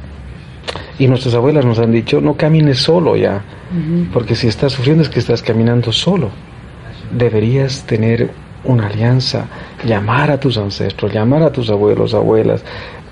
Y 0.98 1.08
nuestras 1.08 1.34
abuelas 1.36 1.66
nos 1.66 1.80
han 1.80 1.92
dicho, 1.92 2.22
no 2.22 2.36
camines 2.36 2.80
solo 2.80 3.16
ya, 3.16 3.44
porque 4.14 4.36
si 4.36 4.48
estás 4.48 4.74
sufriendo 4.74 5.04
es 5.04 5.10
que 5.10 5.20
estás 5.20 5.42
caminando 5.42 5.92
solo. 5.92 6.30
Deberías 7.12 7.84
tener 7.86 8.32
una 8.64 8.88
alianza, 8.88 9.48
llamar 9.86 10.32
a 10.32 10.40
tus 10.40 10.58
ancestros, 10.58 11.14
llamar 11.14 11.44
a 11.44 11.52
tus 11.52 11.70
abuelos, 11.70 12.14
abuelas, 12.14 12.64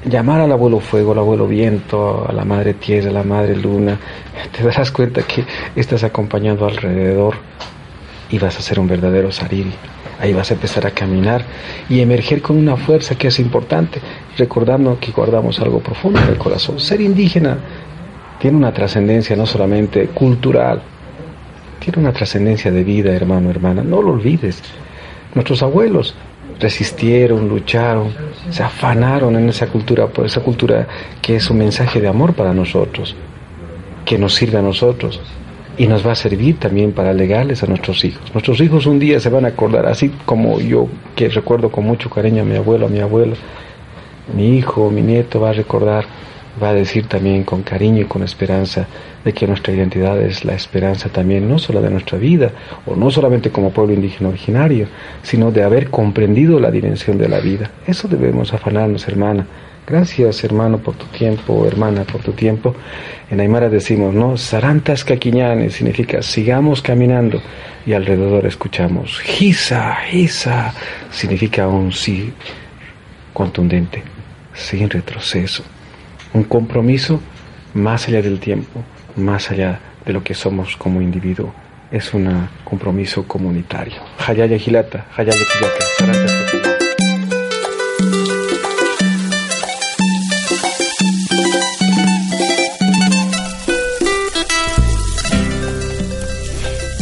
llamar 0.06 0.42
al 0.42 0.52
abuelo 0.52 0.80
fuego, 0.80 1.12
al 1.12 1.20
abuelo 1.20 1.48
viento, 1.48 2.26
a 2.28 2.34
la 2.34 2.46
madre 2.46 2.74
tierra, 2.74 3.10
a 3.10 3.14
la 3.14 3.24
madre 3.24 3.56
luna, 3.56 3.98
te 4.56 4.64
darás 4.64 4.92
cuenta 4.92 5.24
que 5.24 5.46
estás 5.76 6.04
acompañando 6.04 6.66
alrededor 6.66 7.36
y 8.30 8.40
vas 8.40 8.58
a 8.58 8.62
ser 8.62 8.80
un 8.80 8.88
verdadero 8.88 9.32
sariri. 9.32 9.74
Ahí 10.20 10.34
vas 10.34 10.52
a 10.52 10.54
empezar 10.54 10.86
a 10.88 10.92
caminar 10.92 11.44
y 11.90 12.00
emerger 12.00 12.42
con 12.42 12.58
una 12.58 12.78
fuerza 12.78 13.16
que 13.16 13.28
es 13.28 13.40
importante, 13.40 14.00
recordando 14.38 14.98
que 15.00 15.12
guardamos 15.12 15.60
algo 15.60 15.80
profundo 15.80 16.20
en 16.20 16.30
el 16.30 16.38
corazón. 16.38 16.80
Ser 16.80 17.02
indígena 17.02 17.58
tiene 18.40 18.58
una 18.58 18.74
trascendencia 18.74 19.36
no 19.36 19.46
solamente 19.46 20.08
cultural, 20.08 20.82
tiene 21.80 22.00
una 22.00 22.14
trascendencia 22.14 22.72
de 22.72 22.84
vida, 22.84 23.14
hermano, 23.14 23.50
hermana. 23.50 23.84
No 23.84 24.02
lo 24.02 24.14
olvides. 24.14 24.62
Nuestros 25.36 25.62
abuelos 25.64 26.16
resistieron, 26.60 27.50
lucharon, 27.50 28.10
se 28.50 28.64
afanaron 28.64 29.36
en 29.36 29.50
esa 29.50 29.68
cultura, 29.68 30.08
por 30.08 30.26
esa 30.26 30.42
cultura 30.42 30.88
que 31.22 31.36
es 31.36 31.50
un 31.50 31.58
mensaje 31.58 32.00
de 32.00 32.08
amor 32.08 32.34
para 32.34 32.54
nosotros, 32.54 33.16
que 34.06 34.18
nos 34.18 34.36
sirve 34.36 34.60
a 34.60 34.62
nosotros 34.62 35.20
y 35.78 35.88
nos 35.88 36.06
va 36.06 36.12
a 36.12 36.16
servir 36.16 36.60
también 36.60 36.92
para 36.92 37.14
legarles 37.14 37.64
a 37.64 37.68
nuestros 37.68 38.04
hijos. 38.06 38.22
Nuestros 38.34 38.62
hijos 38.62 38.86
un 38.86 39.00
día 39.00 39.20
se 39.20 39.30
van 39.30 39.46
a 39.46 39.50
acordar, 39.50 39.86
así 39.88 40.12
como 40.26 40.60
yo 40.60 40.88
que 41.16 41.30
recuerdo 41.30 41.72
con 41.72 41.86
mucho 41.86 42.10
cariño 42.10 42.44
a 42.44 42.46
mi 42.46 42.56
abuelo, 42.56 42.86
a 42.86 42.90
mi 42.90 43.00
abuelo, 43.00 43.36
mi 44.36 44.57
hijo, 44.57 44.89
mi 44.89 45.01
nieto 45.01 45.39
va 45.39 45.49
a 45.49 45.53
recordar, 45.53 46.05
va 46.61 46.69
a 46.69 46.74
decir 46.74 47.07
también 47.07 47.43
con 47.43 47.63
cariño 47.63 48.01
y 48.01 48.05
con 48.05 48.24
esperanza 48.24 48.88
de 49.24 49.34
que 49.34 49.47
nuestra 49.47 49.74
identidad 49.74 50.21
es 50.21 50.45
la 50.45 50.53
esperanza 50.53 51.09
también, 51.09 51.47
no 51.47 51.57
solo 51.59 51.82
de 51.82 51.89
nuestra 51.89 52.17
vida, 52.17 52.51
o 52.86 52.95
no 52.95 53.09
solamente 53.09 53.49
como 53.49 53.71
pueblo 53.71 53.93
indígena 53.93 54.30
originario, 54.30 54.88
sino 55.21 55.51
de 55.51 55.63
haber 55.63 55.89
comprendido 55.89 56.59
la 56.59 56.71
dimensión 56.71 57.17
de 57.17 57.30
la 57.30 57.39
vida. 57.39 57.71
Eso 57.88 58.07
debemos 58.07 58.53
afanarnos, 58.53 59.07
hermana. 59.07 59.45
Gracias, 59.86 60.43
hermano, 60.45 60.78
por 60.78 60.95
tu 60.95 61.05
tiempo, 61.07 61.65
hermana, 61.65 62.03
por 62.03 62.21
tu 62.21 62.32
tiempo. 62.32 62.74
En 63.30 63.41
Aymara 63.41 63.69
decimos, 63.69 64.13
¿no? 64.13 64.38
Sarantas 64.38 65.03
caquiñanes 65.03 65.74
significa 65.74 66.21
sigamos 66.21 66.82
caminando 66.82 67.41
y 67.86 67.91
alrededor 67.91 68.45
escuchamos 68.45 69.19
Gisa, 69.19 69.95
Gisa, 70.09 70.74
significa 71.11 71.67
un 71.67 71.91
sí 71.91 72.32
contundente, 73.34 74.04
sin 74.54 74.90
retroceso. 74.90 75.64
Un 76.34 76.44
compromiso 76.44 77.20
más 77.74 78.08
allá 78.08 78.22
del 78.22 78.40
tiempo, 78.40 78.84
más 79.16 79.52
allá 79.52 79.80
de 80.06 80.14
lo 80.14 80.24
que 80.24 80.34
somos 80.34 80.78
como 80.78 81.02
individuo. 81.02 81.54
Es 81.92 82.14
un 82.14 82.48
compromiso 82.64 83.28
comunitario. 83.28 83.96
Hayaya 84.26 84.58
Gilata, 84.58 85.06
Hayaya 85.16 85.38
Quillata, 85.38 86.72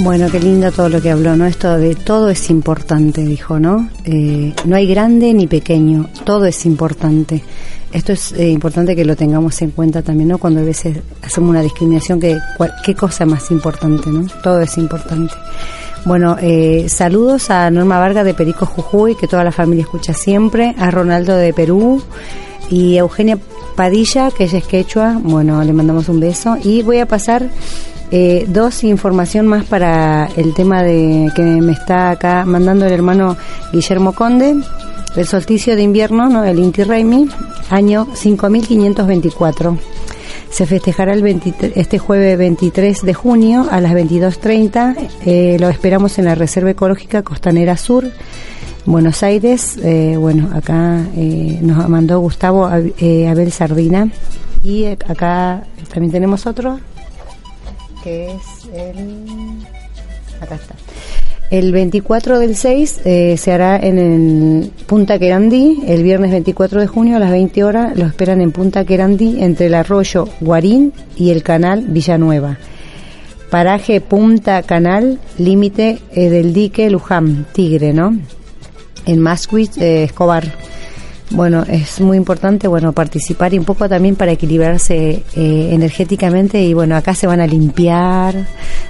Bueno, 0.04 0.32
qué 0.32 0.39
lindo 0.39 0.72
todo 0.72 0.89
lo 0.89 0.99
que 0.99 1.12
habló, 1.12 1.36
¿no? 1.36 1.45
Esto 1.45 1.78
de 1.78 1.93
todo 1.93 2.32
es 2.32 2.49
importante, 2.49 3.24
dijo, 3.24 3.60
¿no? 3.60 3.88
Eh, 4.04 4.52
no 4.66 4.76
hay 4.76 4.88
grande 4.88 5.32
ni 5.32 5.45
pequeño, 5.45 6.10
todo 6.24 6.45
es 6.45 6.66
importante. 6.66 7.43
Esto 7.91 8.14
es 8.14 8.32
eh, 8.32 8.49
importante 8.49 8.95
que 8.95 9.06
lo 9.06 9.16
tengamos 9.16 9.62
en 9.62 9.70
cuenta 9.70 10.02
también, 10.02 10.30
¿no? 10.30 10.39
Cuando 10.39 10.62
a 10.62 10.64
veces 10.64 10.97
hacemos 11.22 11.52
una 11.52 11.62
discriminación, 11.62 12.20
que 12.20 12.36
¿qué 12.84 12.95
cosa 12.95 13.28
más 13.28 13.52
importante, 13.52 14.10
¿no? 14.10 14.26
Todo 14.41 14.62
es 14.62 14.76
importante. 14.80 15.36
Bueno, 16.04 16.36
eh, 16.41 16.88
saludos 16.89 17.52
a 17.52 17.70
Norma 17.70 17.99
Vargas 17.99 18.26
de 18.26 18.34
Perico 18.34 18.66
Jujuy, 18.66 19.14
que 19.14 19.28
toda 19.28 19.43
la 19.43 19.52
familia 19.52 19.84
escucha 19.84 20.16
siempre, 20.16 20.74
a 20.80 20.89
Ronaldo 20.89 21.36
de 21.36 21.54
Perú 21.54 22.02
y 22.72 22.97
Eugenia 22.97 23.38
Padilla, 23.76 24.32
que 24.32 24.45
ella 24.45 24.59
es 24.59 24.67
quechua, 24.67 25.19
bueno, 25.22 25.63
le 25.63 25.74
mandamos 25.74 26.09
un 26.09 26.19
beso 26.19 26.57
y 26.63 26.82
voy 26.84 26.99
a 26.99 27.05
pasar 27.05 27.49
eh, 28.11 28.45
dos 28.49 28.84
información 28.84 29.47
más 29.47 29.63
para 29.65 30.30
el 30.36 30.53
tema 30.53 30.84
de 30.84 31.32
que 31.34 31.41
me 31.41 31.72
está 31.72 32.11
acá 32.11 32.43
mandando 32.45 32.86
el 32.86 32.91
hermano 32.91 33.38
Guillermo 33.72 34.13
Conde, 34.13 34.57
el 35.15 35.26
solsticio 35.26 35.76
de 35.78 35.84
invierno, 35.84 36.28
¿no? 36.28 36.43
el 36.43 36.59
Inti 36.59 36.84
Raymi, 36.84 37.30
año 37.69 38.07
5524. 38.13 39.78
Se 40.49 40.65
festejará 40.65 41.13
el 41.13 41.22
23 41.22 41.72
este 41.76 41.99
jueves 41.99 42.38
23 42.38 43.01
de 43.03 43.13
junio 43.13 43.67
a 43.72 43.80
las 43.80 43.93
22.30. 43.93 45.09
Eh, 45.26 45.57
lo 45.59 45.69
esperamos 45.69 46.19
en 46.19 46.26
la 46.26 46.36
Reserva 46.36 46.72
Ecológica 46.72 47.24
Costanera 47.24 47.78
Sur, 47.78 48.11
Buenos 48.86 49.24
Aires. 49.24 49.78
Eh, 49.84 50.16
bueno, 50.18 50.50
acá 50.54 51.06
eh, 51.16 51.60
nos 51.62 51.88
mandó 51.88 52.20
Gustavo 52.20 52.70
eh, 53.00 53.28
Abel 53.28 53.52
Sardina. 53.52 54.10
Y 54.64 54.84
eh, 54.84 54.98
acá 55.08 55.64
también 55.92 56.12
tenemos 56.12 56.46
otro, 56.46 56.80
que 58.03 58.32
es 58.32 58.70
el... 58.74 59.66
Acá 60.40 60.56
está. 60.56 60.76
El 61.52 61.74
24 61.74 62.40
del 62.40 62.56
6 62.56 63.02
eh, 63.03 63.36
se 63.38 63.52
hará 63.52 63.76
en 63.76 63.99
el 63.99 64.72
Punta 64.86 65.20
Querandí, 65.20 65.84
el 65.86 66.02
viernes 66.02 66.32
24 66.32 66.80
de 66.80 66.88
junio 66.88 67.18
a 67.18 67.20
las 67.20 67.30
20 67.30 67.64
horas. 67.66 67.98
Lo 67.98 68.06
esperan 68.06 68.40
en 68.40 68.53
Punta 68.53 68.86
Querandí, 68.86 69.44
entre 69.44 69.66
el 69.66 69.74
arroyo 69.74 70.30
Guarín 70.40 70.94
y 71.18 71.32
el 71.32 71.44
canal 71.44 71.82
Villanueva. 71.82 72.58
Paraje 73.49 73.99
Punta 73.99 74.64
Canal, 74.64 75.20
límite 75.38 75.99
eh, 76.14 76.30
del 76.30 76.53
dique 76.53 76.90
Luján, 76.90 77.45
Tigre, 77.52 77.91
¿no? 77.91 78.18
En 79.12 79.20
Masquis, 79.20 79.78
eh, 79.78 80.04
Escobar. 80.06 80.46
Bueno, 81.32 81.64
es 81.64 82.02
muy 82.02 82.18
importante, 82.18 82.68
bueno, 82.68 82.92
participar 82.92 83.54
y 83.54 83.58
un 83.58 83.64
poco 83.64 83.88
también 83.88 84.16
para 84.18 84.34
equilibrarse 84.34 85.24
eh, 85.36 85.70
energéticamente 85.72 86.62
y 86.62 86.74
bueno, 86.74 86.96
acá 86.98 87.16
se 87.16 87.26
van 87.26 87.40
a 87.40 87.48
limpiar 87.48 88.36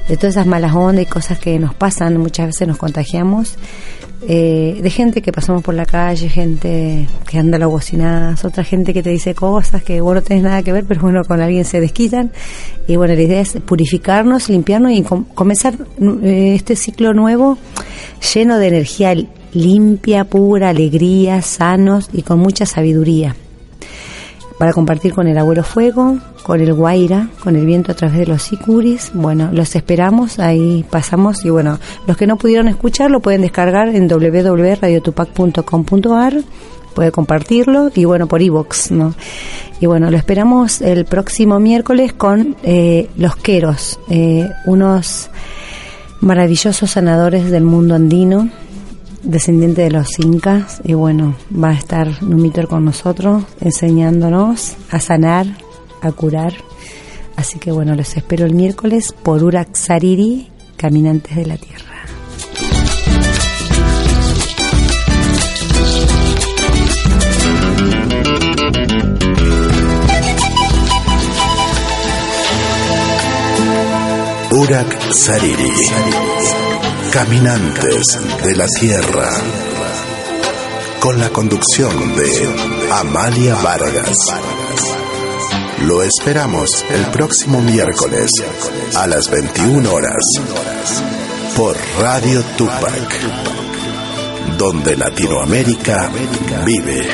de 0.08 0.18
todas 0.18 0.36
esas 0.36 0.48
malas 0.48 0.74
ondas 0.74 1.04
y 1.04 1.06
cosas 1.06 1.38
que 1.38 1.60
nos 1.60 1.76
pasan, 1.76 2.18
muchas 2.18 2.48
veces 2.48 2.68
nos 2.68 2.78
contagiamos, 2.78 3.56
eh, 4.28 4.80
de 4.82 4.90
gente 4.90 5.22
que 5.22 5.32
pasamos 5.32 5.62
por 5.64 5.76
la 5.76 5.86
calle, 5.86 6.30
gente 6.30 7.08
que 7.28 7.38
anda 7.38 7.58
a 7.58 7.60
la 7.60 7.68
bocinadas, 7.68 8.44
otra 8.44 8.64
gente 8.64 8.92
que 8.92 9.04
te 9.04 9.12
dice 9.12 9.36
cosas 9.36 9.84
que 9.84 10.02
vos 10.02 10.16
no 10.16 10.24
tenés 10.24 10.42
nada 10.44 10.64
que 10.64 10.72
ver, 10.74 10.86
pero 10.88 11.02
bueno, 11.02 11.24
con 11.24 11.42
alguien 11.42 11.64
se 11.64 11.80
desquitan 11.80 12.32
y 12.88 12.96
bueno, 12.96 13.14
la 13.14 13.22
idea 13.22 13.42
es 13.42 13.54
purificarnos, 13.66 14.50
limpiarnos 14.50 14.94
y 14.94 15.04
com- 15.04 15.26
comenzar 15.36 15.76
eh, 16.24 16.54
este 16.56 16.76
ciclo 16.76 17.14
nuevo 17.14 17.60
lleno 18.34 18.58
de 18.58 18.68
energía 18.68 19.14
limpia, 19.54 20.26
pura, 20.26 20.70
alegría, 20.70 21.42
sanos 21.42 22.10
y 22.14 22.22
con 22.22 22.40
mucha 22.40 22.66
sabiduría. 22.66 23.36
Para 24.58 24.74
compartir 24.74 25.14
con 25.14 25.28
el 25.28 25.38
abuelo 25.38 25.64
fuego, 25.64 26.20
con 26.44 26.62
el 26.62 26.74
guaira, 26.74 27.30
con 27.44 27.56
el 27.56 27.66
viento 27.66 27.92
a 27.92 27.96
través 27.96 28.18
de 28.18 28.28
los 28.28 28.44
sicuris. 28.44 29.12
Bueno, 29.14 29.50
los 29.52 29.76
esperamos, 29.76 30.40
ahí 30.40 30.86
pasamos 30.90 31.44
y 31.46 31.50
bueno, 31.50 31.80
los 32.06 32.16
que 32.16 32.28
no 32.28 32.38
pudieron 32.38 32.68
escuchar 32.68 33.10
lo 33.10 33.22
pueden 33.22 33.42
descargar 33.42 33.88
en 33.90 34.08
www.radiotupac.com.ar 34.08 36.44
puede 36.94 37.12
compartirlo 37.12 37.92
y 37.94 38.06
bueno 38.06 38.28
por 38.28 38.42
iVoox, 38.42 38.92
¿no? 38.92 39.14
Y 39.80 39.88
bueno, 39.88 40.12
lo 40.12 40.18
esperamos 40.18 40.82
el 40.82 41.06
próximo 41.06 41.60
miércoles 41.60 42.14
con 42.14 42.56
eh, 42.64 43.10
los 43.18 43.36
queros, 43.36 44.00
eh, 44.10 44.48
unos 44.66 45.30
maravillosos 46.20 46.92
sanadores 46.92 47.50
del 47.50 47.64
mundo 47.64 47.96
andino, 47.96 48.50
descendiente 49.24 49.84
de 49.84 49.92
los 49.92 50.20
incas, 50.20 50.82
y 50.84 50.94
bueno, 50.94 51.36
va 51.52 51.70
a 51.70 51.74
estar 51.74 52.22
Numitor 52.24 52.68
con 52.68 52.86
nosotros, 52.86 53.44
enseñándonos 53.60 54.76
a 54.90 55.00
sanar, 55.00 55.48
a 56.02 56.12
curar. 56.12 56.54
Así 57.36 57.60
que 57.60 57.72
bueno, 57.72 57.96
los 57.96 58.16
espero 58.18 58.46
el 58.46 58.54
miércoles 58.54 59.14
por 59.24 59.44
Uraxariri, 59.44 60.50
Caminantes 60.76 61.36
de 61.36 61.46
la 61.46 61.58
Tierra. 61.58 61.82
Urak 74.62 75.14
Sariri. 75.14 76.41
Caminantes 77.12 78.04
de 78.42 78.56
la 78.56 78.66
Tierra. 78.68 79.30
Con 81.02 81.20
la 81.20 81.30
conducción 81.30 82.16
de 82.16 82.90
Amalia 82.90 83.56
Vargas. 83.56 84.16
Lo 85.82 86.04
esperamos 86.04 86.86
el 86.90 87.06
próximo 87.08 87.62
miércoles 87.62 88.32
a 88.96 89.08
las 89.08 89.30
21 89.30 89.92
horas 89.94 90.24
por 91.58 91.76
Radio 92.00 92.42
Tupac, 92.58 93.20
donde 94.58 94.96
Latinoamérica 94.96 96.10
vive. 96.66 97.10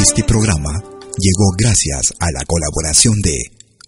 Este 0.00 0.24
programa 0.24 0.72
llegó 1.18 1.50
gracias 1.58 2.14
a 2.18 2.32
la 2.32 2.42
colaboración 2.46 3.20
de 3.22 3.36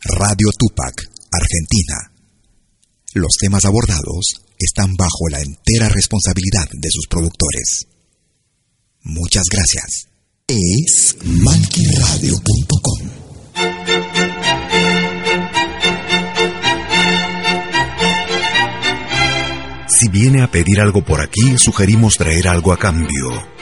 Radio 0.05 0.49
Tupac, 0.59 0.95
Argentina. 1.33 2.13
Los 3.15 3.33
temas 3.41 3.65
abordados 3.65 4.43
están 4.59 4.95
bajo 4.97 5.29
la 5.31 5.41
entera 5.41 5.89
responsabilidad 5.89 6.69
de 6.71 6.89
sus 6.91 7.07
productores. 7.09 7.87
Muchas 9.05 9.45
gracias. 9.51 10.09
Es 10.47 11.17
malquiradio.com. 11.25 13.09
Si 19.89 20.09
viene 20.11 20.43
a 20.43 20.51
pedir 20.51 20.81
algo 20.81 21.03
por 21.05 21.23
aquí, 21.23 21.57
sugerimos 21.57 22.19
traer 22.19 22.49
algo 22.49 22.73
a 22.73 22.79
cambio. 22.79 23.62